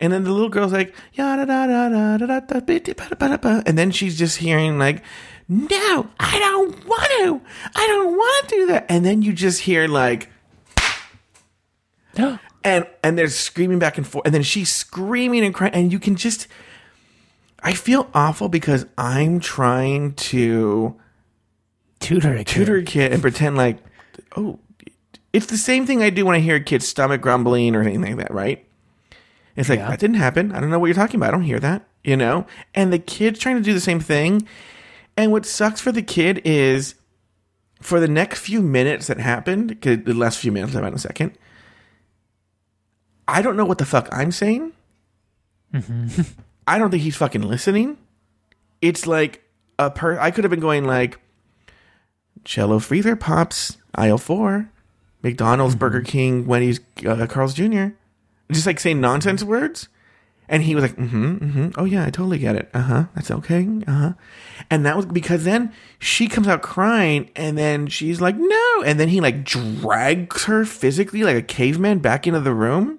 and 0.00 0.12
then 0.12 0.24
the 0.24 0.32
little 0.32 0.48
girl's 0.48 0.72
like, 0.72 0.94
"Yada 1.14 1.46
da 1.46 1.66
da 1.66 1.88
da 1.88 2.18
da 2.18 2.26
da 2.26 2.40
da," 2.40 2.60
bitty, 2.60 2.94
bada, 2.94 3.16
bada, 3.16 3.38
bada," 3.38 3.62
and 3.66 3.76
then 3.76 3.90
she's 3.90 4.16
just 4.16 4.38
hearing 4.38 4.78
like, 4.78 5.02
"No, 5.48 6.08
I 6.20 6.38
don't 6.38 6.86
want 6.86 7.10
to. 7.18 7.40
I 7.74 7.86
don't 7.86 8.16
want 8.16 8.48
to 8.48 8.54
do 8.56 8.66
that." 8.66 8.86
And 8.88 9.04
then 9.04 9.22
you 9.22 9.32
just 9.32 9.62
hear 9.62 9.88
like, 9.88 10.30
and 12.64 12.86
and 13.02 13.18
they're 13.18 13.28
screaming 13.28 13.78
back 13.78 13.98
and 13.98 14.06
forth, 14.06 14.24
and 14.26 14.34
then 14.34 14.42
she's 14.42 14.72
screaming 14.72 15.44
and 15.44 15.54
crying, 15.54 15.74
and 15.74 15.92
you 15.92 15.98
can 15.98 16.16
just. 16.16 16.46
I 17.66 17.72
feel 17.72 18.10
awful 18.12 18.50
because 18.50 18.84
I'm 18.98 19.40
trying 19.40 20.12
to 20.14 20.96
Tutor 22.04 22.34
a 22.34 22.44
kid. 22.44 22.46
tutor 22.46 22.76
a 22.76 22.82
kid 22.84 23.12
and 23.12 23.20
pretend 23.22 23.56
like, 23.56 23.78
oh, 24.36 24.58
it's 25.32 25.46
the 25.46 25.56
same 25.58 25.86
thing 25.86 26.02
I 26.02 26.10
do 26.10 26.24
when 26.26 26.36
I 26.36 26.40
hear 26.40 26.56
a 26.56 26.60
kid's 26.60 26.86
stomach 26.86 27.20
grumbling 27.20 27.74
or 27.74 27.80
anything 27.82 28.02
like 28.02 28.16
that, 28.16 28.32
right? 28.32 28.64
It's 29.56 29.68
like, 29.68 29.78
Yeah. 29.80 29.88
that 29.90 29.98
didn't 30.00 30.16
happen. 30.16 30.52
I 30.52 30.60
don't 30.60 30.70
know 30.70 30.78
what 30.78 30.86
you're 30.86 30.94
talking 30.94 31.16
about. 31.18 31.28
I 31.28 31.32
don't 31.32 31.42
hear 31.42 31.60
that, 31.60 31.86
you 32.04 32.16
know? 32.16 32.46
And 32.74 32.92
the 32.92 32.98
kid's 32.98 33.38
trying 33.38 33.56
to 33.56 33.62
do 33.62 33.72
the 33.72 33.80
same 33.80 34.00
thing. 34.00 34.46
And 35.16 35.32
what 35.32 35.46
sucks 35.46 35.80
for 35.80 35.92
the 35.92 36.02
kid 36.02 36.42
is 36.44 36.94
for 37.80 38.00
the 38.00 38.08
next 38.08 38.40
few 38.40 38.60
minutes 38.62 39.06
that 39.06 39.18
happened, 39.18 39.78
the 39.80 39.96
last 40.14 40.38
few 40.38 40.50
minutes, 40.52 40.74
about 40.74 40.88
in 40.88 40.94
a 40.94 40.98
second, 40.98 41.36
I 43.26 43.42
don't 43.42 43.56
know 43.56 43.64
what 43.64 43.78
the 43.78 43.84
fuck 43.86 44.08
I'm 44.12 44.32
saying. 44.32 44.72
Mm-hmm. 45.72 46.22
I 46.66 46.78
don't 46.78 46.90
think 46.90 47.02
he's 47.02 47.16
fucking 47.16 47.42
listening. 47.42 47.98
It's 48.80 49.06
like 49.06 49.42
a 49.78 49.90
per. 49.90 50.18
I 50.18 50.30
could 50.30 50.44
have 50.44 50.50
been 50.50 50.60
going 50.60 50.84
like, 50.84 51.18
Cello 52.44 52.78
freezer 52.78 53.16
pops 53.16 53.78
aisle 53.94 54.18
four, 54.18 54.70
McDonald's, 55.22 55.74
Burger 55.74 56.02
King, 56.02 56.46
Wendy's, 56.46 56.80
uh, 57.06 57.26
Carl's 57.26 57.54
Jr. 57.54 57.88
Just 58.50 58.66
like 58.66 58.78
saying 58.78 59.00
nonsense 59.00 59.42
words, 59.42 59.88
and 60.48 60.62
he 60.62 60.74
was 60.74 60.82
like, 60.82 60.96
"Mm-hmm, 60.96 61.36
mm-hmm. 61.36 61.68
Oh 61.76 61.84
yeah, 61.84 62.04
I 62.04 62.10
totally 62.10 62.38
get 62.38 62.56
it. 62.56 62.68
Uh 62.74 62.82
huh. 62.82 63.04
That's 63.14 63.30
okay. 63.30 63.66
Uh 63.86 63.92
huh." 63.92 64.12
And 64.70 64.84
that 64.84 64.96
was 64.96 65.06
because 65.06 65.44
then 65.44 65.72
she 65.98 66.28
comes 66.28 66.46
out 66.46 66.60
crying, 66.60 67.30
and 67.34 67.56
then 67.56 67.86
she's 67.86 68.20
like, 68.20 68.36
"No," 68.36 68.82
and 68.84 69.00
then 69.00 69.08
he 69.08 69.20
like 69.20 69.44
drags 69.44 70.44
her 70.44 70.64
physically 70.66 71.22
like 71.22 71.36
a 71.36 71.42
caveman 71.42 72.00
back 72.00 72.26
into 72.26 72.40
the 72.40 72.52
room. 72.52 72.98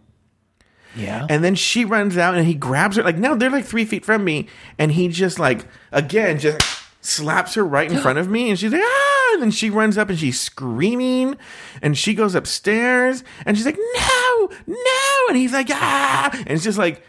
Yeah. 0.96 1.28
And 1.30 1.44
then 1.44 1.56
she 1.56 1.86
runs 1.86 2.18
out 2.18 2.36
and 2.36 2.48
he 2.48 2.56
grabs 2.56 2.96
her. 2.96 3.04
Like 3.04 3.18
now 3.18 3.36
they're 3.36 3.50
like 3.50 3.66
three 3.66 3.86
feet 3.86 4.06
from 4.06 4.24
me, 4.24 4.48
and 4.80 4.92
he 4.92 5.08
just 5.08 5.38
like 5.38 5.66
again 5.92 6.40
just 6.40 6.62
slaps 7.06 7.54
her 7.56 7.66
right 7.66 7.92
in 7.92 8.00
front 8.00 8.20
of 8.20 8.30
me, 8.30 8.50
and 8.50 8.60
she's 8.60 8.72
like 8.72 8.82
ah. 8.84 9.12
And 9.34 9.42
then 9.42 9.52
she 9.52 9.70
runs 9.70 9.98
up 9.98 10.10
and 10.10 10.18
she's 10.18 10.40
screaming, 10.40 11.36
and 11.82 11.98
she 11.98 12.14
goes 12.14 12.36
upstairs 12.36 13.24
and 13.46 13.58
she's 13.58 13.66
like 13.66 13.78
no, 13.78 14.50
no, 14.66 15.28
and 15.28 15.38
he's 15.38 15.54
like 15.54 15.68
ah, 15.70 16.30
and 16.34 16.52
it's 16.52 16.64
just 16.64 16.78
like 16.78 17.04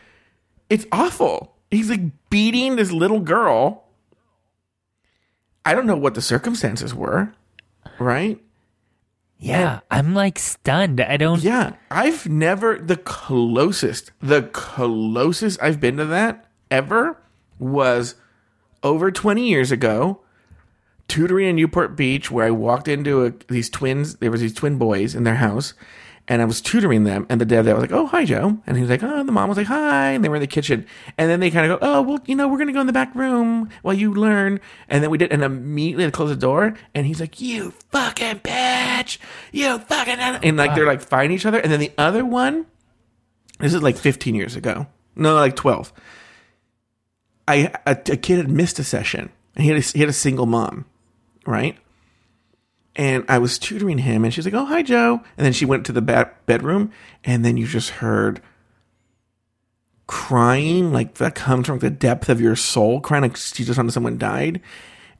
it's 0.68 0.87
awful. 0.90 1.54
He's 1.70 1.90
like 1.90 2.00
beating 2.30 2.76
this 2.76 2.92
little 2.92 3.20
girl. 3.20 3.85
I 5.64 5.74
don't 5.74 5.87
know 5.87 5.96
what 5.96 6.14
the 6.14 6.22
circumstances 6.22 6.94
were, 6.94 7.32
right? 7.98 8.40
yeah. 9.38 9.80
I'm 9.90 10.14
like 10.14 10.38
stunned. 10.38 11.00
I 11.00 11.16
don't. 11.16 11.42
Yeah, 11.42 11.74
I've 11.90 12.28
never 12.28 12.78
the 12.78 12.96
closest, 12.96 14.12
the 14.20 14.42
closest 14.42 15.62
I've 15.62 15.80
been 15.80 15.96
to 15.98 16.04
that 16.06 16.46
ever 16.70 17.18
was 17.59 18.14
over 18.87 19.11
20 19.11 19.49
years 19.49 19.72
ago, 19.72 20.20
tutoring 21.09 21.49
in 21.49 21.57
Newport 21.57 21.96
Beach, 21.96 22.31
where 22.31 22.46
I 22.46 22.51
walked 22.51 22.88
into 22.88 23.27
a, 23.27 23.33
these 23.49 23.68
twins. 23.68 24.16
There 24.16 24.31
was 24.31 24.40
these 24.40 24.55
twin 24.55 24.79
boys 24.79 25.14
in 25.14 25.25
their 25.25 25.37
house, 25.37 25.75
and 26.29 26.40
I 26.42 26.44
was 26.44 26.61
tutoring 26.61 27.05
them. 27.05 27.27
And 27.29 27.40
the 27.40 27.44
dad 27.44 27.62
there 27.62 27.75
was 27.75 27.83
like, 27.83 27.92
"Oh, 27.92 28.07
hi, 28.07 28.25
Joe," 28.25 28.59
and 28.66 28.77
he 28.77 28.83
was 28.83 28.90
like, 28.90 29.03
"Oh," 29.03 29.22
the 29.22 29.33
mom 29.33 29.49
was 29.49 29.59
like, 29.59 29.66
"Hi," 29.66 30.11
and 30.11 30.25
they 30.25 30.29
were 30.29 30.37
in 30.37 30.40
the 30.40 30.46
kitchen. 30.46 30.87
And 31.18 31.29
then 31.31 31.40
they 31.40 31.51
kind 31.51 31.70
of 31.70 31.79
go, 31.79 31.87
"Oh, 31.87 32.03
well, 32.03 32.18
you 32.27 32.35
know, 32.35 32.49
we're 32.49 32.59
gonna 32.59 32.72
go 32.72 32.81
in 32.81 32.87
the 32.87 32.92
back 32.92 33.14
room 33.14 33.68
while 33.83 33.94
you 33.94 34.14
learn." 34.14 34.61
And 34.88 35.03
then 35.03 35.11
we 35.11 35.18
did, 35.18 35.33
and 35.33 35.42
immediately 35.42 36.05
they 36.05 36.11
closed 36.11 36.33
the 36.33 36.37
door, 36.37 36.75
and 36.94 37.07
he's 37.07 37.20
like, 37.20 37.40
"You 37.40 37.72
fucking 37.90 38.40
bitch, 38.40 39.18
you 39.53 39.79
fucking," 39.79 40.18
and 40.18 40.57
like 40.57 40.75
they're 40.75 40.87
like 40.87 41.03
fighting 41.03 41.35
each 41.37 41.46
other. 41.46 41.59
And 41.59 41.70
then 41.72 41.81
the 41.81 41.92
other 41.99 42.25
one, 42.25 42.66
this 43.59 43.75
is 43.75 43.83
like 43.83 43.96
15 43.96 44.35
years 44.35 44.57
ago, 44.57 44.87
no, 45.14 45.35
like 45.35 45.57
12. 45.57 45.92
I 47.48 47.72
a, 47.87 47.92
a 47.92 48.16
kid 48.16 48.38
had 48.38 48.50
missed 48.50 48.78
a 48.78 48.85
session, 48.85 49.30
and 49.54 49.64
he 49.64 49.70
had 49.70 49.78
a, 49.78 49.80
he 49.82 50.00
had 50.00 50.09
a 50.09 50.14
single 50.14 50.46
mom, 50.46 50.85
right? 51.46 51.76
And 52.94 53.24
I 53.28 53.38
was 53.38 53.59
tutoring 53.59 53.98
him, 53.98 54.24
and 54.24 54.32
she's 54.32 54.44
like, 54.44 54.54
"Oh, 54.54 54.64
hi, 54.64 54.82
Joe." 54.82 55.20
And 55.37 55.44
then 55.44 55.52
she 55.52 55.64
went 55.64 55.87
to 55.87 55.92
the 55.92 56.02
ba- 56.02 56.30
bedroom, 56.46 56.92
and 57.24 57.44
then 57.44 57.56
you 57.56 57.66
just 57.66 57.90
heard 57.90 58.40
crying, 60.06 60.92
like 60.92 61.14
that 61.14 61.35
comes 61.35 61.66
from 61.66 61.78
the 61.80 61.90
depth 61.90 62.28
of 62.28 62.40
your 62.40 62.56
soul, 62.56 63.00
crying 63.00 63.22
like 63.22 63.37
she 63.37 63.64
just 63.64 63.76
found 63.76 63.92
someone 63.92 64.18
died. 64.18 64.61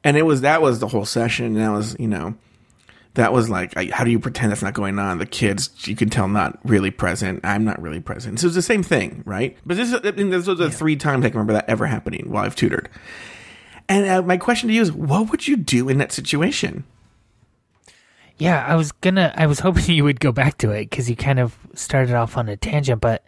And 0.03 0.15
it 0.17 0.23
was 0.23 0.41
that 0.41 0.61
was 0.61 0.79
the 0.79 0.87
whole 0.87 1.05
session. 1.05 1.45
And 1.45 1.57
that 1.57 1.71
was 1.71 1.95
you 1.99 2.07
know, 2.07 2.35
that 3.17 3.33
was 3.33 3.49
like, 3.49 3.75
I- 3.75 3.89
how 3.91 4.03
do 4.03 4.11
you 4.11 4.19
pretend 4.19 4.51
that's 4.51 4.61
not 4.61 4.73
going 4.73 4.97
on? 4.99 5.17
The 5.17 5.25
kids, 5.25 5.69
you 5.87 5.95
can 5.95 6.09
tell, 6.09 6.27
not 6.27 6.59
really 6.63 6.91
present. 6.91 7.41
I'm 7.43 7.65
not 7.65 7.81
really 7.81 7.99
present. 7.99 8.39
So 8.39 8.45
it's 8.47 8.55
the 8.55 8.61
same 8.61 8.83
thing, 8.83 9.23
right? 9.25 9.57
But 9.65 9.77
this, 9.77 9.91
is, 9.91 9.99
I 10.03 10.11
mean, 10.11 10.29
those 10.29 10.47
are 10.47 10.55
the 10.55 10.69
three 10.71 10.95
times 10.95 11.25
I 11.25 11.29
can 11.29 11.39
remember 11.39 11.53
that 11.53 11.67
ever 11.67 11.87
happening 11.87 12.29
while 12.29 12.45
I've 12.45 12.55
tutored. 12.55 12.89
And 13.89 14.07
uh, 14.07 14.21
my 14.21 14.37
question 14.37 14.69
to 14.69 14.75
you 14.75 14.81
is, 14.81 14.91
what 14.91 15.31
would 15.31 15.47
you 15.47 15.57
do 15.57 15.89
in 15.89 15.97
that 15.97 16.11
situation? 16.11 16.83
Yeah, 18.37 18.63
I 18.65 18.75
was 18.75 18.91
gonna. 18.91 19.33
I 19.35 19.47
was 19.47 19.59
hoping 19.61 19.95
you 19.95 20.03
would 20.03 20.19
go 20.19 20.31
back 20.31 20.59
to 20.59 20.69
it 20.71 20.89
because 20.89 21.09
you 21.09 21.15
kind 21.15 21.39
of 21.39 21.57
started 21.73 22.13
off 22.13 22.37
on 22.37 22.49
a 22.49 22.55
tangent. 22.55 23.01
But 23.01 23.23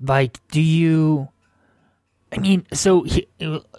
like, 0.00 0.40
do 0.48 0.60
you? 0.60 1.28
I 2.32 2.38
mean, 2.38 2.66
so 2.72 3.02
he, 3.02 3.28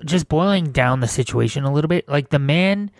just 0.06 0.30
boiling 0.30 0.72
down 0.72 1.02
the 1.02 1.08
situation 1.08 1.66
a 1.66 1.74
little 1.74 1.90
bit. 1.90 2.08
Like 2.08 2.30
the 2.30 2.40
man 2.40 2.92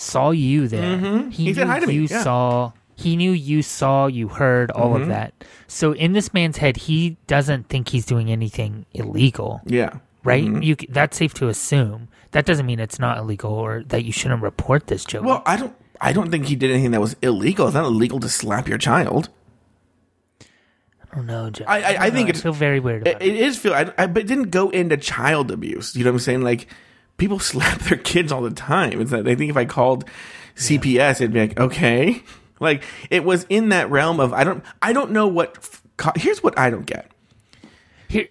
saw 0.00 0.30
you 0.30 0.66
there. 0.68 0.96
Mhm. 0.96 1.30
He, 1.32 1.44
He 1.46 1.54
said 1.54 1.66
knew 1.66 1.72
hi 1.72 1.80
to 1.80 1.86
me, 1.86 1.94
you 1.94 2.06
yeah. 2.10 2.22
saw. 2.22 2.72
He 2.96 3.16
knew 3.16 3.32
you 3.32 3.62
saw. 3.62 4.06
You 4.06 4.28
heard 4.28 4.70
all 4.72 4.92
Mm-hmm. 4.92 5.02
of 5.02 5.08
that. 5.08 5.32
So 5.68 5.92
in 5.92 6.12
this 6.12 6.32
man's 6.34 6.56
head, 6.58 6.76
he 6.76 7.16
doesn't 7.26 7.68
think 7.68 7.88
he's 7.88 8.04
doing 8.06 8.30
anything 8.30 8.86
illegal, 8.92 9.60
Yeah. 9.66 9.94
right? 10.24 10.44
Mm-hmm. 10.44 10.62
You 10.62 10.76
that's 10.88 11.16
safe 11.16 11.34
to 11.34 11.48
assume. 11.48 12.08
That 12.32 12.46
doesn't 12.46 12.64
mean 12.66 12.78
it's 12.80 12.98
not 12.98 13.18
illegal 13.18 13.52
or 13.52 13.82
that 13.88 14.04
you 14.04 14.12
shouldn't 14.12 14.42
report 14.42 14.86
this, 14.86 15.04
Joe. 15.04 15.22
Well, 15.22 15.42
I 15.46 15.56
don't. 15.56 15.74
I 16.00 16.12
don't 16.14 16.30
think 16.30 16.46
he 16.46 16.56
did 16.56 16.70
anything 16.70 16.92
that 16.92 17.00
was 17.00 17.14
illegal. 17.20 17.66
It's 17.66 17.74
not 17.74 17.84
illegal 17.84 18.20
to 18.20 18.28
slap 18.28 18.68
your 18.68 18.78
child. 18.78 19.28
I 21.12 21.16
don't 21.16 21.26
know, 21.26 21.50
Joe. 21.50 21.64
I- 21.66 21.82
I- 21.82 21.96
I 22.06 22.10
think 22.10 22.26
know. 22.26 22.30
it's- 22.30 22.42
feel 22.42 22.52
very 22.52 22.80
weird 22.80 23.02
about 23.06 23.20
it. 23.20 23.28
it 23.28 23.34
is 23.34 23.58
feel, 23.58 23.74
I, 23.74 23.92
I, 23.98 24.06
but 24.06 24.22
it 24.22 24.26
didn't 24.26 24.50
go 24.50 24.70
into 24.70 24.96
child 24.96 25.50
abuse. 25.50 25.96
You 25.96 26.04
know 26.04 26.10
what 26.10 26.16
I'm 26.16 26.20
saying? 26.20 26.42
Like 26.42 26.68
people 27.20 27.38
slap 27.52 27.78
their 27.82 27.98
kids 27.98 28.32
all 28.32 28.42
the 28.42 28.50
time. 28.50 29.00
It's 29.00 29.12
that 29.12 29.28
I 29.28 29.36
think 29.36 29.50
if 29.50 29.56
I 29.56 29.64
called 29.64 30.04
CPS, 30.56 31.20
it'd 31.20 31.32
be 31.32 31.40
like 31.40 31.60
okay, 31.60 32.22
like 32.58 32.82
it 33.10 33.22
was 33.24 33.46
in 33.48 33.68
that 33.68 33.88
realm 33.90 34.18
of 34.18 34.32
I 34.32 34.42
don't 34.42 34.64
I 34.82 34.92
don't 34.92 35.12
know 35.12 35.28
what. 35.28 35.56
f- 35.58 35.76
Here's 36.16 36.42
what 36.42 36.58
I 36.58 36.70
don't 36.70 36.86
get. 36.86 37.10
Here, 38.08 38.28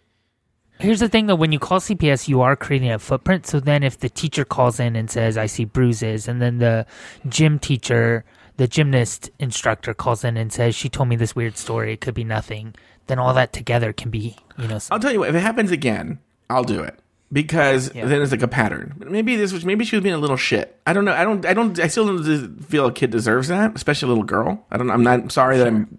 here's 0.80 1.00
the 1.00 1.08
thing 1.08 1.28
though. 1.28 1.36
When 1.36 1.52
you 1.52 1.60
call 1.60 1.80
CPS, 1.80 2.28
you 2.28 2.42
are 2.42 2.56
creating 2.56 2.92
a 2.92 2.98
footprint. 3.00 3.46
So 3.46 3.60
then, 3.60 3.84
if 3.84 4.00
the 4.00 4.10
teacher 4.10 4.44
calls 4.44 4.80
in 4.80 4.96
and 4.96 5.10
says, 5.10 5.38
"I 5.38 5.46
see 5.46 5.66
bruises," 5.66 6.28
and 6.28 6.42
then 6.42 6.58
the 6.58 6.88
gym 7.28 7.60
teacher, 7.60 8.26
the 8.58 8.68
gymnast 8.68 9.30
instructor, 9.40 9.94
calls 9.94 10.24
in 10.24 10.36
and 10.36 10.52
says, 10.52 10.74
"She 10.76 10.90
told 10.90 11.10
me 11.10 11.16
this 11.16 11.36
weird 11.36 11.58
story. 11.58 11.94
It 11.94 12.02
could 12.02 12.16
be 12.16 12.24
nothing." 12.24 12.74
Then 13.06 13.20
all 13.20 13.34
that 13.36 13.54
together 13.54 13.94
can 13.94 14.10
be, 14.12 14.36
you 14.58 14.68
know, 14.68 14.80
some- 14.80 14.96
I'll 14.96 15.00
tell 15.00 15.12
you 15.14 15.20
what. 15.20 15.30
If 15.30 15.36
it 15.36 15.40
happens 15.42 15.70
again, 15.72 16.18
I'll 16.50 16.64
do 16.64 16.82
it 16.82 17.00
because 17.32 17.94
Yeah. 17.94 18.06
then 18.06 18.22
it's 18.22 18.32
like 18.32 18.42
a 18.42 18.48
pattern. 18.48 18.94
Maybe 19.08 19.36
this 19.36 19.54
was 19.54 19.64
maybe 19.66 19.86
she 19.86 19.96
was 19.96 20.04
being 20.04 20.16
a 20.16 20.20
little 20.20 20.38
shit. 20.38 20.80
I 20.88 20.94
don't 20.94 21.06
know. 21.06 21.14
I 21.14 21.24
don't. 21.24 21.46
I 21.46 21.54
don't. 21.54 21.80
I 21.80 21.88
still 21.88 22.06
don't 22.08 22.64
feel 22.64 22.86
a 22.88 22.92
kid 22.92 23.12
deserves 23.12 23.48
that, 23.50 23.76
especially 23.76 24.08
a 24.08 24.10
little 24.10 24.24
girl. 24.24 24.66
I 24.72 24.78
don't. 24.78 24.88
Know. 24.88 24.94
I'm 24.94 25.04
not 25.04 25.20
I'm 25.20 25.30
sorry 25.30 25.58
that 25.58 25.68
I'm 25.68 25.98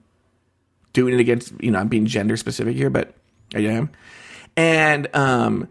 doing 0.92 1.14
it 1.14 1.20
against. 1.20 1.52
You 1.60 1.70
know, 1.70 1.78
I'm 1.78 1.88
being 1.88 2.06
gender 2.06 2.36
specific 2.36 2.76
here, 2.76 2.90
but 2.90 3.14
I 3.54 3.60
am. 3.60 3.90
And 4.56 5.08
um, 5.14 5.68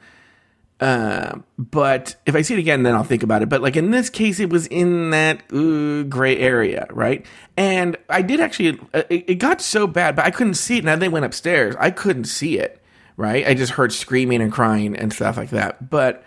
Uh, 0.80 1.40
but 1.58 2.16
if 2.26 2.36
I 2.36 2.42
see 2.42 2.54
it 2.54 2.60
again, 2.60 2.84
then 2.84 2.96
I'll 2.96 3.04
think 3.04 3.22
about 3.22 3.42
it. 3.42 3.50
But 3.50 3.62
like 3.62 3.76
in 3.76 3.92
this 3.92 4.10
case, 4.10 4.40
it 4.40 4.50
was 4.50 4.66
in 4.68 5.10
that 5.10 5.42
uh, 5.52 6.04
gray 6.08 6.38
area, 6.38 6.88
right? 6.92 7.26
And 7.58 7.98
I 8.08 8.22
did 8.22 8.40
actually, 8.40 8.80
uh, 8.94 9.04
it, 9.10 9.26
it, 9.28 9.36
got 9.36 9.62
so 9.62 9.88
bad, 9.88 10.16
but 10.16 10.24
I 10.24 10.32
couldn't 10.32 10.54
see 10.54 10.78
it. 10.78 10.86
Now 10.86 10.96
they 10.96 11.10
went 11.10 11.26
upstairs. 11.26 11.76
I 11.78 11.92
couldn't 11.92 12.26
see 12.26 12.58
it, 12.58 12.79
right? 13.20 13.46
I 13.46 13.54
just 13.54 13.74
heard 13.74 13.92
screaming 13.92 14.42
and 14.42 14.52
crying 14.52 14.96
and 14.96 15.12
stuff 15.12 15.36
like 15.38 15.50
that. 15.50 15.90
But, 15.90 16.24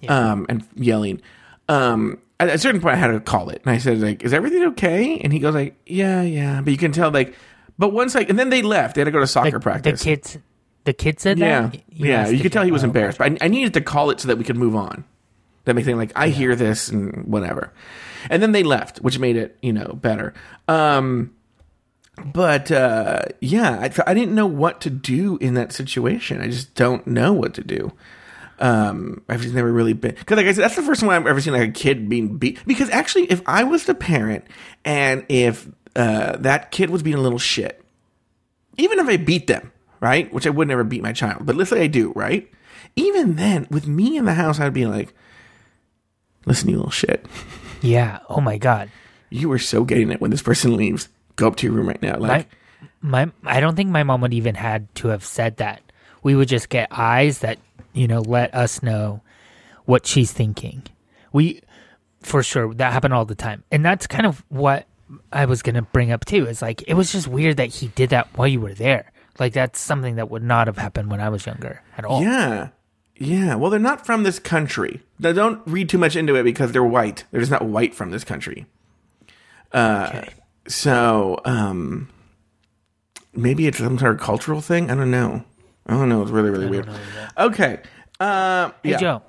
yeah. 0.00 0.32
um, 0.32 0.46
and 0.48 0.66
yelling. 0.74 1.22
Um, 1.68 2.18
at 2.40 2.48
a 2.48 2.58
certain 2.58 2.80
point, 2.80 2.96
I 2.96 2.98
had 2.98 3.12
to 3.12 3.20
call 3.20 3.50
it, 3.50 3.62
and 3.64 3.70
I 3.70 3.78
said, 3.78 4.00
"Like, 4.00 4.24
is 4.24 4.32
everything 4.32 4.64
okay?" 4.70 5.18
And 5.18 5.32
he 5.32 5.38
goes, 5.38 5.54
"Like, 5.54 5.76
yeah, 5.86 6.22
yeah." 6.22 6.60
But 6.60 6.72
you 6.72 6.76
can 6.76 6.90
tell, 6.90 7.10
like, 7.12 7.36
but 7.78 7.92
once 7.92 8.16
like, 8.16 8.28
and 8.28 8.38
then 8.38 8.50
they 8.50 8.62
left. 8.62 8.96
They 8.96 9.00
had 9.00 9.04
to 9.04 9.12
go 9.12 9.20
to 9.20 9.26
soccer 9.26 9.52
the, 9.52 9.60
practice. 9.60 10.00
The 10.00 10.04
kids, 10.04 10.38
the 10.84 10.92
kid 10.92 11.20
said 11.20 11.38
yeah, 11.38 11.68
that. 11.68 11.80
yeah. 11.88 12.28
You 12.28 12.40
could 12.40 12.52
tell 12.52 12.64
he 12.64 12.72
was 12.72 12.82
embarrassed, 12.82 13.18
but 13.18 13.30
I, 13.30 13.44
I, 13.44 13.48
needed 13.48 13.74
to 13.74 13.80
call 13.80 14.10
it 14.10 14.20
so 14.20 14.28
that 14.28 14.38
we 14.38 14.44
could 14.44 14.56
move 14.56 14.74
on. 14.74 15.04
That 15.64 15.74
makes 15.74 15.86
thing 15.86 15.96
like 15.96 16.12
I 16.16 16.26
yeah. 16.26 16.34
hear 16.34 16.56
this 16.56 16.88
and 16.88 17.24
whatever. 17.26 17.72
And 18.28 18.42
then 18.42 18.50
they 18.50 18.64
left, 18.64 18.98
which 18.98 19.18
made 19.20 19.36
it 19.36 19.56
you 19.62 19.72
know 19.72 19.92
better. 19.94 20.34
Um, 20.66 21.32
but 22.24 22.70
uh, 22.70 23.22
yeah, 23.40 23.78
I, 23.80 24.10
I 24.10 24.14
didn't 24.14 24.34
know 24.34 24.46
what 24.46 24.80
to 24.82 24.90
do 24.90 25.38
in 25.38 25.54
that 25.54 25.72
situation. 25.72 26.40
I 26.40 26.46
just 26.46 26.74
don't 26.74 27.06
know 27.06 27.32
what 27.32 27.54
to 27.54 27.64
do. 27.64 27.92
Um, 28.58 29.22
I've 29.28 29.40
just 29.40 29.54
never 29.54 29.72
really 29.72 29.92
been 29.92 30.14
because, 30.14 30.36
like 30.36 30.46
I 30.46 30.52
said, 30.52 30.62
that's 30.62 30.76
the 30.76 30.82
first 30.82 31.00
time 31.00 31.10
I've 31.10 31.26
ever 31.26 31.40
seen 31.40 31.52
like 31.52 31.68
a 31.68 31.72
kid 31.72 32.08
being 32.08 32.36
beat. 32.36 32.64
Because 32.66 32.90
actually, 32.90 33.24
if 33.24 33.42
I 33.46 33.64
was 33.64 33.84
the 33.84 33.94
parent 33.94 34.44
and 34.84 35.24
if 35.28 35.68
uh, 35.96 36.36
that 36.38 36.70
kid 36.70 36.90
was 36.90 37.02
being 37.02 37.16
a 37.16 37.20
little 37.20 37.38
shit, 37.38 37.82
even 38.76 38.98
if 38.98 39.08
I 39.08 39.16
beat 39.16 39.46
them, 39.46 39.72
right, 40.00 40.32
which 40.32 40.46
I 40.46 40.50
would 40.50 40.68
never 40.68 40.84
beat 40.84 41.02
my 41.02 41.12
child, 41.12 41.44
but 41.44 41.56
let's 41.56 41.70
say 41.70 41.82
I 41.82 41.86
do, 41.88 42.12
right, 42.14 42.48
even 42.94 43.36
then, 43.36 43.66
with 43.70 43.86
me 43.86 44.16
in 44.16 44.26
the 44.26 44.34
house, 44.34 44.60
I'd 44.60 44.74
be 44.74 44.86
like, 44.86 45.14
"Listen, 46.44 46.68
you 46.68 46.76
little 46.76 46.90
shit." 46.90 47.26
Yeah. 47.80 48.20
Oh 48.28 48.40
my 48.40 48.58
god. 48.58 48.90
You 49.28 49.48
were 49.48 49.58
so 49.58 49.84
getting 49.84 50.10
it 50.12 50.20
when 50.20 50.30
this 50.30 50.42
person 50.42 50.76
leaves. 50.76 51.08
Go 51.36 51.48
up 51.48 51.56
to 51.56 51.66
your 51.66 51.74
room 51.74 51.88
right 51.88 52.02
now. 52.02 52.18
Like, 52.18 52.48
my, 53.00 53.26
my 53.26 53.32
I 53.56 53.60
don't 53.60 53.76
think 53.76 53.90
my 53.90 54.02
mom 54.02 54.20
would 54.20 54.34
even 54.34 54.54
had 54.54 54.92
to 54.96 55.08
have 55.08 55.24
said 55.24 55.58
that. 55.58 55.82
We 56.22 56.36
would 56.36 56.48
just 56.48 56.68
get 56.68 56.88
eyes 56.90 57.40
that 57.40 57.58
you 57.92 58.08
know, 58.08 58.20
let 58.20 58.54
us 58.54 58.82
know 58.82 59.20
what 59.84 60.06
she's 60.06 60.32
thinking. 60.32 60.82
We, 61.32 61.62
for 62.20 62.42
sure, 62.42 62.72
that 62.74 62.92
happened 62.92 63.14
all 63.14 63.24
the 63.24 63.34
time. 63.34 63.64
And 63.70 63.84
that's 63.84 64.06
kind 64.06 64.26
of 64.26 64.44
what 64.48 64.86
I 65.32 65.44
was 65.44 65.62
going 65.62 65.74
to 65.74 65.82
bring 65.82 66.12
up 66.12 66.24
too. 66.24 66.46
Is 66.46 66.62
like, 66.62 66.82
it 66.86 66.94
was 66.94 67.12
just 67.12 67.28
weird 67.28 67.58
that 67.58 67.68
he 67.68 67.88
did 67.88 68.10
that 68.10 68.28
while 68.36 68.48
you 68.48 68.60
were 68.60 68.74
there. 68.74 69.12
Like, 69.38 69.52
that's 69.52 69.80
something 69.80 70.16
that 70.16 70.30
would 70.30 70.42
not 70.42 70.66
have 70.66 70.76
happened 70.76 71.10
when 71.10 71.20
I 71.20 71.28
was 71.28 71.46
younger 71.46 71.82
at 71.96 72.04
all. 72.04 72.22
Yeah. 72.22 72.68
Yeah. 73.16 73.54
Well, 73.54 73.70
they're 73.70 73.80
not 73.80 74.04
from 74.04 74.24
this 74.24 74.38
country. 74.38 75.02
Now, 75.18 75.32
don't 75.32 75.62
read 75.66 75.88
too 75.88 75.98
much 75.98 76.16
into 76.16 76.34
it 76.34 76.42
because 76.42 76.72
they're 76.72 76.84
white. 76.84 77.24
They're 77.30 77.40
just 77.40 77.52
not 77.52 77.64
white 77.64 77.94
from 77.94 78.10
this 78.10 78.24
country. 78.24 78.66
Uh, 79.72 80.10
okay. 80.10 80.28
So, 80.68 81.40
um, 81.44 82.08
maybe 83.34 83.66
it's 83.66 83.78
some 83.78 83.98
sort 83.98 84.14
of 84.14 84.20
cultural 84.20 84.60
thing. 84.60 84.90
I 84.90 84.94
don't 84.94 85.10
know. 85.10 85.44
I 85.86 85.94
don't 85.94 86.08
know. 86.08 86.22
It's 86.22 86.30
really, 86.30 86.50
really 86.50 86.66
weird. 86.66 86.88
Okay. 87.36 87.80
Uh, 88.20 88.70
hey, 88.82 88.90
yeah. 88.90 88.96
Joe. 88.98 89.22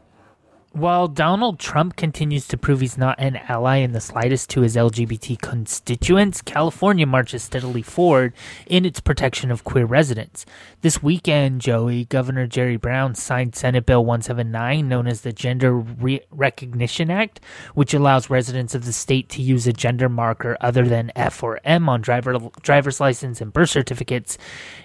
While 0.73 1.07
Donald 1.07 1.59
Trump 1.59 1.95
continues 1.97 2.47
to 2.47 2.57
prove 2.57 2.81
he's 2.81 2.97
not 2.97 3.19
an 3.19 3.35
ally 3.47 3.77
in 3.77 3.91
the 3.91 4.01
slightest 4.01 4.49
to 4.49 4.61
his 4.61 4.75
LGBT 4.75 5.39
constituents, 5.39 6.41
California 6.41 7.05
marches 7.05 7.43
steadily 7.43 7.83
forward 7.83 8.33
in 8.65 8.83
its 8.83 8.99
protection 8.99 9.51
of 9.51 9.63
queer 9.63 9.85
residents. 9.85 10.47
This 10.81 11.03
weekend, 11.03 11.61
Joey, 11.61 12.05
Governor 12.05 12.47
Jerry 12.47 12.77
Brown 12.77 13.13
signed 13.13 13.55
Senate 13.55 13.85
Bill 13.85 14.03
179, 14.03 14.89
known 14.89 15.05
as 15.05 15.21
the 15.21 15.31
Gender 15.31 15.75
Re- 15.75 16.21
Recognition 16.31 17.11
Act, 17.11 17.39
which 17.75 17.93
allows 17.93 18.31
residents 18.31 18.73
of 18.73 18.85
the 18.85 18.93
state 18.93 19.29
to 19.29 19.43
use 19.43 19.67
a 19.67 19.73
gender 19.73 20.09
marker 20.09 20.57
other 20.59 20.87
than 20.87 21.11
F 21.15 21.43
or 21.43 21.59
M 21.63 21.87
on 21.87 22.01
driver 22.01 22.39
driver's 22.63 22.99
license 22.99 23.41
and 23.41 23.53
birth 23.53 23.69
certificates. 23.69 24.39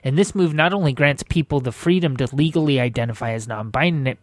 And 0.04 0.18
this 0.18 0.34
move 0.34 0.52
not 0.52 0.74
only 0.74 0.92
grants 0.92 1.22
people 1.22 1.60
the 1.60 1.72
freedom 1.72 2.14
to 2.18 2.28
legally 2.36 2.78
identify 2.78 3.32
as 3.32 3.48
non-binary 3.48 4.18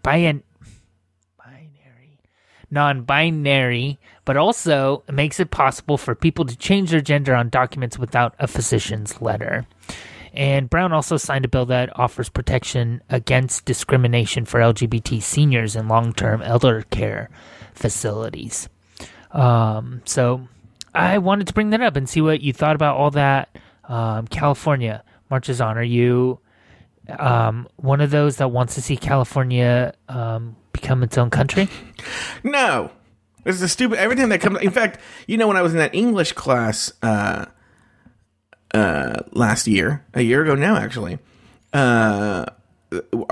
non 2.76 3.02
binary, 3.02 3.98
but 4.26 4.38
also 4.38 5.04
makes 5.12 5.40
it 5.40 5.50
possible 5.50 5.98
for 5.98 6.14
people 6.14 6.46
to 6.46 6.56
change 6.56 6.92
their 6.92 7.02
gender 7.02 7.34
on 7.34 7.50
documents 7.50 7.98
without 7.98 8.36
a 8.38 8.48
physician's 8.48 9.20
letter. 9.20 9.66
And 10.34 10.70
Brown 10.70 10.92
also 10.92 11.18
signed 11.18 11.46
a 11.46 11.48
bill 11.48 11.66
that 11.68 11.98
offers 11.98 12.30
protection 12.30 13.02
against 13.10 13.66
discrimination 13.66 14.46
for 14.46 14.60
LGBT 14.60 15.22
seniors 15.24 15.76
in 15.76 15.88
long 15.88 16.14
term 16.14 16.42
elder 16.42 16.84
care 16.92 17.30
facilities. 17.74 18.70
Um, 19.32 20.02
so 20.06 20.48
I 20.94 21.18
wanted 21.18 21.48
to 21.48 21.54
bring 21.54 21.72
that 21.72 21.82
up 21.82 21.96
and 21.96 22.08
see 22.08 22.22
what 22.22 22.42
you 22.42 22.54
thought 22.54 22.76
about 22.76 22.98
all 22.98 23.12
that. 23.12 23.50
Um, 23.88 24.28
California 24.28 25.04
marches 25.30 25.62
on. 25.62 25.78
Are 25.78 25.84
you 25.84 26.40
um, 27.18 27.68
one 27.78 28.02
of 28.02 28.12
those 28.12 28.38
that 28.38 28.50
wants 28.50 28.76
to 28.76 28.82
see 28.82 28.98
California 28.98 29.94
um, 30.10 30.56
become 30.76 31.04
its 31.04 31.18
own 31.18 31.30
country? 31.30 31.68
No. 32.44 32.92
It's 33.46 33.62
a 33.62 33.70
stupid 33.70 34.00
everything 34.00 34.30
that 34.30 34.42
comes 34.42 34.60
in 34.60 34.72
fact, 34.72 35.00
you 35.28 35.38
know 35.38 35.48
when 35.48 35.58
I 35.58 35.62
was 35.62 35.74
in 35.74 35.78
that 35.80 35.94
English 35.94 36.34
class 36.34 36.92
uh 37.02 37.46
uh 38.74 39.22
last 39.32 39.68
year, 39.68 40.06
a 40.14 40.22
year 40.22 40.44
ago 40.44 40.56
now 40.56 40.76
actually. 40.76 41.20
Uh 41.74 42.46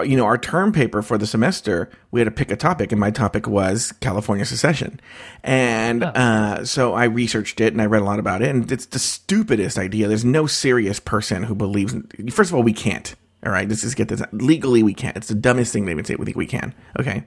you 0.04 0.18
know, 0.18 0.26
our 0.26 0.38
term 0.38 0.72
paper 0.72 1.02
for 1.02 1.18
the 1.18 1.28
semester, 1.28 1.90
we 2.12 2.20
had 2.20 2.26
to 2.26 2.32
pick 2.32 2.52
a 2.52 2.56
topic, 2.56 2.92
and 2.92 3.00
my 3.00 3.12
topic 3.12 3.48
was 3.48 3.92
California 4.02 4.46
secession. 4.46 5.00
And 5.44 6.04
oh. 6.04 6.08
uh, 6.08 6.66
so 6.66 6.94
I 6.94 7.06
researched 7.06 7.62
it 7.62 7.74
and 7.74 7.82
I 7.82 7.86
read 7.86 8.02
a 8.02 8.06
lot 8.06 8.20
about 8.20 8.42
it, 8.42 8.50
and 8.50 8.70
it's 8.72 8.88
the 8.88 9.00
stupidest 9.00 9.78
idea. 9.78 10.08
There's 10.08 10.26
no 10.26 10.48
serious 10.48 11.00
person 11.00 11.44
who 11.44 11.56
believes. 11.56 11.94
In, 11.94 12.30
first 12.32 12.52
of 12.52 12.56
all, 12.56 12.64
we 12.64 12.74
can't. 12.74 13.16
All 13.46 13.52
right, 13.52 13.68
let's 13.68 13.82
just 13.82 13.96
get 13.96 14.08
this. 14.08 14.22
Legally, 14.32 14.84
we 14.84 14.94
can't. 14.94 15.18
It's 15.18 15.28
the 15.28 15.36
dumbest 15.36 15.74
thing 15.74 15.86
they 15.86 15.96
would 15.96 16.08
say. 16.08 16.16
We 16.16 16.26
think 16.26 16.38
we 16.38 16.48
can. 16.48 16.74
Okay 17.00 17.26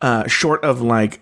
uh, 0.00 0.26
short 0.26 0.64
of 0.64 0.80
like 0.80 1.20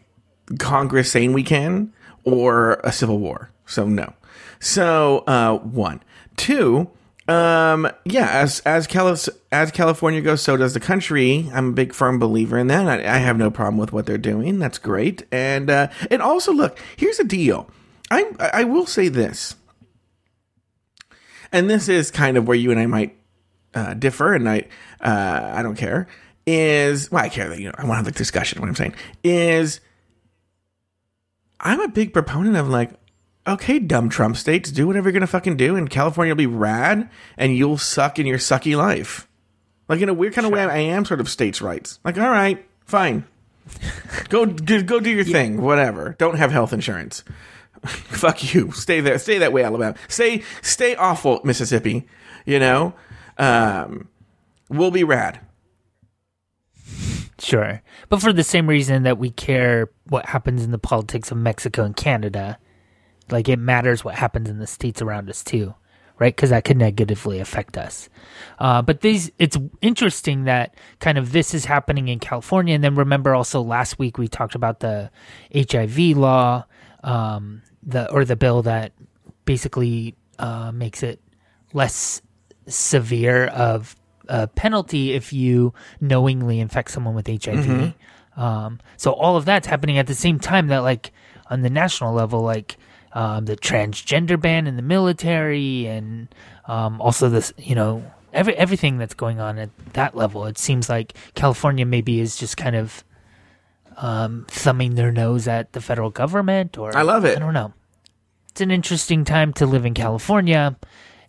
Congress 0.59 1.11
saying 1.11 1.33
we 1.33 1.43
can 1.43 1.93
or 2.25 2.75
a 2.85 2.93
civil 2.93 3.19
war. 3.19 3.51
So 3.67 3.87
no. 3.87 4.13
So 4.61 5.19
uh, 5.27 5.59
one, 5.59 6.03
two. 6.37 6.91
Um, 7.29 7.91
yeah, 8.05 8.29
as 8.31 8.61
as 8.61 8.87
as 9.51 9.73
California 9.73 10.21
goes, 10.21 10.43
so 10.43 10.57
does 10.57 10.75
the 10.75 10.81
country. 10.81 11.51
I'm 11.53 11.71
a 11.71 11.73
big 11.73 11.93
firm 11.93 12.21
believer 12.21 12.57
in 12.57 12.69
that. 12.69 12.87
I, 12.87 13.17
I 13.17 13.19
have 13.19 13.37
no 13.37 13.51
problem 13.51 13.79
with 13.79 13.93
what 13.93 14.07
they're 14.07 14.17
doing. 14.17 14.61
That's 14.61 14.79
great. 14.79 15.25
And 15.33 15.69
uh, 15.69 15.89
and 16.09 16.23
also, 16.23 16.53
look, 16.53 16.79
here's 16.97 17.17
the 17.17 17.25
deal. 17.25 17.69
I 18.13 18.31
I 18.39 18.63
will 18.63 18.87
say 18.87 19.09
this, 19.09 19.57
and 21.51 21.69
this 21.69 21.89
is 21.89 22.13
kind 22.13 22.37
of 22.37 22.47
where 22.47 22.57
you 22.57 22.71
and 22.71 22.79
I 22.79 22.87
might 22.87 23.17
uh, 23.77 23.95
differ, 23.95 24.35
and 24.35 24.49
I 24.49 24.65
uh, 25.01 25.53
I 25.55 25.63
don't 25.63 25.77
care 25.77 26.09
is 26.47 27.11
well, 27.11 27.25
I 27.25 27.29
care 27.29 27.49
that 27.49 27.59
you 27.59 27.67
know 27.67 27.75
I 27.77 27.83
want 27.83 27.93
to 27.93 27.97
have 27.97 28.05
the 28.05 28.13
discussion. 28.13 28.61
What 28.61 28.69
I'm 28.69 28.75
saying 28.75 28.95
is, 29.23 29.81
I'm 31.61 31.81
a 31.81 31.89
big 31.89 32.13
proponent 32.13 32.57
of 32.57 32.69
like, 32.69 32.93
okay, 33.47 33.79
dumb 33.79 34.09
Trump 34.09 34.37
states, 34.37 34.71
do 34.71 34.87
whatever 34.87 35.09
you're 35.09 35.13
gonna 35.13 35.27
fucking 35.27 35.57
do, 35.57 35.77
and 35.77 35.91
California 35.91 36.33
will 36.33 36.39
be 36.39 36.47
rad, 36.47 37.11
and 37.37 37.57
you'll 37.57 37.79
suck 37.79 38.19
in 38.19 38.27
your 38.27 38.39
sucky 38.39 38.77
life. 38.77 39.29
Like 39.89 40.01
in 40.01 40.09
a 40.09 40.15
weird 40.15 40.35
kind 40.35 40.47
of 40.47 40.53
way, 40.53 40.63
I 40.63 40.79
am 40.79 41.05
sort 41.05 41.21
of 41.21 41.29
states' 41.29 41.61
rights. 41.61 42.01
Like, 42.05 42.19
all 42.19 42.31
right, 42.31 42.65
fine, 42.85 43.25
go 44.29 44.47
go 44.47 45.01
do 45.01 45.11
your 45.11 45.25
yeah. 45.25 45.33
thing, 45.33 45.61
whatever. 45.61 46.15
Don't 46.19 46.39
have 46.39 46.53
health 46.53 46.73
insurance. 46.73 47.25
Fuck 47.87 48.55
you. 48.55 48.71
Stay 48.73 49.01
there. 49.01 49.19
Stay 49.19 49.39
that 49.39 49.53
way, 49.53 49.65
Alabama. 49.65 49.97
Stay 50.09 50.45
stay 50.63 50.95
awful, 50.95 51.41
Mississippi. 51.45 52.07
You 52.45 52.61
know, 52.61 52.95
um, 53.39 54.09
we'll 54.69 54.91
be 54.91 55.05
rad. 55.05 55.41
Sure. 57.39 57.83
But 58.09 58.23
for 58.23 58.33
the 58.33 58.43
same 58.43 58.69
reason 58.69 59.03
that 59.03 59.19
we 59.19 59.31
care 59.31 59.91
what 60.09 60.27
happens 60.27 60.65
in 60.65 60.71
the 60.71 60.79
politics 60.79 61.31
of 61.31 61.37
Mexico 61.37 61.85
and 61.85 61.95
Canada, 61.95 62.59
like 63.31 63.49
it 63.49 63.59
matters 63.59 64.05
what 64.05 64.15
happens 64.15 64.49
in 64.49 64.59
the 64.59 64.67
states 64.67 65.03
around 65.03 65.29
us 65.29 65.45
too, 65.45 65.75
right? 66.19 66.35
Because 66.35 66.51
that 66.51 66.65
could 66.65 66.79
negatively 66.79 67.39
affect 67.39 67.77
us. 67.77 68.09
Uh, 68.59 68.81
but 68.81 69.01
these, 69.03 69.31
it's 69.39 69.59
interesting 69.83 70.45
that 70.45 70.75
kind 70.99 71.19
of 71.19 71.33
this 71.33 71.53
is 71.53 71.67
happening 71.67 72.09
in 72.09 72.19
California. 72.19 72.75
And 72.75 72.83
then 72.83 72.95
remember 72.95 73.35
also 73.35 73.61
last 73.61 73.99
week 73.99 74.17
we 74.17 74.29
talked 74.29 74.55
about 74.55 74.81
the 74.81 75.11
HIV 75.55 76.17
law, 76.17 76.65
um, 77.05 77.63
the, 77.83 78.11
or 78.11 78.25
the 78.25 78.37
bill 78.37 78.63
that 78.63 78.93
basically 79.45 80.15
uh, 80.39 80.73
makes 80.73 81.03
it 81.03 81.21
less 81.73 82.23
severe 82.67 83.47
of 83.47 83.97
a 84.29 84.47
penalty 84.47 85.13
if 85.13 85.33
you 85.33 85.73
knowingly 86.01 86.61
infect 86.61 86.91
someone 86.91 87.15
with 87.15 87.27
HIV. 87.27 87.65
Mm-hmm. 87.65 88.41
Um, 88.41 88.81
so 88.97 89.13
all 89.13 89.37
of 89.37 89.45
that's 89.45 89.67
happening 89.67 89.99
at 89.99 90.07
the 90.07 90.15
same 90.15 90.39
time 90.39 90.69
that 90.69 90.79
like 90.79 91.13
on 91.49 91.63
the 91.63 91.71
national 91.71 92.13
level, 92.13 92.43
like 92.43 92.77
um, 93.13 93.47
the 93.47 93.57
transgender 93.57 94.41
ban 94.41 94.67
in 94.67 94.77
the 94.77 94.83
military 94.83 95.87
and 95.87 96.29
um, 96.67 97.01
also 97.01 97.29
this, 97.29 97.53
you 97.57 97.75
know, 97.75 98.05
every 98.33 98.55
everything 98.57 98.99
that's 98.99 99.15
going 99.15 99.41
on 99.41 99.59
at 99.59 99.71
that 99.95 100.15
level. 100.15 100.45
It 100.47 100.59
seems 100.59 100.89
like 100.89 101.15
California 101.35 101.87
maybe 101.87 102.21
is 102.21 102.37
just 102.37 102.57
kind 102.57 102.77
of 102.77 103.05
um, 103.97 104.47
thumbing 104.49 104.95
their 104.95 105.11
nose 105.11 105.49
at 105.49 105.73
the 105.73 105.81
federal 105.81 106.11
government, 106.11 106.77
or 106.77 106.97
I 106.97 107.03
love 107.03 107.25
it. 107.25 107.37
I 107.37 107.41
don't 107.41 107.55
know. 107.55 107.73
It's 108.51 108.61
an 108.61 108.71
interesting 108.71 109.25
time 109.25 109.53
to 109.55 109.67
live 109.67 109.85
in 109.85 109.95
California, 109.95 110.77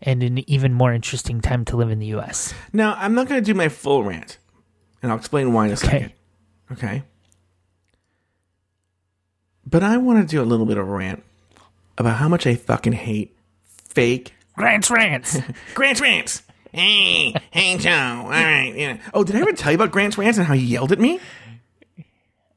and 0.02 0.24
an 0.24 0.50
even 0.50 0.74
more 0.74 0.94
interesting 0.94 1.42
time 1.42 1.66
to 1.66 1.78
live 1.78 1.90
in 1.90 2.00
the 2.00 2.08
U.S. 2.08 2.54
Now, 2.74 2.96
I'm 2.98 3.14
not 3.14 3.28
going 3.28 3.42
to 3.42 3.46
do 3.46 3.54
my 3.54 3.70
full 3.70 4.04
rant, 4.04 4.38
and 5.02 5.12
I'll 5.12 5.18
explain 5.18 5.54
why 5.54 5.68
in 5.68 5.72
a 5.74 5.78
second. 5.78 6.14
Okay. 6.72 7.04
But 9.66 9.84
I 9.84 9.98
want 9.98 10.22
to 10.22 10.36
do 10.36 10.42
a 10.42 10.46
little 10.46 10.66
bit 10.66 10.78
of 10.78 10.88
a 10.88 10.92
rant 10.92 11.24
about 11.98 12.18
how 12.18 12.30
much 12.30 12.48
I 12.48 12.56
fucking 12.56 12.94
hate 12.94 13.36
fake 13.90 14.34
Grant's 14.56 14.90
rants. 14.90 15.38
Grant's 15.76 16.02
rants. 16.02 16.44
Hey, 16.72 17.34
hey, 17.52 17.78
Joe. 17.78 17.92
All 17.92 18.30
right. 18.30 18.74
Yeah. 18.76 18.98
Oh, 19.14 19.24
did 19.24 19.36
I 19.36 19.40
ever 19.40 19.54
tell 19.54 19.72
you 19.72 19.76
about 19.76 19.92
Grant's 19.92 20.18
rants 20.18 20.38
and 20.38 20.48
how 20.48 20.54
he 20.54 20.66
yelled 20.66 20.92
at 20.92 21.00
me? 21.00 21.20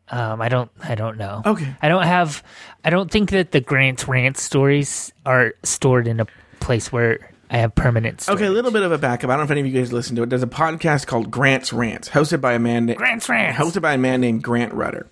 Um, 0.08 0.40
I 0.40 0.48
don't. 0.48 0.70
I 0.82 0.94
don't 0.94 1.18
know. 1.18 1.42
Okay. 1.46 1.74
I 1.80 1.88
don't 1.88 2.02
have. 2.02 2.42
I 2.84 2.90
don't 2.90 3.10
think 3.10 3.30
that 3.30 3.52
the 3.52 3.60
Grant's 3.60 4.08
rant 4.08 4.38
stories 4.38 5.12
are 5.24 5.54
stored 5.62 6.08
in 6.08 6.20
a 6.20 6.26
place 6.60 6.92
where 6.92 7.30
I 7.50 7.58
have 7.58 7.74
permanent. 7.74 8.20
Storage. 8.20 8.38
Okay, 8.38 8.46
a 8.46 8.50
little 8.50 8.70
bit 8.70 8.82
of 8.82 8.92
a 8.92 8.98
backup. 8.98 9.30
I 9.30 9.32
don't 9.34 9.40
know 9.40 9.44
if 9.44 9.50
any 9.50 9.60
of 9.60 9.66
you 9.66 9.72
guys 9.72 9.92
listen 9.92 10.14
to 10.16 10.22
it. 10.22 10.30
There's 10.30 10.42
a 10.42 10.48
podcast 10.48 11.06
called 11.06 11.30
Grant's 11.30 11.72
Rants, 11.72 12.08
hosted 12.08 12.40
by 12.40 12.52
a 12.52 12.58
man 12.58 12.86
named 12.86 12.98
Grant's 12.98 13.28
rants. 13.28 13.58
hosted 13.58 13.82
by 13.82 13.94
a 13.94 13.98
man 13.98 14.20
named 14.20 14.42
Grant 14.42 14.72
Rudder. 14.72 15.08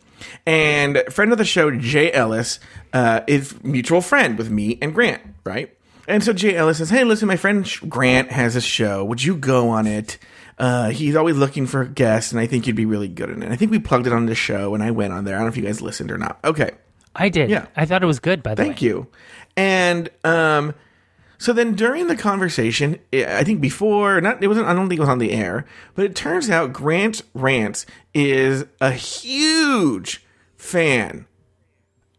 And 0.46 1.02
friend 1.10 1.32
of 1.32 1.38
the 1.38 1.44
show, 1.44 1.70
Jay 1.70 2.12
Ellis, 2.12 2.60
uh, 2.92 3.20
is 3.26 3.62
mutual 3.62 4.00
friend 4.00 4.36
with 4.38 4.50
me 4.50 4.78
and 4.82 4.94
Grant, 4.94 5.22
right? 5.44 5.74
And 6.06 6.24
so 6.24 6.32
Jay 6.32 6.56
Ellis 6.56 6.78
says, 6.78 6.90
"Hey, 6.90 7.04
listen, 7.04 7.28
my 7.28 7.36
friend 7.36 7.70
Grant 7.88 8.32
has 8.32 8.56
a 8.56 8.60
show. 8.60 9.04
Would 9.04 9.22
you 9.22 9.36
go 9.36 9.68
on 9.68 9.86
it? 9.86 10.18
Uh, 10.58 10.90
he's 10.90 11.14
always 11.14 11.36
looking 11.36 11.66
for 11.66 11.84
guests, 11.84 12.32
and 12.32 12.40
I 12.40 12.46
think 12.46 12.66
you'd 12.66 12.74
be 12.74 12.86
really 12.86 13.08
good 13.08 13.30
in 13.30 13.42
it. 13.42 13.52
I 13.52 13.56
think 13.56 13.70
we 13.70 13.78
plugged 13.78 14.06
it 14.06 14.12
on 14.12 14.26
the 14.26 14.34
show, 14.34 14.74
and 14.74 14.82
I 14.82 14.90
went 14.90 15.12
on 15.12 15.24
there. 15.24 15.34
I 15.34 15.38
don't 15.38 15.46
know 15.46 15.50
if 15.50 15.56
you 15.56 15.62
guys 15.62 15.80
listened 15.80 16.10
or 16.10 16.18
not. 16.18 16.38
Okay, 16.44 16.70
I 17.14 17.28
did. 17.28 17.50
Yeah. 17.50 17.66
I 17.76 17.84
thought 17.84 18.02
it 18.02 18.06
was 18.06 18.20
good. 18.20 18.42
By 18.42 18.54
the 18.54 18.62
Thank 18.62 18.68
way. 18.70 18.74
Thank 18.74 18.82
you. 18.82 19.06
And 19.56 20.08
um, 20.24 20.74
so 21.38 21.52
then 21.52 21.74
during 21.74 22.08
the 22.08 22.16
conversation, 22.16 22.98
I 23.12 23.44
think 23.44 23.60
before 23.60 24.20
not 24.20 24.42
it 24.42 24.48
wasn't. 24.48 24.66
I 24.66 24.74
don't 24.74 24.88
think 24.88 24.98
it 24.98 25.02
was 25.02 25.08
on 25.08 25.18
the 25.18 25.32
air, 25.32 25.64
but 25.94 26.04
it 26.04 26.14
turns 26.14 26.50
out 26.50 26.72
Grant 26.72 27.22
Rants 27.32 27.86
is 28.12 28.64
a 28.80 28.90
huge 28.92 30.24
fan 30.56 31.26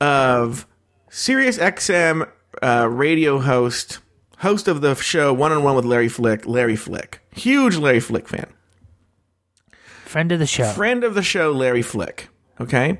of 0.01 0.65
Sirius 1.09 1.57
XM 1.57 2.30
uh, 2.61 2.88
radio 2.89 3.39
host, 3.39 3.99
host 4.39 4.67
of 4.67 4.82
the 4.82 4.95
show 4.95 5.34
One 5.34 5.51
on 5.51 5.63
One 5.63 5.76
with 5.76 5.86
Larry 5.86 6.09
Flick, 6.09 6.45
Larry 6.47 6.76
Flick, 6.76 7.22
huge 7.32 7.76
Larry 7.76 7.99
Flick 7.99 8.28
fan 8.28 8.47
Friend 10.05 10.32
of 10.32 10.39
the 10.39 10.47
show. 10.47 10.63
friend 10.63 11.03
of 11.03 11.13
the 11.13 11.22
show, 11.22 11.51
Larry 11.51 11.82
Flick. 11.84 12.30
Okay. 12.59 12.99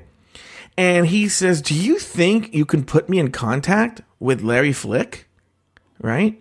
And 0.76 1.06
he 1.08 1.28
says, 1.28 1.60
Do 1.60 1.74
you 1.74 1.98
think 1.98 2.54
you 2.54 2.64
can 2.64 2.84
put 2.84 3.08
me 3.08 3.18
in 3.18 3.32
contact 3.32 4.02
with 4.18 4.42
Larry 4.42 4.72
Flick? 4.72 5.26
Right. 6.00 6.40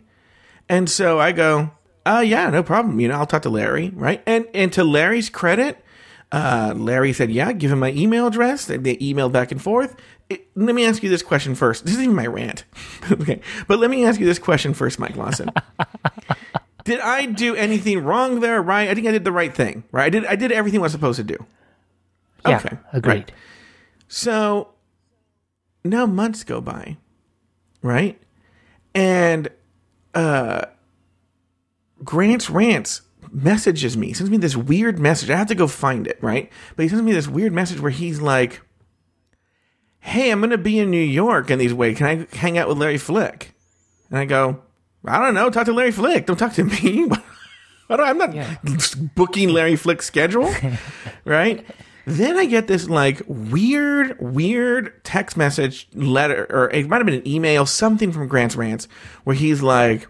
And 0.68 0.90
so 0.90 1.20
I 1.20 1.32
go, 1.32 1.72
uh, 2.06 2.24
yeah, 2.26 2.50
no 2.50 2.64
problem. 2.64 3.00
You 3.00 3.08
know, 3.10 3.16
I'll 3.16 3.26
talk 3.26 3.42
to 3.44 3.50
Larry. 3.50 3.90
Right. 3.90 4.22
And, 4.26 4.48
and 4.54 4.72
to 4.74 4.84
Larry's 4.84 5.30
credit, 5.30 5.84
uh, 6.32 6.74
Larry 6.78 7.12
said, 7.14 7.32
yeah, 7.32 7.52
give 7.52 7.72
him 7.72 7.80
my 7.80 7.92
email 7.92 8.28
address. 8.28 8.66
They, 8.66 8.78
they 8.78 8.96
emailed 8.98 9.32
back 9.32 9.52
and 9.52 9.62
forth. 9.62 9.96
It- 10.30 10.48
let 10.56 10.76
me 10.76 10.86
ask 10.86 11.02
you 11.04 11.10
this 11.10 11.24
question 11.24 11.56
first. 11.56 11.86
This 11.86 11.94
isn't 11.94 12.04
even 12.04 12.16
my 12.16 12.28
rant. 12.28 12.64
okay. 13.12 13.42
But 13.68 13.80
let 13.80 13.90
me 13.90 14.06
ask 14.06 14.20
you 14.20 14.26
this 14.26 14.40
question 14.40 14.74
first, 14.74 15.00
Mike 15.00 15.16
Lawson. 15.16 15.50
did 16.84 17.00
I 17.00 17.26
do 17.26 17.56
anything 17.56 18.04
wrong 18.04 18.40
there? 18.40 18.62
Right. 18.62 18.90
I 18.90 18.96
think 18.96 19.08
I 19.08 19.12
did 19.12 19.24
the 19.24 19.32
right 19.32 19.54
thing. 19.54 19.84
Right. 19.92 20.06
I 20.06 20.10
did, 20.10 20.26
I 20.26 20.36
did 20.36 20.52
everything 20.52 20.80
I 20.80 20.84
was 20.84 20.92
supposed 20.92 21.18
to 21.18 21.24
do. 21.24 21.46
yeah. 22.48 22.58
okay, 22.58 22.78
Agreed. 22.94 23.12
right. 23.12 23.32
So 24.08 24.70
now 25.84 26.06
months 26.06 26.44
go 26.44 26.62
by, 26.62 26.98
right? 27.82 28.20
And 29.00 29.50
uh 30.14 30.66
Grant's 32.04 32.50
Rants 32.50 33.02
messages 33.32 33.96
me, 33.96 34.14
sends 34.14 34.30
me 34.32 34.38
this 34.38 34.56
weird 34.58 35.00
message. 35.00 35.30
I 35.30 35.36
have 35.38 35.48
to 35.48 35.56
go 35.56 35.68
find 35.68 36.08
it, 36.08 36.18
right? 36.22 36.52
But 36.76 36.84
he 36.84 36.90
sends 36.90 37.04
me 37.04 37.12
this 37.12 37.28
weird 37.28 37.54
message 37.54 37.80
where 37.80 37.92
he's 37.92 38.20
like, 38.22 38.62
Hey, 40.00 40.32
I'm 40.32 40.42
gonna 40.42 40.58
be 40.58 40.80
in 40.80 40.90
New 40.92 40.98
York 41.04 41.50
in 41.52 41.60
these 41.60 41.74
ways. 41.74 41.98
Can 41.98 42.08
I 42.32 42.36
hang 42.38 42.58
out 42.58 42.68
with 42.68 42.78
Larry 42.78 42.98
Flick? 42.98 43.54
And 44.10 44.18
I 44.20 44.26
go, 44.26 44.62
I 45.06 45.20
don't 45.20 45.34
know, 45.36 45.50
talk 45.50 45.66
to 45.66 45.74
Larry 45.74 45.92
Flick. 45.92 46.26
Don't 46.26 46.38
talk 46.38 46.54
to 46.54 46.64
me. 46.64 47.10
I'm 47.90 48.18
not 48.18 48.34
Yeah. 48.36 48.56
booking 49.16 49.50
Larry 49.50 49.76
Flick's 49.76 50.06
schedule, 50.06 50.54
right? 51.26 51.66
Then 52.10 52.38
I 52.38 52.46
get 52.46 52.66
this 52.68 52.90
like 52.90 53.22
weird, 53.28 54.18
weird 54.20 55.04
text 55.04 55.38
message 55.38 55.88
letter, 55.94 56.48
or 56.50 56.72
it 56.72 56.88
might 56.88 56.98
have 56.98 57.06
been 57.06 57.20
an 57.20 57.28
email, 57.28 57.68
something 57.68 58.12
from 58.12 58.28
Grant's 58.28 58.56
Rants, 58.56 58.88
where 59.26 59.36
he's 59.36 59.62
like, 59.62 60.08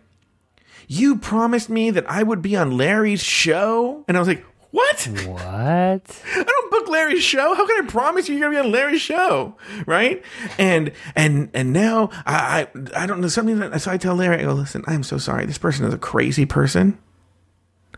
You 0.88 1.18
promised 1.18 1.70
me 1.70 1.92
that 1.92 2.10
I 2.10 2.24
would 2.24 2.42
be 2.42 2.56
on 2.56 2.78
Larry's 2.78 3.22
show? 3.22 4.06
And 4.08 4.16
I 4.16 4.22
was 4.22 4.30
like, 4.30 4.46
What? 4.72 5.10
What? 5.26 5.42
I 6.36 6.44
don't 6.44 6.72
book 6.72 6.88
Larry's 6.88 7.24
show. 7.24 7.54
How 7.54 7.68
can 7.68 7.84
I 7.84 7.88
promise 7.90 8.30
you 8.30 8.36
you're 8.36 8.50
gonna 8.50 8.62
be 8.62 8.66
on 8.66 8.72
Larry's 8.72 9.02
show, 9.02 9.58
right? 9.86 10.24
And 10.58 10.94
and 11.18 11.50
and 11.54 11.74
now 11.74 12.12
I 12.26 12.68
I, 12.96 13.04
I 13.04 13.06
don't 13.08 13.20
know 13.20 13.28
something. 13.28 13.60
That, 13.60 13.82
so 13.82 13.92
I 13.92 13.98
tell 13.98 14.16
Larry, 14.16 14.38
I 14.38 14.44
go, 14.44 14.54
listen, 14.54 14.86
I'm 14.88 15.04
so 15.04 15.18
sorry. 15.18 15.46
This 15.46 15.58
person 15.58 15.86
is 15.86 15.94
a 15.94 15.98
crazy 15.98 16.46
person. 16.46 16.98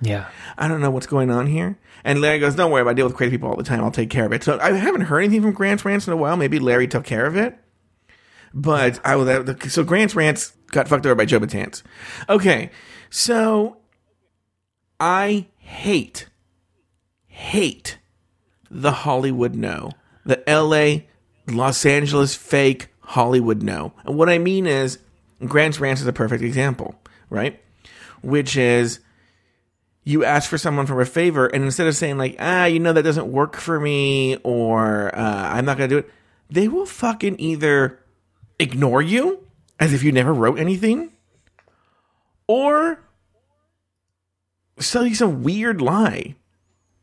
Yeah. 0.01 0.29
I 0.57 0.67
don't 0.67 0.81
know 0.81 0.89
what's 0.89 1.07
going 1.07 1.29
on 1.29 1.47
here. 1.47 1.77
And 2.03 2.21
Larry 2.21 2.39
goes, 2.39 2.55
don't 2.55 2.71
worry. 2.71 2.87
I 2.89 2.93
deal 2.93 3.05
with 3.05 3.15
crazy 3.15 3.31
people 3.31 3.49
all 3.49 3.55
the 3.55 3.63
time. 3.63 3.83
I'll 3.83 3.91
take 3.91 4.09
care 4.09 4.25
of 4.25 4.33
it. 4.33 4.43
So 4.43 4.59
I 4.59 4.71
haven't 4.71 5.01
heard 5.01 5.19
anything 5.19 5.43
from 5.43 5.53
Grant's 5.53 5.85
Rants 5.85 6.07
in 6.07 6.13
a 6.13 6.17
while. 6.17 6.35
Maybe 6.35 6.59
Larry 6.59 6.87
took 6.87 7.05
care 7.05 7.25
of 7.25 7.37
it. 7.37 7.57
But 8.53 8.99
I 9.05 9.15
will. 9.15 9.55
So 9.69 9.83
Grant's 9.83 10.15
Rants 10.15 10.53
got 10.71 10.87
fucked 10.87 11.05
over 11.05 11.15
by 11.15 11.25
Joe 11.25 11.39
Betance. 11.39 11.83
Okay, 12.27 12.71
so 13.09 13.77
I 14.99 15.47
hate, 15.57 16.27
hate 17.27 17.97
the 18.69 18.91
Hollywood 18.91 19.55
no, 19.55 19.91
the 20.25 20.47
L.A., 20.49 21.07
Los 21.47 21.85
Angeles 21.85 22.35
fake 22.35 22.89
Hollywood 22.99 23.63
no. 23.63 23.93
And 24.05 24.17
what 24.17 24.29
I 24.29 24.37
mean 24.37 24.67
is, 24.67 24.99
Grant's 25.45 25.79
Rants 25.79 26.01
is 26.01 26.07
a 26.07 26.13
perfect 26.13 26.43
example, 26.43 26.95
right? 27.29 27.59
Which 28.21 28.55
is 28.55 28.99
you 30.03 30.23
ask 30.23 30.49
for 30.49 30.57
someone 30.57 30.85
for 30.85 30.99
a 31.01 31.05
favor, 31.05 31.47
and 31.47 31.63
instead 31.63 31.87
of 31.87 31.95
saying 31.95 32.17
like, 32.17 32.35
ah, 32.39 32.65
you 32.65 32.79
know 32.79 32.93
that 32.93 33.03
doesn't 33.03 33.31
work 33.31 33.55
for 33.55 33.79
me, 33.79 34.37
or 34.37 35.13
uh, 35.15 35.49
I'm 35.53 35.65
not 35.65 35.77
gonna 35.77 35.87
do 35.87 35.99
it, 35.99 36.09
they 36.49 36.67
will 36.67 36.85
fucking 36.85 37.39
either 37.39 37.99
ignore 38.59 39.01
you 39.01 39.45
as 39.79 39.93
if 39.93 40.03
you 40.03 40.11
never 40.11 40.33
wrote 40.33 40.59
anything, 40.59 41.11
or 42.47 43.03
sell 44.79 45.05
you 45.05 45.15
some 45.15 45.43
weird 45.43 45.81
lie. 45.81 46.35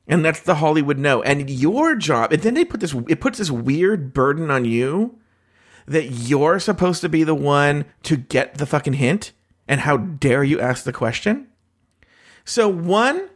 And 0.07 0.25
that's 0.25 0.41
the 0.41 0.57
Hollywood 0.57 0.99
no. 0.99 1.23
And 1.23 1.51
your 1.51 1.95
job, 1.95 2.33
and 2.33 2.43
then 2.43 2.55
they 2.55 2.65
put 2.65 2.81
this, 2.81 2.95
it 3.09 3.21
puts 3.21 3.39
this 3.39 3.51
weird 3.51 4.15
burden 4.15 4.51
on 4.51 4.65
you 4.65 5.19
that 5.87 6.05
you're 6.05 6.59
supposed 6.61 7.03
to 7.03 7.09
be 7.09 7.25
the 7.25 7.35
one 7.35 7.85
to 8.05 8.17
get 8.17 8.55
the 8.57 8.67
fucking 8.67 8.95
hint. 8.95 9.33
And 9.67 9.81
how 9.81 9.99
dare 9.99 10.43
you 10.43 10.61
ask 10.61 10.85
the 10.85 10.95
question? 10.95 11.49
So, 12.49 12.67
one, 12.67 13.29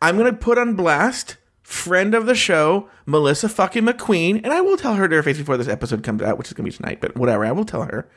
I'm 0.00 0.16
to 0.16 0.32
put 0.32 0.58
on 0.58 0.76
blast 0.76 1.38
friend 1.64 2.14
of 2.14 2.26
the 2.26 2.36
show, 2.36 2.88
Melissa 3.04 3.48
fucking 3.48 3.82
McQueen, 3.82 4.36
and 4.44 4.52
I 4.52 4.60
will 4.60 4.76
tell 4.76 4.94
her 4.94 5.08
to 5.08 5.16
her 5.16 5.24
face 5.24 5.38
before 5.38 5.56
this 5.56 5.66
episode 5.66 6.04
comes 6.04 6.22
out, 6.22 6.38
which 6.38 6.46
is 6.46 6.54
to 6.54 6.62
be 6.62 6.70
tonight, 6.70 7.00
but 7.00 7.16
whatever, 7.16 7.44
I 7.44 7.50
will 7.50 7.64
tell 7.64 7.82
her. 7.82 8.08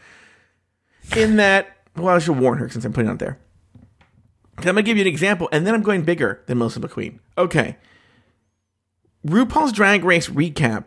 In 1.15 1.37
that, 1.37 1.75
well, 1.95 2.15
I 2.15 2.19
should 2.19 2.37
warn 2.37 2.59
her 2.59 2.69
since 2.69 2.85
I'm 2.85 2.93
putting 2.93 3.09
it 3.09 3.13
out 3.13 3.19
there. 3.19 3.39
I'm 4.59 4.75
to 4.75 4.83
give 4.83 4.95
you 4.95 5.01
an 5.01 5.07
example, 5.07 5.49
and 5.51 5.65
then 5.65 5.73
I'm 5.73 5.81
going 5.81 6.03
bigger 6.03 6.43
than 6.45 6.59
Melissa 6.59 6.81
McQueen. 6.81 7.17
Okay. 7.35 7.75
RuPaul's 9.25 9.71
Drag 9.71 10.03
Race 10.03 10.29
recap. 10.29 10.85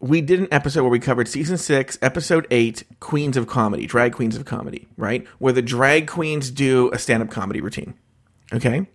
We 0.00 0.20
did 0.20 0.40
an 0.40 0.48
episode 0.50 0.82
where 0.82 0.90
we 0.90 0.98
covered 0.98 1.28
season 1.28 1.58
six, 1.58 1.96
episode 2.02 2.48
eight, 2.50 2.82
Queens 2.98 3.36
of 3.36 3.46
Comedy, 3.46 3.86
drag 3.86 4.14
queens 4.14 4.34
of 4.34 4.44
comedy, 4.44 4.88
right? 4.96 5.24
Where 5.38 5.52
the 5.52 5.62
drag 5.62 6.08
queens 6.08 6.50
do 6.50 6.90
a 6.92 6.98
stand 6.98 7.22
up 7.22 7.30
comedy 7.30 7.60
routine. 7.60 7.94
Okay. 8.52 8.86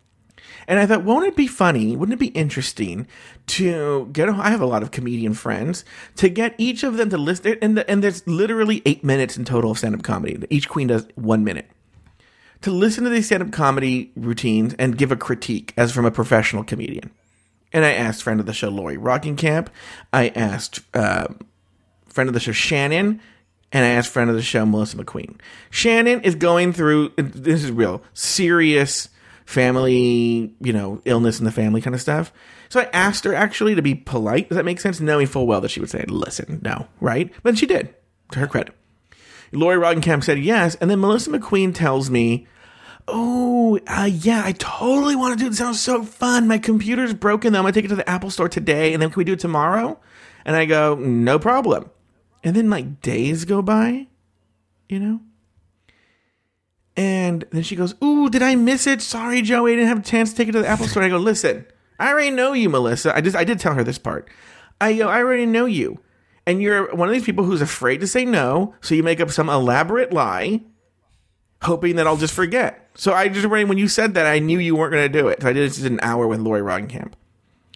And 0.67 0.79
I 0.79 0.85
thought, 0.85 1.03
won't 1.03 1.25
it 1.25 1.35
be 1.35 1.47
funny? 1.47 1.95
Wouldn't 1.95 2.13
it 2.13 2.19
be 2.19 2.27
interesting 2.27 3.07
to 3.47 4.09
get? 4.11 4.29
I 4.29 4.49
have 4.49 4.61
a 4.61 4.65
lot 4.65 4.83
of 4.83 4.91
comedian 4.91 5.33
friends 5.33 5.85
to 6.17 6.27
get 6.27 6.55
each 6.57 6.83
of 6.83 6.97
them 6.97 7.09
to 7.09 7.17
list 7.17 7.45
it, 7.45 7.57
and 7.61 7.77
the, 7.77 7.89
and 7.89 8.03
there's 8.03 8.27
literally 8.27 8.81
eight 8.85 9.03
minutes 9.03 9.37
in 9.37 9.45
total 9.45 9.71
of 9.71 9.77
stand 9.77 9.95
up 9.95 10.03
comedy. 10.03 10.37
Each 10.49 10.67
queen 10.67 10.87
does 10.87 11.07
one 11.15 11.43
minute 11.43 11.69
to 12.61 12.71
listen 12.71 13.03
to 13.03 13.09
these 13.09 13.27
stand 13.27 13.43
up 13.43 13.51
comedy 13.51 14.11
routines 14.15 14.73
and 14.75 14.97
give 14.97 15.11
a 15.11 15.15
critique 15.15 15.73
as 15.77 15.91
from 15.91 16.05
a 16.05 16.11
professional 16.11 16.63
comedian. 16.63 17.11
And 17.71 17.85
I 17.85 17.93
asked 17.93 18.23
friend 18.23 18.39
of 18.39 18.45
the 18.45 18.53
show 18.53 18.69
Lori 18.69 18.97
Roggenkamp. 18.97 19.67
I 20.11 20.29
asked 20.29 20.81
uh, 20.93 21.27
friend 22.07 22.29
of 22.29 22.33
the 22.33 22.39
show 22.39 22.51
Shannon, 22.53 23.21
and 23.71 23.85
I 23.85 23.89
asked 23.89 24.11
friend 24.11 24.29
of 24.29 24.35
the 24.35 24.41
show 24.41 24.65
Melissa 24.65 24.97
McQueen. 24.97 25.39
Shannon 25.69 26.21
is 26.21 26.35
going 26.35 26.73
through 26.73 27.13
this 27.17 27.63
is 27.63 27.71
real 27.71 28.01
serious 28.13 29.09
family, 29.47 30.53
you 30.59 30.73
know, 30.73 31.01
illness 31.05 31.39
in 31.39 31.45
the 31.45 31.51
family 31.51 31.81
kind 31.81 31.95
of 31.95 32.01
stuff. 32.01 32.33
So 32.67 32.81
I 32.81 32.89
asked 32.91 33.23
her 33.23 33.33
actually 33.33 33.75
to 33.75 33.81
be 33.81 33.95
polite. 33.95 34.49
Does 34.49 34.57
that 34.57 34.65
make 34.65 34.81
sense? 34.81 34.99
Knowing 34.99 35.25
full 35.25 35.47
well 35.47 35.61
that 35.61 35.71
she 35.71 35.79
would 35.79 35.89
say, 35.89 36.03
listen, 36.09 36.59
no, 36.63 36.87
right? 36.99 37.31
But 37.43 37.57
she 37.57 37.65
did, 37.65 37.95
to 38.33 38.39
her 38.39 38.47
credit. 38.47 38.75
Lori 39.53 39.77
Roggenkamp 39.77 40.25
said 40.25 40.39
yes. 40.39 40.75
And 40.75 40.91
then 40.91 40.99
Melissa 40.99 41.31
McQueen 41.31 41.73
tells 41.73 42.09
me, 42.09 42.45
Oh, 43.07 43.79
uh, 43.87 44.09
yeah, 44.11 44.41
I 44.43 44.51
totally 44.51 45.15
want 45.15 45.39
to 45.39 45.45
do 45.45 45.49
it. 45.49 45.55
Sounds 45.55 45.79
so 45.79 46.03
fun. 46.03 46.45
My 46.45 46.57
computer's 46.57 47.13
broken 47.13 47.53
though. 47.53 47.59
I'm 47.59 47.63
going 47.63 47.73
to 47.73 47.77
take 47.79 47.85
it 47.85 47.89
to 47.89 47.95
the 47.95 48.09
Apple 48.09 48.29
store 48.29 48.49
today. 48.49 48.91
And 48.91 49.01
then 49.01 49.09
can 49.09 49.17
we 49.17 49.23
do 49.23 49.33
it 49.33 49.39
tomorrow? 49.39 49.97
And 50.43 50.57
I 50.57 50.65
go, 50.65 50.95
No 50.95 51.39
problem. 51.39 51.89
And 52.43 52.53
then 52.53 52.69
like 52.69 53.01
days 53.01 53.45
go 53.45 53.61
by, 53.61 54.07
you 54.89 54.99
know? 54.99 55.21
And 56.97 57.45
then 57.51 57.61
she 57.61 57.75
goes, 57.75 57.93
Ooh, 58.03 58.29
did 58.29 58.41
I 58.41 58.55
miss 58.55 58.87
it? 58.87 59.01
Sorry, 59.01 59.43
Joey. 59.43 59.73
I 59.73 59.75
didn't 59.75 59.89
have 59.89 59.99
a 59.99 60.03
chance 60.03 60.31
to 60.31 60.35
take 60.35 60.49
it 60.49 60.53
to 60.53 60.61
the 60.61 60.67
Apple 60.67 60.87
store. 60.87 61.03
I 61.03 61.09
go, 61.09 61.17
Listen, 61.17 61.65
I 61.99 62.09
already 62.09 62.31
know 62.31 62.53
you, 62.53 62.69
Melissa. 62.69 63.15
I 63.15 63.21
just, 63.21 63.35
I 63.35 63.43
did 63.43 63.59
tell 63.59 63.75
her 63.75 63.83
this 63.83 63.99
part. 63.99 64.27
I 64.81 64.93
go, 64.93 65.07
I 65.07 65.19
already 65.19 65.45
know 65.45 65.65
you. 65.65 65.99
And 66.47 66.61
you're 66.61 66.93
one 66.95 67.07
of 67.07 67.13
these 67.13 67.25
people 67.25 67.43
who's 67.43 67.61
afraid 67.61 67.99
to 67.99 68.07
say 68.07 68.25
no. 68.25 68.73
So 68.81 68.95
you 68.95 69.03
make 69.03 69.19
up 69.19 69.29
some 69.29 69.49
elaborate 69.49 70.11
lie, 70.11 70.61
hoping 71.61 71.97
that 71.97 72.07
I'll 72.07 72.17
just 72.17 72.33
forget. 72.33 72.89
So 72.95 73.13
I 73.13 73.27
just, 73.27 73.47
when 73.47 73.77
you 73.77 73.87
said 73.87 74.15
that, 74.15 74.25
I 74.25 74.39
knew 74.39 74.57
you 74.57 74.75
weren't 74.75 74.93
going 74.93 75.11
to 75.11 75.21
do 75.21 75.27
it. 75.27 75.41
So 75.41 75.49
I 75.49 75.53
did 75.53 75.77
an 75.85 75.99
hour 76.01 76.25
with 76.27 76.39
Lori 76.39 76.61
Roggenkamp. 76.61 77.13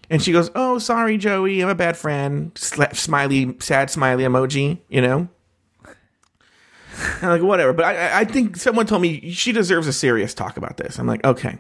And 0.10 0.22
she 0.22 0.32
goes, 0.32 0.50
Oh, 0.56 0.80
sorry, 0.80 1.18
Joey. 1.18 1.62
I'm 1.62 1.70
a 1.70 1.76
bad 1.76 1.96
friend. 1.96 2.52
Smiley, 2.58 3.56
sad 3.60 3.90
smiley 3.90 4.24
emoji, 4.24 4.80
you 4.90 5.02
know? 5.02 5.30
Like, 7.28 7.42
whatever. 7.42 7.74
But 7.74 7.86
I, 7.86 8.22
I 8.22 8.26
think 8.26 8.58
someone 8.58 8.88
told 8.88 9.02
me 9.02 9.32
she 9.32 9.52
deserves 9.52 9.88
a 9.88 9.94
serious 9.94 10.34
talk 10.34 10.58
about 10.58 10.78
this. 10.78 10.98
I'm 10.98 11.08
like, 11.08 11.24
okay. 11.24 11.58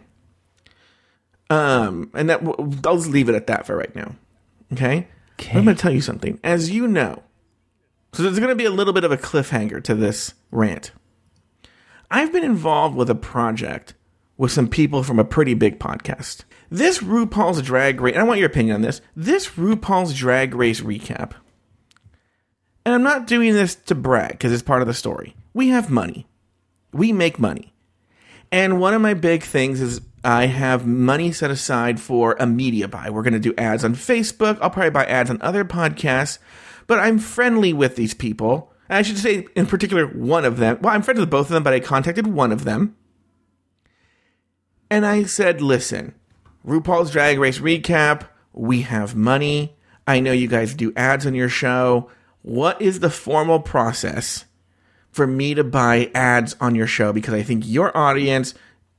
Um, 1.49 2.09
and 2.13 2.29
that 2.29 2.41
I'll 2.85 2.97
just 2.97 3.09
leave 3.09 3.29
it 3.29 3.35
at 3.35 3.47
that 3.47 3.65
for 3.65 3.75
right 3.75 3.95
now. 3.95 4.15
Okay. 4.73 5.07
okay. 5.39 5.57
I'm 5.57 5.65
going 5.65 5.75
to 5.75 5.81
tell 5.81 5.91
you 5.91 6.01
something. 6.01 6.39
As 6.43 6.71
you 6.71 6.87
know, 6.87 7.23
so 8.13 8.23
there's 8.23 8.39
going 8.39 8.49
to 8.49 8.55
be 8.55 8.65
a 8.65 8.71
little 8.71 8.93
bit 8.93 9.03
of 9.03 9.11
a 9.11 9.17
cliffhanger 9.17 9.83
to 9.83 9.93
this 9.93 10.33
rant. 10.49 10.91
I've 12.09 12.33
been 12.33 12.43
involved 12.43 12.95
with 12.95 13.09
a 13.09 13.15
project 13.15 13.93
with 14.37 14.51
some 14.51 14.67
people 14.67 15.03
from 15.03 15.19
a 15.19 15.23
pretty 15.23 15.53
big 15.53 15.79
podcast. 15.79 16.43
This 16.69 16.99
RuPaul's 16.99 17.61
Drag 17.61 18.01
Race, 18.01 18.13
and 18.13 18.21
I 18.21 18.25
want 18.25 18.39
your 18.39 18.49
opinion 18.49 18.75
on 18.75 18.81
this. 18.81 19.01
This 19.15 19.49
RuPaul's 19.49 20.13
Drag 20.13 20.55
Race 20.55 20.81
recap 20.81 21.33
and 22.85 22.95
I'm 22.95 23.03
not 23.03 23.27
doing 23.27 23.53
this 23.53 23.75
to 23.75 23.95
brag 23.95 24.31
because 24.31 24.51
it's 24.51 24.63
part 24.63 24.81
of 24.81 24.87
the 24.87 24.93
story. 24.93 25.35
We 25.53 25.69
have 25.69 25.89
money. 25.89 26.27
We 26.91 27.11
make 27.11 27.39
money. 27.39 27.73
And 28.51 28.79
one 28.79 28.93
of 28.93 29.01
my 29.01 29.13
big 29.13 29.43
things 29.43 29.79
is 29.81 30.01
I 30.23 30.47
have 30.47 30.85
money 30.85 31.31
set 31.31 31.51
aside 31.51 31.99
for 31.99 32.35
a 32.39 32.45
media 32.45 32.87
buy. 32.87 33.09
We're 33.09 33.23
going 33.23 33.33
to 33.33 33.39
do 33.39 33.53
ads 33.57 33.83
on 33.83 33.95
Facebook. 33.95 34.57
I'll 34.61 34.69
probably 34.69 34.89
buy 34.91 35.05
ads 35.05 35.29
on 35.29 35.41
other 35.41 35.63
podcasts, 35.63 36.37
but 36.87 36.99
I'm 36.99 37.17
friendly 37.17 37.73
with 37.73 37.95
these 37.95 38.13
people. 38.13 38.73
And 38.89 38.97
I 38.97 39.01
should 39.01 39.17
say, 39.17 39.47
in 39.55 39.65
particular, 39.65 40.05
one 40.05 40.45
of 40.45 40.57
them. 40.57 40.79
Well, 40.81 40.93
I'm 40.93 41.01
friends 41.01 41.19
with 41.19 41.29
both 41.29 41.47
of 41.47 41.53
them, 41.53 41.63
but 41.63 41.73
I 41.73 41.79
contacted 41.79 42.27
one 42.27 42.51
of 42.51 42.65
them. 42.65 42.95
And 44.89 45.05
I 45.05 45.23
said, 45.23 45.61
listen, 45.61 46.13
RuPaul's 46.67 47.11
Drag 47.11 47.39
Race 47.39 47.59
recap, 47.59 48.27
we 48.51 48.81
have 48.81 49.15
money. 49.15 49.77
I 50.05 50.19
know 50.19 50.33
you 50.33 50.49
guys 50.49 50.75
do 50.75 50.91
ads 50.97 51.25
on 51.25 51.33
your 51.33 51.49
show 51.49 52.09
what 52.41 52.81
is 52.81 52.99
the 52.99 53.09
formal 53.09 53.59
process 53.59 54.45
for 55.11 55.27
me 55.27 55.53
to 55.53 55.63
buy 55.63 56.09
ads 56.15 56.55
on 56.59 56.75
your 56.75 56.87
show? 56.87 57.13
Because 57.13 57.33
I 57.33 57.43
think 57.43 57.63
your 57.67 57.95
audience 57.95 58.53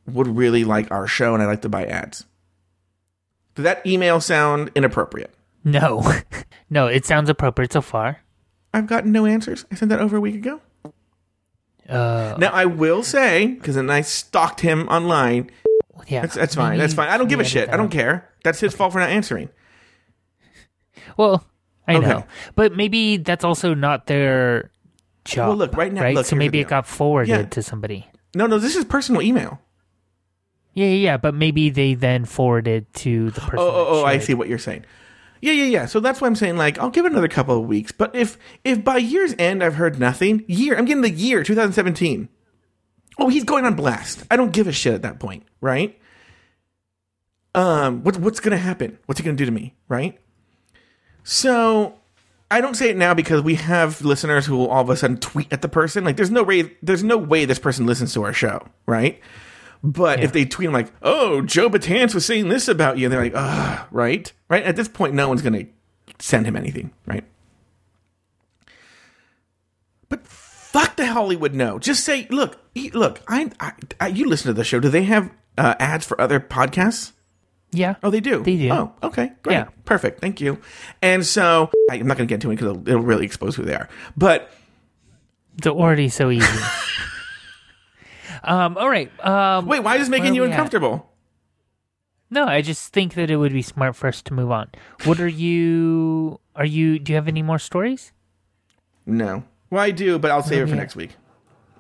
would 0.07 0.29
really 0.29 0.65
like 0.65 0.91
our 0.91 1.07
show 1.07 1.35
and 1.35 1.43
I'd 1.43 1.47
like 1.47 1.63
to 1.63 1.69
buy 1.69 1.85
ads. 1.87 2.25
Does 3.55 3.65
that 3.65 3.87
email 3.87 4.21
sound 4.21 4.71
inappropriate? 4.75 5.33
No. 5.65 6.03
no, 6.71 6.87
it 6.87 7.05
sounds 7.05 7.29
appropriate 7.29 7.73
so 7.73 7.81
far. 7.81 8.21
I've 8.75 8.87
gotten 8.87 9.13
no 9.13 9.27
answers. 9.27 9.67
I 9.71 9.75
sent 9.75 9.91
that 9.91 10.01
over 10.01 10.17
a 10.17 10.21
week 10.21 10.35
ago. 10.35 10.61
Uh, 11.89 12.37
now 12.39 12.51
I 12.53 12.65
will 12.65 13.03
say, 13.03 13.49
because 13.49 13.75
then 13.75 13.91
I 13.91 14.01
stalked 14.01 14.61
him 14.61 14.89
online. 14.89 15.51
Yeah, 16.09 16.23
that's, 16.23 16.35
that's 16.35 16.55
fine. 16.55 16.79
That's 16.79 16.95
fine. 16.95 17.09
I 17.09 17.19
don't 17.19 17.29
give 17.29 17.41
a 17.41 17.45
shit. 17.45 17.69
I 17.69 17.77
don't 17.77 17.91
care. 17.91 18.31
That's 18.45 18.61
his 18.61 18.75
fault 18.75 18.93
for 18.93 18.99
not 18.99 19.11
answering. 19.11 19.51
Well, 21.17 21.45
I 21.87 21.97
okay. 21.97 22.07
know, 22.07 22.25
but 22.55 22.75
maybe 22.75 23.19
that's 23.19 23.45
also 23.45 23.75
not 23.75 24.07
their 24.07 24.71
job. 25.25 25.49
Well, 25.49 25.57
look 25.57 25.77
right 25.77 25.93
now, 25.93 26.03
right? 26.03 26.14
Look, 26.14 26.27
so 26.27 26.37
maybe 26.37 26.61
it 26.61 26.68
got 26.68 26.87
forwarded 26.87 27.29
yeah. 27.29 27.43
to 27.43 27.62
somebody. 27.62 28.09
No, 28.35 28.47
no, 28.47 28.59
this 28.59 28.77
is 28.77 28.85
personal 28.85 29.23
email. 29.23 29.61
Yeah, 30.75 30.87
yeah, 30.87 30.95
yeah, 30.95 31.16
but 31.18 31.35
maybe 31.35 31.68
they 31.70 31.95
then 31.95 32.25
forwarded 32.25 32.93
to 32.95 33.31
the 33.31 33.41
person. 33.41 33.59
Oh, 33.59 33.68
oh, 33.68 33.87
oh 33.89 34.05
I 34.05 34.18
see 34.18 34.35
what 34.35 34.49
you're 34.49 34.59
saying. 34.59 34.85
Yeah, 35.43 35.53
yeah, 35.53 35.64
yeah. 35.64 35.87
So 35.87 36.01
that's 36.01 36.20
why 36.20 36.29
I'm 36.29 36.37
saying 36.37 36.57
like 36.57 36.79
I'll 36.79 36.91
give 36.91 37.05
it 37.05 37.12
another 37.12 37.29
couple 37.29 37.59
of 37.59 37.66
weeks. 37.66 37.93
But 37.93 38.14
if 38.14 38.39
if 38.64 38.83
by 38.83 38.97
year's 38.99 39.35
end 39.39 39.62
I've 39.62 39.75
heard 39.75 39.99
nothing, 39.99 40.45
year 40.47 40.79
I'm 40.79 40.85
getting 40.85 41.03
the 41.03 41.11
year 41.11 41.43
2017. 41.43 42.29
Oh, 43.18 43.29
he's 43.29 43.45
going 43.45 43.66
on 43.66 43.75
blast. 43.75 44.23
I 44.31 44.37
don't 44.37 44.53
give 44.53 44.66
a 44.66 44.73
shit 44.73 44.95
at 44.95 45.03
that 45.03 45.18
point, 45.18 45.45
right? 45.61 45.99
Um, 47.55 48.03
what's 48.03 48.18
what's 48.18 48.41
gonna 48.41 48.57
happen? 48.57 48.99
What's 49.07 49.20
he 49.20 49.25
gonna 49.25 49.37
do 49.37 49.45
to 49.45 49.51
me, 49.51 49.75
right? 49.89 50.18
So 51.25 51.99
I 52.53 52.61
don't 52.61 52.74
say 52.74 52.90
it 52.90 52.96
now 52.98 53.14
because 53.14 53.40
we 53.40 53.55
have 53.55 54.03
listeners 54.03 54.44
who 54.44 54.59
will 54.59 54.68
all 54.68 54.82
of 54.82 54.90
a 54.90 54.96
sudden 54.96 55.16
tweet 55.16 55.50
at 55.50 55.62
the 55.62 55.68
person. 55.68 56.05
Like, 56.05 56.16
there's 56.16 56.30
no 56.30 56.42
way, 56.42 56.76
there's 56.82 57.03
no 57.03 57.16
way 57.16 57.46
this 57.46 57.59
person 57.59 57.86
listens 57.86 58.12
to 58.12 58.22
our 58.24 58.34
show, 58.34 58.68
right? 58.84 59.18
But 59.82 60.18
yeah. 60.18 60.26
if 60.26 60.32
they 60.32 60.44
tweet, 60.44 60.70
like, 60.70 60.92
"Oh, 61.03 61.40
Joe 61.40 61.70
Betance 61.70 62.14
was 62.14 62.26
saying 62.26 62.48
this 62.48 62.68
about 62.68 62.98
you," 62.98 63.07
and 63.07 63.12
they're 63.12 63.22
like, 63.22 63.32
"Ah, 63.34 63.88
right, 63.90 64.30
right." 64.48 64.62
At 64.62 64.76
this 64.76 64.86
point, 64.86 65.14
no 65.14 65.28
one's 65.28 65.42
gonna 65.42 65.64
send 66.18 66.46
him 66.46 66.55
anything, 66.55 66.92
right? 67.07 67.24
But 70.09 70.26
fuck 70.26 70.96
the 70.96 71.07
Hollywood 71.07 71.55
no. 71.55 71.78
Just 71.78 72.05
say, 72.05 72.28
"Look, 72.30 72.59
look, 72.92 73.22
I, 73.26 73.50
I, 73.59 73.72
I 74.00 74.07
you 74.09 74.28
listen 74.28 74.48
to 74.48 74.53
the 74.53 74.62
show. 74.62 74.78
Do 74.78 74.88
they 74.88 75.05
have 75.05 75.32
uh, 75.59 75.74
ads 75.80 76.07
for 76.07 76.20
other 76.20 76.38
podcasts?" 76.38 77.12
Yeah. 77.73 77.95
Oh, 78.03 78.11
they 78.11 78.20
do. 78.20 78.43
They 78.43 78.57
do. 78.57 78.70
Oh, 78.70 78.93
okay, 79.03 79.33
great, 79.43 79.55
yeah. 79.55 79.68
perfect. 79.85 80.20
Thank 80.20 80.41
you. 80.41 80.59
And 81.01 81.25
so 81.25 81.70
I'm 81.91 82.07
not 82.07 82.18
going 82.18 82.29
to 82.29 82.33
get 82.33 82.37
into 82.37 82.51
it 82.51 82.57
because 82.57 82.70
it'll, 82.70 82.89
it'll, 82.89 83.03
really 83.03 83.25
expose 83.25 83.57
who 83.57 83.64
they 83.64 83.75
are. 83.75 83.89
But 84.14 84.51
it's 85.57 85.66
already 85.66 86.11
so 86.11 86.31
easy. 86.31 86.47
um. 88.45 88.77
All 88.77 88.89
right. 88.89 89.11
Um. 89.25 89.66
Wait. 89.66 89.81
Why 89.81 89.95
is 89.95 90.03
this 90.03 90.09
making 90.11 90.35
you 90.35 90.45
uncomfortable? 90.45 90.95
At? 90.95 91.07
No, 92.33 92.47
I 92.47 92.62
just 92.62 92.93
think 92.93 93.14
that 93.14 93.31
it 93.31 93.37
would 93.37 93.53
be 93.53 93.62
smart 93.62 93.97
for 93.97 94.07
us 94.07 94.23
to 94.23 94.35
move 94.35 94.51
on. 94.51 94.70
What 95.05 95.18
are 95.20 95.29
you? 95.29 96.41
Are 96.55 96.64
you? 96.64 96.99
Do 96.99 97.12
you 97.12 97.16
have 97.16 97.29
any 97.29 97.43
more 97.43 97.59
stories? 97.59 98.12
No. 99.07 99.45
Well, 99.70 99.83
I 99.83 99.91
do, 99.91 100.18
but 100.18 100.31
I'll 100.31 100.43
save 100.43 100.61
oh, 100.61 100.62
it 100.62 100.66
for 100.66 100.75
yeah. 100.75 100.81
next 100.81 100.97
week. 100.97 101.16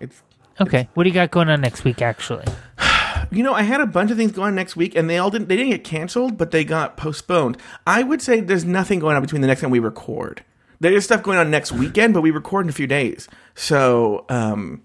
It's 0.00 0.22
okay. 0.58 0.80
It's, 0.80 0.90
what 0.96 1.04
do 1.04 1.10
you 1.10 1.14
got 1.14 1.30
going 1.30 1.50
on 1.50 1.60
next 1.60 1.84
week? 1.84 2.00
Actually. 2.00 2.46
You 3.32 3.42
know, 3.42 3.54
I 3.54 3.62
had 3.62 3.80
a 3.80 3.86
bunch 3.86 4.10
of 4.10 4.16
things 4.16 4.32
going 4.32 4.48
on 4.48 4.54
next 4.54 4.76
week, 4.76 4.94
and 4.94 5.08
they 5.08 5.18
all 5.18 5.30
didn't. 5.30 5.48
They 5.48 5.56
didn't 5.56 5.70
get 5.70 5.84
canceled, 5.84 6.36
but 6.36 6.50
they 6.50 6.64
got 6.64 6.96
postponed. 6.96 7.56
I 7.86 8.02
would 8.02 8.20
say 8.20 8.40
there's 8.40 8.64
nothing 8.64 8.98
going 8.98 9.16
on 9.16 9.22
between 9.22 9.40
the 9.40 9.48
next 9.48 9.62
time 9.62 9.70
we 9.70 9.78
record. 9.78 10.44
There's 10.80 11.04
stuff 11.04 11.22
going 11.22 11.38
on 11.38 11.50
next 11.50 11.72
weekend, 11.72 12.12
but 12.12 12.22
we 12.22 12.30
record 12.30 12.66
in 12.66 12.70
a 12.70 12.72
few 12.72 12.86
days. 12.86 13.28
So 13.54 14.26
um, 14.28 14.82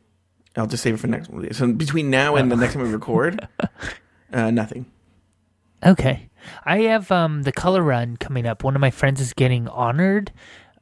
I'll 0.55 0.67
just 0.67 0.83
save 0.83 0.93
it 0.93 0.97
for 0.97 1.07
next. 1.07 1.29
So 1.57 1.73
between 1.73 2.09
now 2.09 2.35
and 2.35 2.51
the 2.51 2.55
next 2.55 2.73
time 2.73 2.83
we 2.83 2.89
record, 2.89 3.47
uh, 4.33 4.51
nothing. 4.51 4.85
Okay, 5.85 6.29
I 6.65 6.79
have 6.81 7.11
um, 7.11 7.43
the 7.43 7.51
color 7.51 7.81
run 7.81 8.17
coming 8.17 8.45
up. 8.45 8.63
One 8.63 8.75
of 8.75 8.81
my 8.81 8.91
friends 8.91 9.21
is 9.21 9.33
getting 9.33 9.67
honored, 9.67 10.31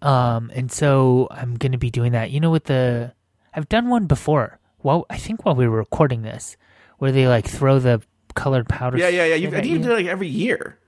um, 0.01 0.51
and 0.53 0.71
so 0.71 1.27
I'm 1.31 1.55
going 1.55 1.71
to 1.71 1.77
be 1.77 1.89
doing 1.89 2.11
that. 2.11 2.31
You 2.31 2.39
know, 2.39 2.51
with 2.51 2.65
the 2.65 3.13
I've 3.53 3.69
done 3.69 3.89
one 3.89 4.05
before. 4.05 4.59
Well, 4.83 5.05
I 5.09 5.17
think 5.17 5.45
while 5.45 5.55
we 5.55 5.67
were 5.67 5.77
recording 5.77 6.21
this, 6.21 6.57
where 6.97 7.11
they 7.11 7.27
like 7.27 7.47
throw 7.47 7.79
the 7.79 8.01
colored 8.35 8.67
powder. 8.67 8.97
Yeah, 8.97 9.09
yeah, 9.09 9.25
yeah. 9.25 9.35
You, 9.35 9.47
I 9.49 9.51
think 9.51 9.65
you 9.67 9.79
do 9.79 9.91
it 9.91 9.95
like 9.95 10.05
every 10.05 10.27
year. 10.27 10.79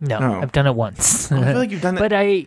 No, 0.00 0.18
oh. 0.18 0.40
I've 0.40 0.52
done 0.52 0.66
it 0.66 0.74
once. 0.74 1.30
Oh, 1.30 1.36
I 1.36 1.44
feel 1.44 1.56
like 1.56 1.70
you've 1.70 1.82
done 1.82 1.94
that. 1.96 2.00
but 2.00 2.12
I. 2.12 2.46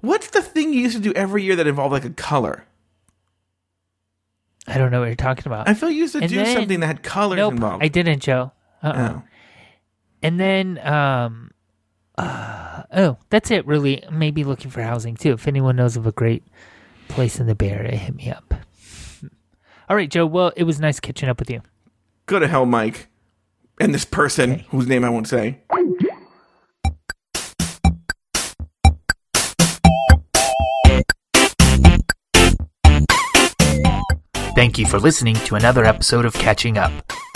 What's 0.00 0.30
the 0.30 0.42
thing 0.42 0.72
you 0.72 0.80
used 0.80 0.96
to 0.96 1.02
do 1.02 1.12
every 1.12 1.42
year 1.42 1.56
that 1.56 1.66
involved 1.66 1.92
like 1.92 2.04
a 2.04 2.10
color? 2.10 2.64
I 4.66 4.78
don't 4.78 4.90
know 4.90 5.00
what 5.00 5.06
you're 5.06 5.16
talking 5.16 5.46
about. 5.46 5.68
I 5.68 5.74
feel 5.74 5.90
you 5.90 6.02
used 6.02 6.14
to 6.14 6.20
and 6.20 6.28
do 6.28 6.36
then, 6.36 6.56
something 6.56 6.80
that 6.80 6.86
had 6.86 7.02
colors 7.02 7.38
nope, 7.38 7.54
involved. 7.54 7.82
I 7.82 7.88
didn't, 7.88 8.20
Joe. 8.20 8.52
Uh 8.82 8.92
oh. 8.96 9.22
And 10.22 10.38
then, 10.38 10.78
um, 10.86 11.50
uh, 12.16 12.82
oh, 12.92 13.16
that's 13.30 13.50
it. 13.50 13.66
Really, 13.66 14.04
maybe 14.10 14.44
looking 14.44 14.70
for 14.70 14.82
housing 14.82 15.16
too. 15.16 15.32
If 15.32 15.48
anyone 15.48 15.76
knows 15.76 15.96
of 15.96 16.06
a 16.06 16.12
great 16.12 16.44
place 17.08 17.40
in 17.40 17.46
the 17.46 17.54
Bay 17.54 17.70
Area, 17.70 17.96
hit 17.96 18.14
me 18.14 18.30
up. 18.30 18.49
All 19.90 19.96
right, 19.96 20.08
Joe. 20.08 20.24
Well, 20.24 20.52
it 20.56 20.62
was 20.62 20.78
nice 20.78 21.00
catching 21.00 21.28
up 21.28 21.40
with 21.40 21.50
you. 21.50 21.62
Go 22.26 22.38
to 22.38 22.46
hell, 22.46 22.64
Mike. 22.64 23.08
And 23.80 23.92
this 23.92 24.04
person, 24.04 24.52
okay. 24.52 24.66
whose 24.70 24.86
name 24.86 25.04
I 25.04 25.10
won't 25.10 25.26
say. 25.26 25.58
Thank 34.54 34.78
you 34.78 34.86
for 34.86 35.00
listening 35.00 35.34
to 35.34 35.56
another 35.56 35.84
episode 35.84 36.24
of 36.24 36.34
Catching 36.34 36.78
Up. 36.78 36.92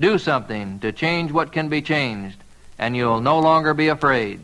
Do 0.00 0.18
something 0.18 0.78
to 0.80 0.92
change 0.92 1.32
what 1.32 1.52
can 1.52 1.68
be 1.68 1.82
changed, 1.82 2.38
and 2.78 2.96
you'll 2.96 3.20
no 3.20 3.40
longer 3.40 3.74
be 3.74 3.88
afraid. 3.88 4.40